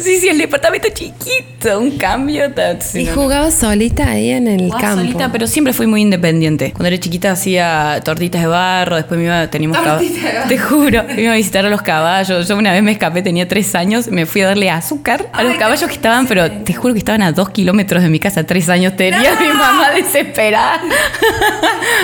Sí, 0.00 0.18
sí, 0.18 0.28
el 0.28 0.38
departamento 0.38 0.88
chiquito, 0.92 1.78
un 1.78 1.92
cambio. 1.98 2.44
sí, 2.80 3.00
¿Y 3.02 3.06
jugabas 3.06 3.54
solita 3.54 4.08
ahí 4.10 4.30
en 4.30 4.48
el 4.48 4.62
Jugaba 4.64 4.80
campo? 4.80 4.96
solita, 5.00 5.32
pero 5.32 5.46
siempre 5.46 5.72
fui 5.72 5.86
muy 5.86 6.02
independiente. 6.02 6.72
Cuando 6.72 6.88
era 6.88 6.98
chiquita 6.98 7.32
hacía 7.32 8.00
tortitas 8.04 8.42
de 8.42 8.46
barro, 8.48 8.96
después 8.96 9.18
me 9.18 9.26
iba, 9.26 9.46
teníamos 9.48 9.78
caballos. 9.78 10.10
Te 10.48 10.58
juro, 10.58 11.04
me 11.04 11.22
iba 11.22 11.32
a 11.32 11.36
visitar 11.36 11.64
a 11.64 11.68
los 11.70 11.82
caballos. 11.82 12.48
Yo 12.48 12.56
una 12.56 12.72
vez 12.72 12.82
me 12.82 12.92
escapé, 12.92 13.22
tenía 13.22 13.46
tres 13.48 13.74
años, 13.74 14.08
me 14.08 14.26
fui 14.26 14.42
a 14.42 14.48
darle 14.48 14.70
azúcar 14.70 15.28
a 15.32 15.42
los 15.42 15.56
caballos 15.56 15.86
que 15.88 15.94
estaban, 15.94 16.26
pero 16.26 16.50
te 16.50 16.74
juro 16.74 16.92
que 16.94 16.98
estaban 16.98 17.22
a 17.22 17.32
dos 17.32 17.50
kilómetros 17.50 18.02
de 18.02 18.08
mi 18.08 18.18
casa, 18.20 18.44
tres 18.44 18.68
años 18.68 18.96
tenía 18.96 19.34
mi 19.40 19.48
mamá 19.48 19.90
desesperada. 19.94 20.82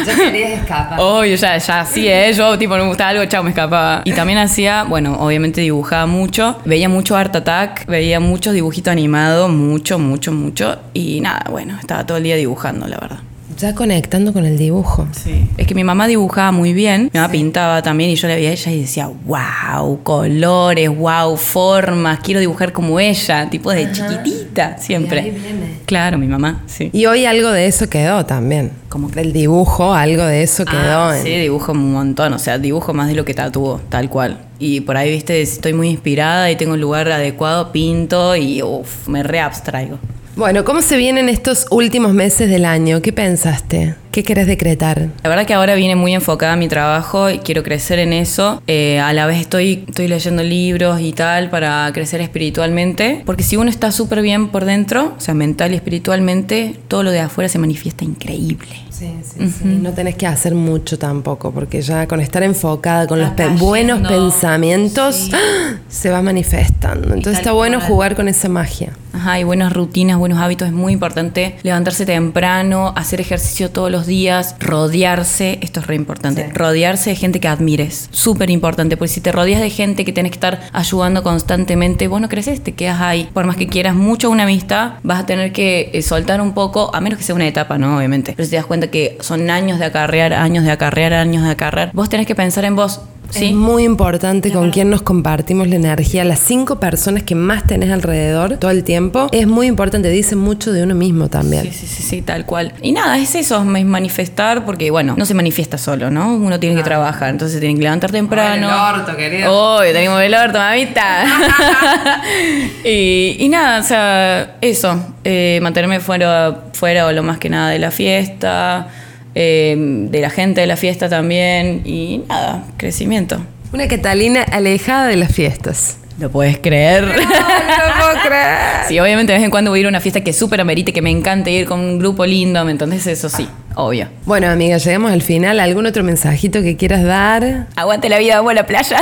Ya 0.07 0.14
querías 0.14 0.51
escapar. 0.61 0.99
Obvio, 1.01 1.35
ya, 1.37 1.59
ya, 1.59 1.85
sí, 1.85 2.09
¿eh? 2.09 2.33
Yo, 2.33 2.57
tipo, 2.59 2.77
no 2.77 2.85
me 2.85 2.88
gustaba 2.88 3.11
algo, 3.11 3.25
chao, 3.27 3.43
me 3.43 3.51
escapaba. 3.51 4.03
Y 4.05 4.12
también 4.20 4.38
hacía, 4.38 4.85
bueno, 4.85 5.16
obviamente 5.18 5.62
dibujaba 5.62 6.04
mucho. 6.04 6.59
Veía 6.66 6.90
mucho 6.90 7.16
Art 7.16 7.35
Attack, 7.35 7.87
veía 7.87 8.20
muchos 8.20 8.52
dibujitos 8.52 8.92
animados, 8.92 9.50
mucho, 9.50 9.98
mucho, 9.98 10.30
mucho. 10.30 10.76
Y 10.92 11.22
nada, 11.22 11.46
bueno, 11.48 11.78
estaba 11.80 12.04
todo 12.04 12.18
el 12.18 12.24
día 12.24 12.37
dibujando, 12.37 12.87
la 12.87 12.98
verdad. 12.98 13.20
Ya 13.61 13.75
conectando 13.75 14.33
con 14.33 14.46
el 14.46 14.57
dibujo. 14.57 15.07
Sí. 15.12 15.49
Es 15.59 15.66
que 15.66 15.75
mi 15.75 15.85
mamá 15.85 16.07
dibujaba 16.07 16.51
muy 16.51 16.73
bien, 16.73 17.11
mi 17.12 17.20
mamá 17.20 17.31
pintaba 17.31 17.83
también 17.83 18.09
y 18.11 18.14
yo 18.16 18.27
la 18.27 18.35
veía 18.37 18.49
a 18.51 18.53
ella 18.53 18.73
y 18.73 18.81
decía, 18.81 19.11
wow, 19.27 20.03
colores, 20.03 20.88
wow, 20.96 21.37
formas, 21.37 22.20
quiero 22.20 22.40
dibujar 22.40 22.73
como 22.73 22.99
ella, 23.01 23.51
tipo 23.51 23.70
de 23.70 23.90
chiquitita, 23.92 24.79
siempre. 24.79 25.20
Ahí 25.20 25.31
viene. 25.31 25.75
Claro, 25.85 26.16
mi 26.16 26.27
mamá, 26.27 26.62
sí. 26.66 26.88
Y 26.92 27.05
hoy 27.07 27.27
algo 27.27 27.51
de 27.51 27.66
eso 27.66 27.88
quedó 27.90 28.25
también. 28.25 28.70
¿Cómo? 28.88 29.09
Del 29.09 29.33
dibujo, 29.33 29.92
algo 29.92 30.25
de 30.25 30.42
eso 30.42 30.64
quedó. 30.64 31.11
Ah, 31.11 31.16
en- 31.18 31.23
sí, 31.23 31.31
dibujo 31.31 31.73
un 31.73 31.92
montón, 31.92 32.33
o 32.33 32.38
sea, 32.38 32.59
dibujo 32.59 32.94
más 32.94 33.09
de 33.09 33.14
lo 33.14 33.25
que 33.25 33.35
tatúo, 33.35 33.81
tal 33.88 34.09
cual. 34.09 34.38
Y 34.59 34.81
por 34.81 34.96
ahí, 34.96 35.11
viste, 35.12 35.40
estoy 35.42 35.75
muy 35.75 35.88
inspirada 35.90 36.51
y 36.51 36.57
tengo 36.57 36.73
un 36.75 36.81
lugar 36.81 37.11
adecuado, 37.12 37.73
pinto 37.73 38.35
y 38.37 38.62
uff, 38.62 39.07
me 39.09 39.23
reabstraigo. 39.23 39.99
Bueno, 40.40 40.64
¿cómo 40.64 40.81
se 40.81 40.96
vienen 40.96 41.29
estos 41.29 41.66
últimos 41.70 42.14
meses 42.14 42.48
del 42.48 42.64
año? 42.64 43.03
¿Qué 43.03 43.12
pensaste? 43.12 43.94
¿Qué 44.11 44.22
querés 44.22 44.46
decretar? 44.46 45.11
La 45.22 45.29
verdad 45.29 45.44
que 45.44 45.53
ahora 45.53 45.74
viene 45.74 45.96
muy 45.96 46.14
enfocada 46.14 46.55
a 46.55 46.57
mi 46.57 46.66
trabajo 46.66 47.29
y 47.29 47.40
quiero 47.40 47.62
crecer 47.62 47.98
en 47.98 48.14
eso. 48.14 48.62
Eh, 48.66 48.98
a 49.00 49.12
la 49.12 49.26
vez 49.26 49.38
estoy, 49.38 49.85
estoy 49.87 50.09
leyendo 50.09 50.42
libros 50.42 50.98
y 51.03 51.12
tal 51.12 51.50
para 51.50 51.90
crecer 51.92 52.22
espiritualmente. 52.22 53.22
Porque 53.26 53.42
si 53.42 53.57
uno 53.57 53.68
está 53.68 53.92
súper 53.92 54.22
bien 54.22 54.48
por 54.48 54.64
dentro, 54.64 55.12
o 55.14 55.20
sea, 55.20 55.35
mental 55.35 55.72
y 55.72 55.76
espiritualmente, 55.76 56.74
todo 56.88 57.03
lo 57.03 57.11
de 57.11 57.20
afuera 57.20 57.50
se 57.50 57.59
manifiesta 57.59 58.07
increíble. 58.07 58.70
Sí, 58.88 59.12
sí, 59.22 59.46
sí. 59.46 59.64
No 59.64 59.92
tenés 59.92 60.14
que 60.14 60.26
hacer 60.26 60.55
mucho 60.55 60.98
tampoco, 60.98 61.53
porque 61.53 61.83
ya 61.83 62.09
con 62.09 62.18
estar 62.20 62.42
enfocada, 62.42 63.07
con 63.07 63.20
los 63.20 63.31
pe- 63.31 63.46
buenos 63.48 64.00
pensamientos, 64.09 65.16
Sí. 65.16 65.33
¡ah! 65.35 65.76
se 65.90 66.09
va 66.11 66.22
manifestando. 66.22 67.09
Entonces 67.14 67.35
está 67.40 67.53
bueno 67.53 67.79
jugar 67.81 68.16
con 68.16 68.26
esa 68.26 68.48
magia. 68.48 68.92
Ajá, 69.12 69.40
y 69.40 69.44
buenas 69.44 69.73
rutinas, 69.73 70.18
buenos 70.18 70.38
hábitos. 70.38 70.68
Es 70.68 70.75
muy 70.75 70.92
importante 70.92 71.57
levantarse 71.62 72.07
temprano, 72.07 72.92
hacer 72.96 73.20
ejercicio 73.20 73.70
todos 73.70 73.90
los 73.90 74.07
días, 74.07 74.55
rodearse, 74.61 75.59
esto 75.62 75.81
es 75.81 75.87
re 75.88 75.96
importante, 75.96 76.44
Sí. 76.46 76.53
rodearse 76.55 77.11
de 77.11 77.16
gente 77.16 77.40
que 77.40 77.49
admires. 77.49 78.09
Súper 78.12 78.51
importante, 78.51 78.96
porque 78.96 79.09
si 79.12 79.20
te 79.20 79.33
rodeas 79.33 79.61
de 79.61 79.70
gente 79.70 80.05
que 80.05 80.12
tenés 80.12 80.31
que 80.31 80.37
estar 80.37 80.61
ayudando 80.73 81.23
constantemente, 81.23 82.07
vos 82.09 82.20
no 82.20 82.29
creces, 82.29 82.62
te 82.62 82.73
quedas 82.73 83.01
ahí. 83.01 83.29
Por 83.35 83.46
más 83.46 83.57
que 83.57 83.66
quieras 83.66 83.94
mucho 83.94 84.31
una 84.31 84.44
amistad, 84.44 84.92
vas 85.03 85.20
a 85.20 85.27
tener 85.27 85.53
que 85.53 85.90
eh, 85.92 86.03
soltar 86.03 86.40
un 86.40 86.55
poco, 86.55 86.94
a 86.94 87.01
menos 87.01 87.18
que 87.18 87.25
sea 87.25 87.35
una 87.35 87.46
etapa, 87.49 87.79
¿no? 87.79 87.96
Obviamente. 87.99 88.35
Pero 88.37 88.44
si 88.44 88.51
te 88.51 88.57
das 88.57 88.66
cuenta 88.66 88.87
que 88.90 89.18
son 89.20 89.51
años 89.51 89.79
de 89.81 89.87
acarrear, 89.87 90.33
años 90.35 90.64
de 90.64 90.70
acarrear, 90.70 91.14
años 91.14 91.42
de 91.44 91.51
acarrear, 91.51 91.90
vos 91.94 92.09
tenés 92.09 92.27
que 92.27 92.35
pensar 92.37 92.64
en 92.64 92.77
vos. 92.77 93.01
¿Sí? 93.31 93.47
Es 93.47 93.55
muy 93.55 93.85
importante 93.85 94.53
con 94.53 94.71
quién 94.71 94.90
nos 94.90 95.03
compartimos 95.03 95.69
la 95.69 95.77
energía. 95.77 96.25
Las 96.25 96.40
cinco 96.40 96.81
personas 96.81 97.23
que 97.23 97.35
más 97.35 97.64
tenés 97.64 97.90
alrededor 97.90 98.57
todo 98.59 98.71
el 98.71 98.85
tiempo 98.85 99.29
es 99.33 99.47
muy 99.47 99.66
importante. 99.66 100.09
Dice 100.11 100.37
mucho 100.37 100.73
de 100.73 100.83
uno 100.83 100.95
mismo 100.95 101.29
también. 101.29 101.62
Sí, 101.64 101.73
sí, 101.73 101.87
sí, 101.87 102.03
sí, 102.03 102.23
tal 102.23 102.45
cual. 102.47 102.73
Y 102.83 102.93
nada, 102.93 103.19
es 103.19 103.35
eso, 103.35 103.59
es 103.77 103.85
manifestar, 103.85 104.64
porque 104.64 104.90
bueno, 104.90 105.14
no 105.16 105.25
se 105.25 105.35
manifiesta 105.35 105.79
solo, 105.79 106.11
¿no? 106.11 106.35
Uno 106.35 106.59
tiene 106.59 106.77
que 106.77 106.83
trabajar, 106.83 107.31
entonces 107.31 107.55
se 107.55 107.61
tiene 107.61 107.77
que 107.77 107.83
levantar 107.83 108.11
temprano. 108.11 108.69
Mover 108.69 108.95
el 108.95 109.01
orto, 109.01 109.16
querido. 109.16 109.79
Uy, 109.79 109.87
tenemos 109.93 110.21
el 110.21 110.35
orto, 110.35 110.59
mamita. 110.59 111.25
y, 112.85 113.37
y 113.38 113.49
nada, 113.49 113.81
o 113.81 113.83
sea, 113.83 114.57
eso, 114.61 115.14
eh, 115.25 115.59
mantenerme 115.62 116.01
fuera, 116.01 116.64
fuera 116.73 117.07
o 117.07 117.12
lo 117.12 117.23
más 117.23 117.38
que 117.38 117.49
nada 117.49 117.71
de 117.71 117.79
la 117.79 117.90
fiesta, 117.90 118.88
eh, 119.35 119.77
de 119.79 120.21
la 120.21 120.31
gente 120.31 120.61
de 120.61 120.66
la 120.66 120.77
fiesta 120.77 121.09
también, 121.09 121.83
y 121.85 122.23
nada, 122.29 122.64
crecimiento. 122.77 123.38
Una 123.73 123.87
Catalina 123.88 124.43
alejada 124.43 125.07
de 125.07 125.16
las 125.16 125.33
fiestas. 125.33 125.97
¿Lo 126.19 126.31
puedes 126.31 126.59
creer? 126.59 127.05
No, 127.05 127.12
no 127.14 127.16
lo 127.16 127.25
puedo 127.25 128.23
creer. 128.27 128.57
Sí, 128.88 128.99
obviamente 129.01 129.33
de 129.33 129.38
vez 129.38 129.45
en 129.45 129.51
cuando 129.51 129.71
voy 129.71 129.79
a 129.79 129.81
ir 129.81 129.87
a 129.87 129.88
una 129.88 130.01
fiesta 130.01 130.21
que 130.23 130.35
súper 130.35 130.61
amerite, 130.61 130.93
que 130.93 131.01
me 131.01 131.11
encanta 131.11 131.49
ir 131.49 131.66
con 131.66 131.81
un 131.81 131.99
grupo 131.99 132.27
lindo, 132.27 132.62
¿me 132.64 132.73
entendés? 132.73 133.07
Eso 133.07 133.31
sí, 133.31 133.49
obvio. 133.75 134.09
Bueno, 134.27 134.49
amiga, 134.51 134.77
llegamos 134.77 135.12
al 135.12 135.23
final. 135.23 135.61
¿Algún 135.61 135.87
otro 135.87 136.05
mensajito 136.05 136.61
que 136.61 136.77
quieras 136.77 137.05
dar? 137.05 137.69
Aguante 137.75 138.11
la 138.11 138.19
vida, 138.19 138.37
vamos 138.37 138.51
a 138.51 138.55
la 138.55 138.66
playa. 138.66 138.99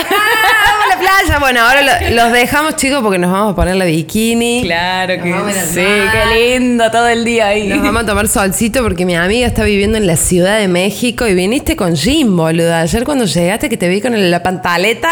¡Ah, 1.01 1.05
vamos 1.05 1.11
a 1.11 1.23
la 1.23 1.25
playa! 1.25 1.39
Bueno, 1.39 1.61
ahora 1.61 1.83
lo- 2.11 2.17
los 2.17 2.33
dejamos, 2.33 2.77
chicos, 2.77 3.01
porque 3.03 3.19
nos 3.19 3.31
vamos 3.31 3.53
a 3.53 3.57
poner 3.57 3.77
la 3.77 3.85
bikini. 3.85 4.63
Claro 4.65 5.23
que 5.23 5.31
vamos 5.31 5.49
a 5.49 5.51
ir 5.53 5.59
al 5.59 5.67
sí, 5.69 5.81
mar. 5.81 6.13
qué 6.13 6.59
lindo 6.59 6.91
todo 6.91 7.09
el 7.09 7.25
día 7.25 7.47
ahí. 7.49 7.69
Nos 7.69 7.83
vamos 7.83 8.03
a 8.03 8.07
tomar 8.07 8.29
solcito 8.29 8.83
porque 8.83 9.05
mi 9.07 9.15
amiga 9.17 9.47
está 9.47 9.65
viviendo 9.65 9.97
en 9.99 10.07
la 10.07 10.17
Ciudad 10.17 10.59
de 10.59 10.69
México 10.69 11.27
y 11.27 11.35
viniste 11.35 11.77
con 11.77 11.97
Jim, 11.97 12.37
boluda. 12.37 12.81
Ayer 12.81 13.05
cuando 13.05 13.25
llegaste 13.25 13.69
que 13.69 13.77
te 13.77 13.89
vi 13.89 14.01
con 14.01 14.15
el- 14.15 14.31
la 14.31 14.43
pantaleta. 14.43 15.11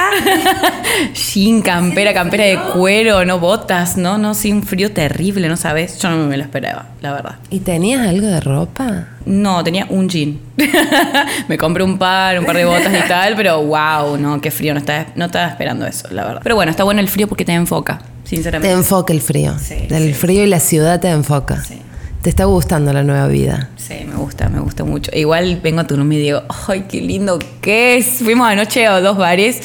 Jean, 1.15 1.63
campera, 1.63 2.13
campera 2.15 2.45
de 2.45 2.59
cuero, 2.75 3.25
no 3.25 3.39
botas, 3.39 3.97
no, 3.97 4.19
no, 4.19 4.35
sí, 4.35 4.53
un 4.53 4.63
frío 4.63 4.93
terrible, 4.93 5.49
no 5.49 5.57
sabes. 5.57 5.99
Yo 5.99 6.11
no 6.11 6.27
me 6.27 6.37
lo 6.37 6.43
esperaba, 6.43 6.87
la 7.07 7.13
verdad. 7.13 7.37
¿Y 7.51 7.61
tenías 7.61 8.07
algo 8.07 8.27
de 8.27 8.41
ropa? 8.41 9.09
No, 9.25 9.63
tenía 9.65 9.87
un 9.89 10.09
jean. 10.09 10.39
me 11.49 11.57
compré 11.59 11.83
un 11.85 11.99
par, 11.99 12.39
un 12.39 12.45
par 12.45 12.57
de 12.57 12.65
botas 12.65 12.93
y 12.93 13.09
tal, 13.09 13.35
pero 13.37 13.63
wow, 13.63 14.17
no, 14.19 14.41
qué 14.41 14.51
frío, 14.51 14.73
no 14.75 14.81
estaba, 14.81 15.07
no 15.15 15.27
estaba 15.27 15.49
esperando 15.49 15.87
eso, 15.87 16.09
la 16.11 16.25
verdad. 16.25 16.41
Pero 16.43 16.55
bueno, 16.57 16.71
está 16.71 16.85
bueno 16.85 17.01
el 17.01 17.09
frío 17.09 17.27
porque 17.29 17.45
te 17.45 17.53
enfoca, 17.53 17.99
Te 18.25 18.31
sinceramente. 18.31 18.73
enfoca 18.75 19.13
el 19.13 19.21
frío. 19.21 19.55
Sí, 19.59 19.77
sí, 19.89 20.13
frío 20.13 20.43
y 20.45 20.47
la 20.49 20.61
ciudad 20.61 21.01
te 21.01 21.09
enfoca. 21.11 21.63
Sí. 21.63 21.81
Te 22.23 22.31
está 22.31 22.45
gustando 22.45 22.93
la 22.93 23.05
nueva 23.05 23.29
vida. 23.29 23.69
Sí, 23.77 23.95
me 24.05 24.17
gusta, 24.17 24.49
me 24.49 24.59
gusta 24.59 24.83
mucho. 24.83 25.13
Igual 25.15 25.61
vengo 25.63 25.81
a 25.83 25.87
Tulum 25.87 26.11
y 26.11 26.17
digo, 26.19 26.43
ay, 26.67 26.87
qué 26.89 27.01
lindo 27.01 27.39
que 27.61 27.99
es. 27.99 28.07
Fuimos 28.25 28.49
anoche 28.49 28.85
a 28.85 29.01
dos 29.01 29.17
bares. 29.17 29.61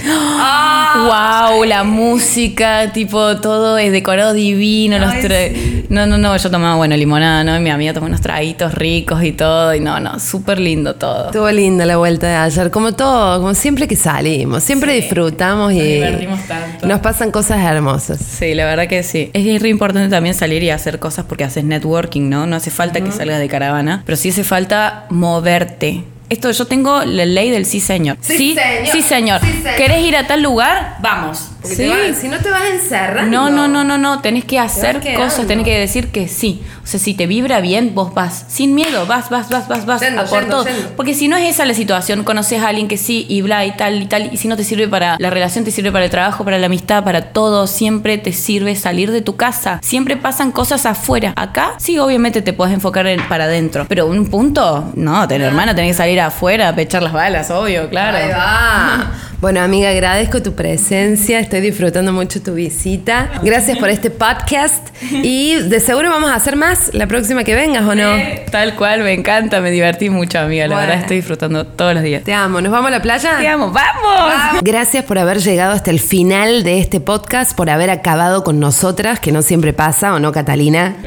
wow, 1.08 1.64
la 1.64 1.84
música, 1.84 2.92
tipo, 2.94 3.38
todo 3.38 3.78
es 3.80 3.92
decorado 3.92 4.34
divino. 4.34 5.00
Los 5.00 5.12
tra- 5.16 5.81
No, 5.92 6.06
no, 6.06 6.18
no, 6.18 6.38
yo 6.38 6.50
tomaba, 6.50 6.76
bueno, 6.78 6.96
limonada, 6.96 7.44
¿no? 7.44 7.58
Y 7.58 7.60
mi 7.60 7.70
amiga 7.70 7.94
tomó 7.94 8.08
unos 8.08 8.22
traguitos 8.22 8.74
ricos 8.74 9.26
y 9.26 9.34
todo. 9.34 9.76
Y 9.76 9.82
no, 9.82 10.00
no, 10.00 10.22
súper 10.22 10.58
lindo 10.58 10.96
todo. 10.96 11.26
Estuvo 11.26 11.52
linda 11.52 11.86
la 11.86 11.98
vuelta 11.98 12.28
de 12.30 12.36
ayer, 12.36 12.72
como 12.72 12.94
todo, 12.94 13.42
como 13.42 13.54
siempre 13.54 13.90
que 13.90 13.98
salimos. 13.98 14.64
Siempre 14.64 14.94
disfrutamos 14.94 15.74
y 15.74 15.80
Nos 15.80 15.86
divertimos 15.86 16.40
tanto. 16.48 16.88
nos 16.88 17.02
pasan 17.02 17.30
cosas 17.30 17.60
hermosas. 17.60 18.20
Sí, 18.22 18.54
la 18.54 18.64
verdad 18.64 18.88
que 18.88 19.04
sí. 19.04 19.32
Es 19.34 19.62
re 19.62 19.68
importante 19.68 20.10
también 20.10 20.34
salir 20.34 20.64
y 20.64 20.70
hacer 20.70 20.98
cosas 20.98 21.26
porque 21.26 21.44
haces 21.44 21.66
networking, 21.66 22.30
¿no? 22.30 22.48
No 22.48 22.56
hace 22.56 22.72
falta 22.72 23.02
que 23.02 23.12
salgas 23.12 23.40
de 23.40 23.50
caravana, 23.50 24.04
pero 24.06 24.16
sí 24.16 24.30
hace 24.30 24.46
falta 24.46 25.08
moverte. 25.10 26.06
Esto, 26.30 26.50
yo 26.50 26.66
tengo 26.66 27.04
la 27.04 27.26
ley 27.26 27.50
del 27.50 27.66
sí, 27.66 27.82
señor. 27.82 28.16
Sí, 28.22 28.56
señor. 28.56 28.88
Sí, 28.90 29.02
señor. 29.02 29.42
Sí, 29.42 29.52
señor. 29.52 29.76
¿Querés 29.76 30.06
ir 30.06 30.16
a 30.16 30.26
tal 30.26 30.42
lugar? 30.42 30.96
Vamos. 31.02 31.50
Porque 31.62 31.76
¿Sí? 31.76 31.88
vas- 31.88 32.18
si 32.18 32.28
no 32.28 32.38
te 32.40 32.50
vas 32.50 32.64
a 32.64 32.70
encerrar. 32.70 33.28
No, 33.28 33.50
no, 33.52 33.68
no, 33.68 33.84
no, 33.84 33.98
no. 33.98 34.20
Tenés 34.22 34.46
que 34.46 34.58
hacer 34.58 35.00
cosas, 35.16 35.46
tenés 35.46 35.64
que 35.66 35.78
decir 35.78 36.08
que 36.08 36.28
sí. 36.28 36.64
O 36.84 36.88
sea, 36.88 37.00
si 37.00 37.14
te 37.14 37.28
vibra 37.28 37.62
bien, 37.62 37.94
vos 37.94 38.14
vas. 38.14 38.46
Sin 38.48 38.74
miedo, 38.74 39.06
vas, 39.06 39.30
vas, 39.30 39.50
vas, 39.50 39.68
vas, 39.68 39.86
vas. 39.86 40.02
Yendo, 40.02 40.22
a 40.22 40.26
por 40.26 40.42
yendo, 40.42 40.58
todo. 40.58 40.66
yendo. 40.66 40.90
Porque 40.96 41.14
si 41.14 41.28
no 41.28 41.38
es 41.38 41.48
esa 41.50 41.66
la 41.66 41.74
situación, 41.76 42.24
conoces 42.24 42.64
a 42.64 42.70
alguien 42.70 42.88
que 42.88 42.98
sí 42.98 43.26
y 43.30 43.42
bla 43.44 43.64
y 43.66 43.72
tal 43.78 44.02
y 44.02 44.06
tal. 44.08 44.34
Y 44.34 44.38
si 44.38 44.48
no 44.48 44.58
te 44.58 44.64
sirve 44.64 44.88
para 44.88 45.18
la 45.20 45.30
relación, 45.30 45.64
te 45.64 45.72
sirve 45.72 45.92
para 45.92 46.06
el 46.06 46.12
trabajo, 46.12 46.44
para 46.44 46.58
la 46.58 46.66
amistad, 46.66 47.04
para 47.04 47.32
todo. 47.32 47.68
Siempre 47.68 48.18
te 48.18 48.34
sirve 48.34 48.76
salir 48.76 49.12
de 49.12 49.22
tu 49.22 49.36
casa. 49.36 49.80
Siempre 49.84 50.18
pasan 50.18 50.52
cosas 50.52 50.86
afuera. 50.88 51.34
Acá, 51.36 51.76
sí, 51.78 52.00
obviamente 52.00 52.42
te 52.42 52.54
puedes 52.54 52.74
enfocar 52.74 53.06
en, 53.06 53.22
para 53.28 53.44
adentro. 53.44 53.86
Pero 53.88 54.08
un 54.08 54.28
punto, 54.28 54.92
no, 54.96 55.28
ten, 55.28 55.42
hermana, 55.44 55.76
tenés 55.76 55.92
que 55.92 55.98
salir 55.98 56.20
afuera 56.20 56.70
a 56.70 56.76
pechar 56.76 57.04
las 57.04 57.14
balas, 57.14 57.52
obvio, 57.52 57.88
claro. 57.90 58.18
Ahí 58.18 58.30
va. 58.30 59.12
Bueno, 59.42 59.60
amiga, 59.62 59.90
agradezco 59.90 60.44
tu 60.44 60.54
presencia. 60.54 61.40
Estoy 61.40 61.62
disfrutando 61.62 62.14
mucho 62.14 62.40
tu 62.44 62.54
visita. 62.54 63.32
Gracias 63.42 63.76
por 63.80 63.90
este 63.90 64.12
podcast. 64.12 64.90
Y 65.12 65.56
de 65.56 65.80
seguro 65.80 66.12
vamos 66.12 66.30
a 66.30 66.36
hacer 66.36 66.56
más 66.56 66.92
la 66.94 67.08
próxima 67.08 67.44
que 67.44 67.56
vengas, 67.56 67.84
¿o 67.86 67.96
no? 67.96 68.12
Tal 68.52 68.76
cual, 68.76 69.02
me 69.02 69.14
encanta, 69.14 69.60
me 69.60 69.72
divertí 69.72 70.12
mucho, 70.12 70.38
amiga. 70.38 70.68
La 70.68 70.76
Bueno. 70.76 70.88
verdad, 70.90 71.02
estoy 71.02 71.18
disfrutando 71.18 71.66
todos 71.66 71.96
los 71.96 72.04
días. 72.04 72.24
Te 72.24 72.36
amo. 72.36 72.62
¿Nos 72.62 72.72
vamos 72.72 72.90
a 72.90 72.92
la 72.92 73.02
playa? 73.02 73.40
Te 73.40 73.48
amo, 73.48 73.72
¡vamos! 73.72 74.62
Gracias 74.62 75.04
por 75.06 75.18
haber 75.18 75.40
llegado 75.40 75.72
hasta 75.74 75.90
el 75.90 76.00
final 76.00 76.62
de 76.64 76.78
este 76.78 77.00
podcast, 77.00 77.58
por 77.58 77.72
haber 77.72 77.90
acabado 77.90 78.44
con 78.44 78.60
nosotras, 78.60 79.20
que 79.20 79.32
no 79.32 79.42
siempre 79.42 79.74
pasa, 79.74 80.14
¿o 80.14 80.20
no, 80.20 80.32
Catalina? 80.32 80.98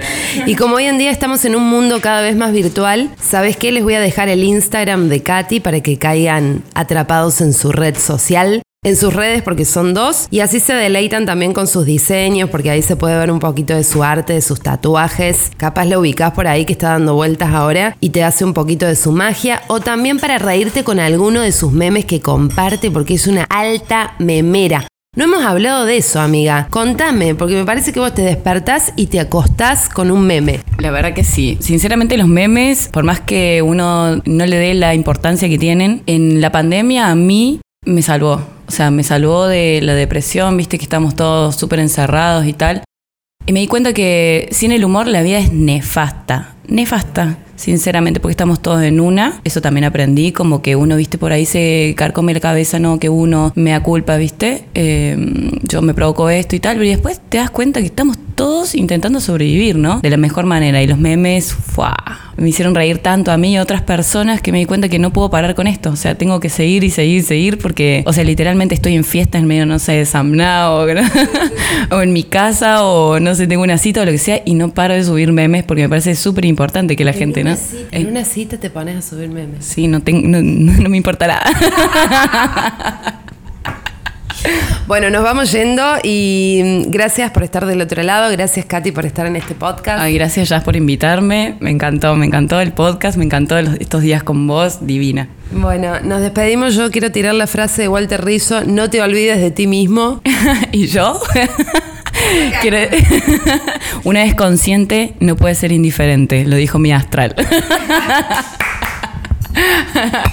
Y 0.44 0.57
como 0.57 0.75
hoy 0.75 0.87
en 0.87 0.99
día 0.99 1.12
estamos 1.12 1.44
en 1.44 1.55
un 1.55 1.68
mundo 1.70 2.01
cada 2.01 2.20
vez 2.20 2.35
más 2.35 2.51
virtual, 2.51 3.11
¿sabes 3.23 3.57
qué? 3.57 3.70
Les 3.70 3.85
voy 3.85 3.94
a 3.94 4.01
dejar 4.01 4.29
el 4.29 4.42
Instagram 4.42 5.09
de 5.09 5.23
Katy 5.23 5.61
para 5.61 5.81
que 5.83 5.99
caigan 5.99 6.64
atrapados 6.75 7.40
en 7.40 7.53
su 7.53 7.70
red 7.70 7.94
social. 7.97 8.24
En 8.85 8.97
sus 8.97 9.13
redes 9.13 9.43
porque 9.43 9.65
son 9.65 9.93
dos 9.93 10.29
y 10.31 10.41
así 10.41 10.61
se 10.61 10.73
deleitan 10.73 11.27
también 11.27 11.53
con 11.53 11.67
sus 11.67 11.85
diseños 11.85 12.49
porque 12.49 12.71
ahí 12.71 12.81
se 12.81 12.97
puede 12.97 13.19
ver 13.19 13.31
un 13.31 13.39
poquito 13.39 13.75
de 13.75 13.85
su 13.85 14.03
arte, 14.03 14.33
de 14.33 14.41
sus 14.41 14.61
tatuajes. 14.61 15.51
Capaz 15.57 15.85
lo 15.87 16.01
ubicás 16.01 16.33
por 16.33 16.47
ahí 16.47 16.65
que 16.65 16.73
está 16.73 16.91
dando 16.91 17.15
vueltas 17.15 17.53
ahora 17.53 17.97
y 18.01 18.11
te 18.11 18.25
hace 18.25 18.45
un 18.45 18.55
poquito 18.55 18.87
de 18.87 18.97
su 18.97 19.13
magia 19.13 19.63
o 19.69 19.81
también 19.81 20.19
para 20.19 20.39
reírte 20.39 20.85
con 20.85 21.01
alguno 21.01 21.43
de 21.43 21.53
sus 21.53 21.73
memes 21.73 22.07
que 22.07 22.21
comparte 22.21 22.91
porque 22.91 23.15
es 23.15 23.27
una 23.27 23.45
alta 23.45 24.15
memera. 24.19 24.87
No 25.17 25.25
hemos 25.25 25.45
hablado 25.45 25.85
de 25.85 25.99
eso, 25.99 26.21
amiga. 26.21 26.67
Contame, 26.71 27.35
porque 27.35 27.55
me 27.55 27.65
parece 27.65 27.93
que 27.93 28.01
vos 28.01 28.13
te 28.13 28.23
despertás 28.23 28.93
y 28.97 29.07
te 29.07 29.21
acostás 29.21 29.89
con 29.89 30.11
un 30.11 30.27
meme. 30.27 30.61
La 30.79 30.91
verdad 30.91 31.15
que 31.15 31.23
sí. 31.23 31.57
Sinceramente, 31.61 32.17
los 32.17 32.27
memes, 32.27 32.89
por 32.89 33.05
más 33.05 33.21
que 33.21 33.63
uno 33.63 34.17
no 34.25 34.47
le 34.47 34.57
dé 34.57 34.75
la 34.75 34.93
importancia 34.95 35.49
que 35.49 35.57
tienen, 35.57 36.03
en 36.07 36.41
la 36.41 36.51
pandemia 36.51 37.11
a 37.11 37.15
mí 37.15 37.61
me 37.85 38.03
salvó. 38.03 38.42
O 38.66 38.70
sea, 38.70 38.90
me 38.90 39.03
salvó 39.03 39.47
de 39.47 39.81
la 39.83 39.94
depresión, 39.94 40.57
viste 40.57 40.79
que 40.79 40.85
estamos 40.85 41.14
todos 41.14 41.57
súper 41.57 41.81
encerrados 41.81 42.47
y 42.47 42.53
tal. 42.53 42.83
Y 43.47 43.53
me 43.53 43.61
di 43.61 43.66
cuenta 43.66 43.92
que 43.92 44.49
sin 44.53 44.73
el 44.73 44.85
humor 44.85 45.07
la 45.07 45.23
vida 45.23 45.38
es 45.38 45.53
nefasta. 45.53 46.55
Nefasta, 46.66 47.37
sinceramente, 47.57 48.18
porque 48.18 48.33
estamos 48.33 48.61
todos 48.61 48.83
en 48.83 49.01
una. 49.01 49.40
Eso 49.44 49.61
también 49.61 49.85
aprendí, 49.85 50.33
como 50.33 50.62
que 50.62 50.77
uno, 50.77 50.97
viste, 50.97 51.18
por 51.18 51.33
ahí 51.33 51.44
se 51.44 51.94
carcome 51.94 52.33
la 52.33 52.40
cabeza, 52.40 52.79
no, 52.79 52.99
que 52.99 53.11
uno 53.11 53.53
me 53.55 53.73
da 53.73 53.83
culpa, 53.83 54.16
viste. 54.16 54.64
Eh, 54.75 55.16
yo 55.62 55.83
me 55.83 55.92
provoco 55.92 56.31
esto 56.31 56.57
y 56.57 56.61
tal, 56.61 56.79
pero 56.79 56.88
después 56.88 57.20
te 57.29 57.37
das 57.37 57.51
cuenta 57.51 57.81
que 57.81 57.87
estamos 57.87 58.16
todos 58.45 58.75
intentando 58.75 59.21
sobrevivir, 59.21 59.77
¿no? 59.77 60.01
De 60.01 60.11
la 60.11 60.19
mejor 60.19 60.45
manera. 60.45 60.83
Y 60.83 60.87
los 60.87 60.99
memes, 60.99 61.55
¡fua! 61.55 61.95
me 62.37 62.51
hicieron 62.51 62.75
reír 62.75 62.99
tanto 62.99 63.33
a 63.33 63.39
mí 63.39 63.53
y 63.53 63.57
a 63.57 63.63
otras 63.63 63.81
personas 63.81 64.43
que 64.43 64.53
me 64.53 64.59
di 64.59 64.67
cuenta 64.67 64.91
que 64.91 64.99
no 64.99 65.15
puedo 65.15 65.31
parar 65.31 65.55
con 65.55 65.67
esto. 65.67 65.89
O 65.89 65.97
sea, 65.97 66.15
tengo 66.17 66.41
que 66.41 66.51
seguir 66.51 66.85
y 66.85 66.91
seguir 66.91 67.21
y 67.21 67.23
seguir 67.23 67.57
porque, 67.57 68.03
o 68.05 68.13
sea, 68.13 68.23
literalmente 68.23 68.75
estoy 68.75 68.97
en 68.97 69.05
fiesta 69.05 69.39
en 69.39 69.47
medio, 69.47 69.65
no 69.65 69.79
sé, 69.79 69.93
de 69.93 70.05
Samná 70.05 70.73
o, 70.73 70.85
o 71.91 72.03
en 72.03 72.13
mi 72.13 72.23
casa 72.23 72.85
o 72.85 73.19
no 73.19 73.35
sé, 73.35 73.47
tengo 73.47 73.63
una 73.63 73.79
cita 73.79 74.03
o 74.03 74.05
lo 74.05 74.11
que 74.11 74.19
sea 74.19 74.43
y 74.45 74.53
no 74.53 74.75
paro 74.75 74.93
de 74.93 75.05
subir 75.05 75.33
memes 75.33 75.65
porque 75.65 75.81
me 75.85 75.89
parece 75.89 76.15
súper 76.15 76.45
importante 76.45 76.97
que 76.97 77.05
la 77.07 77.15
gente, 77.15 77.45
¿no? 77.45 77.57
Cita, 77.57 77.97
en 77.97 78.09
una 78.09 78.27
cita 78.27 78.59
te 78.59 78.69
pones 78.69 78.97
a 78.97 79.01
subir 79.01 79.31
memes. 79.31 79.65
Sí, 79.65 79.89
no, 79.89 80.03
tengo, 80.03 80.29
no, 80.29 80.43
no 80.43 80.89
me 80.91 80.99
importará. 80.99 81.41
Bueno, 84.87 85.09
nos 85.09 85.25
vamos 85.25 85.51
yendo 85.51 85.83
y 86.03 86.85
gracias 86.89 87.31
por 87.31 87.43
estar 87.43 87.65
del 87.65 87.81
otro 87.81 88.03
lado. 88.03 88.31
Gracias, 88.31 88.67
Katy, 88.67 88.93
por 88.93 89.07
estar 89.07 89.25
en 89.27 89.37
este 89.37 89.55
podcast. 89.55 90.01
Ay, 90.01 90.15
gracias, 90.15 90.51
Jazz, 90.51 90.63
por 90.63 90.77
invitarme. 90.77 91.57
Me 91.61 91.71
encantó, 91.71 92.15
me 92.17 92.27
encantó 92.27 92.61
el 92.61 92.73
podcast, 92.73 93.17
me 93.17 93.25
encantó 93.25 93.57
estos 93.59 94.03
días 94.03 94.23
con 94.23 94.47
vos, 94.47 94.87
divina. 94.87 95.29
Bueno, 95.53 96.01
nos 96.01 96.21
despedimos. 96.21 96.75
Yo 96.75 96.91
quiero 96.91 97.11
tirar 97.13 97.35
la 97.35 97.47
frase 97.47 97.83
de 97.83 97.89
Walter 97.89 98.25
Rizzo: 98.25 98.63
No 98.67 98.91
te 98.91 99.01
olvides 99.01 99.41
de 99.41 99.51
ti 99.51 99.67
mismo. 99.67 100.21
¿Y 100.73 100.89
yo? 100.89 101.19
Una 104.05 104.25
vez 104.25 104.35
consciente, 104.35 105.15
no 105.21 105.37
puede 105.37 105.55
ser 105.55 105.73
indiferente, 105.73 106.45
lo 106.45 106.57
dijo 106.57 106.79
mi 106.79 106.93
astral. 106.93 107.35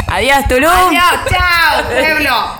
Adiós, 0.08 0.48
Tulum. 0.48 0.70
Adiós, 0.70 1.04
chao, 1.30 1.84
pueblo. 1.90 2.60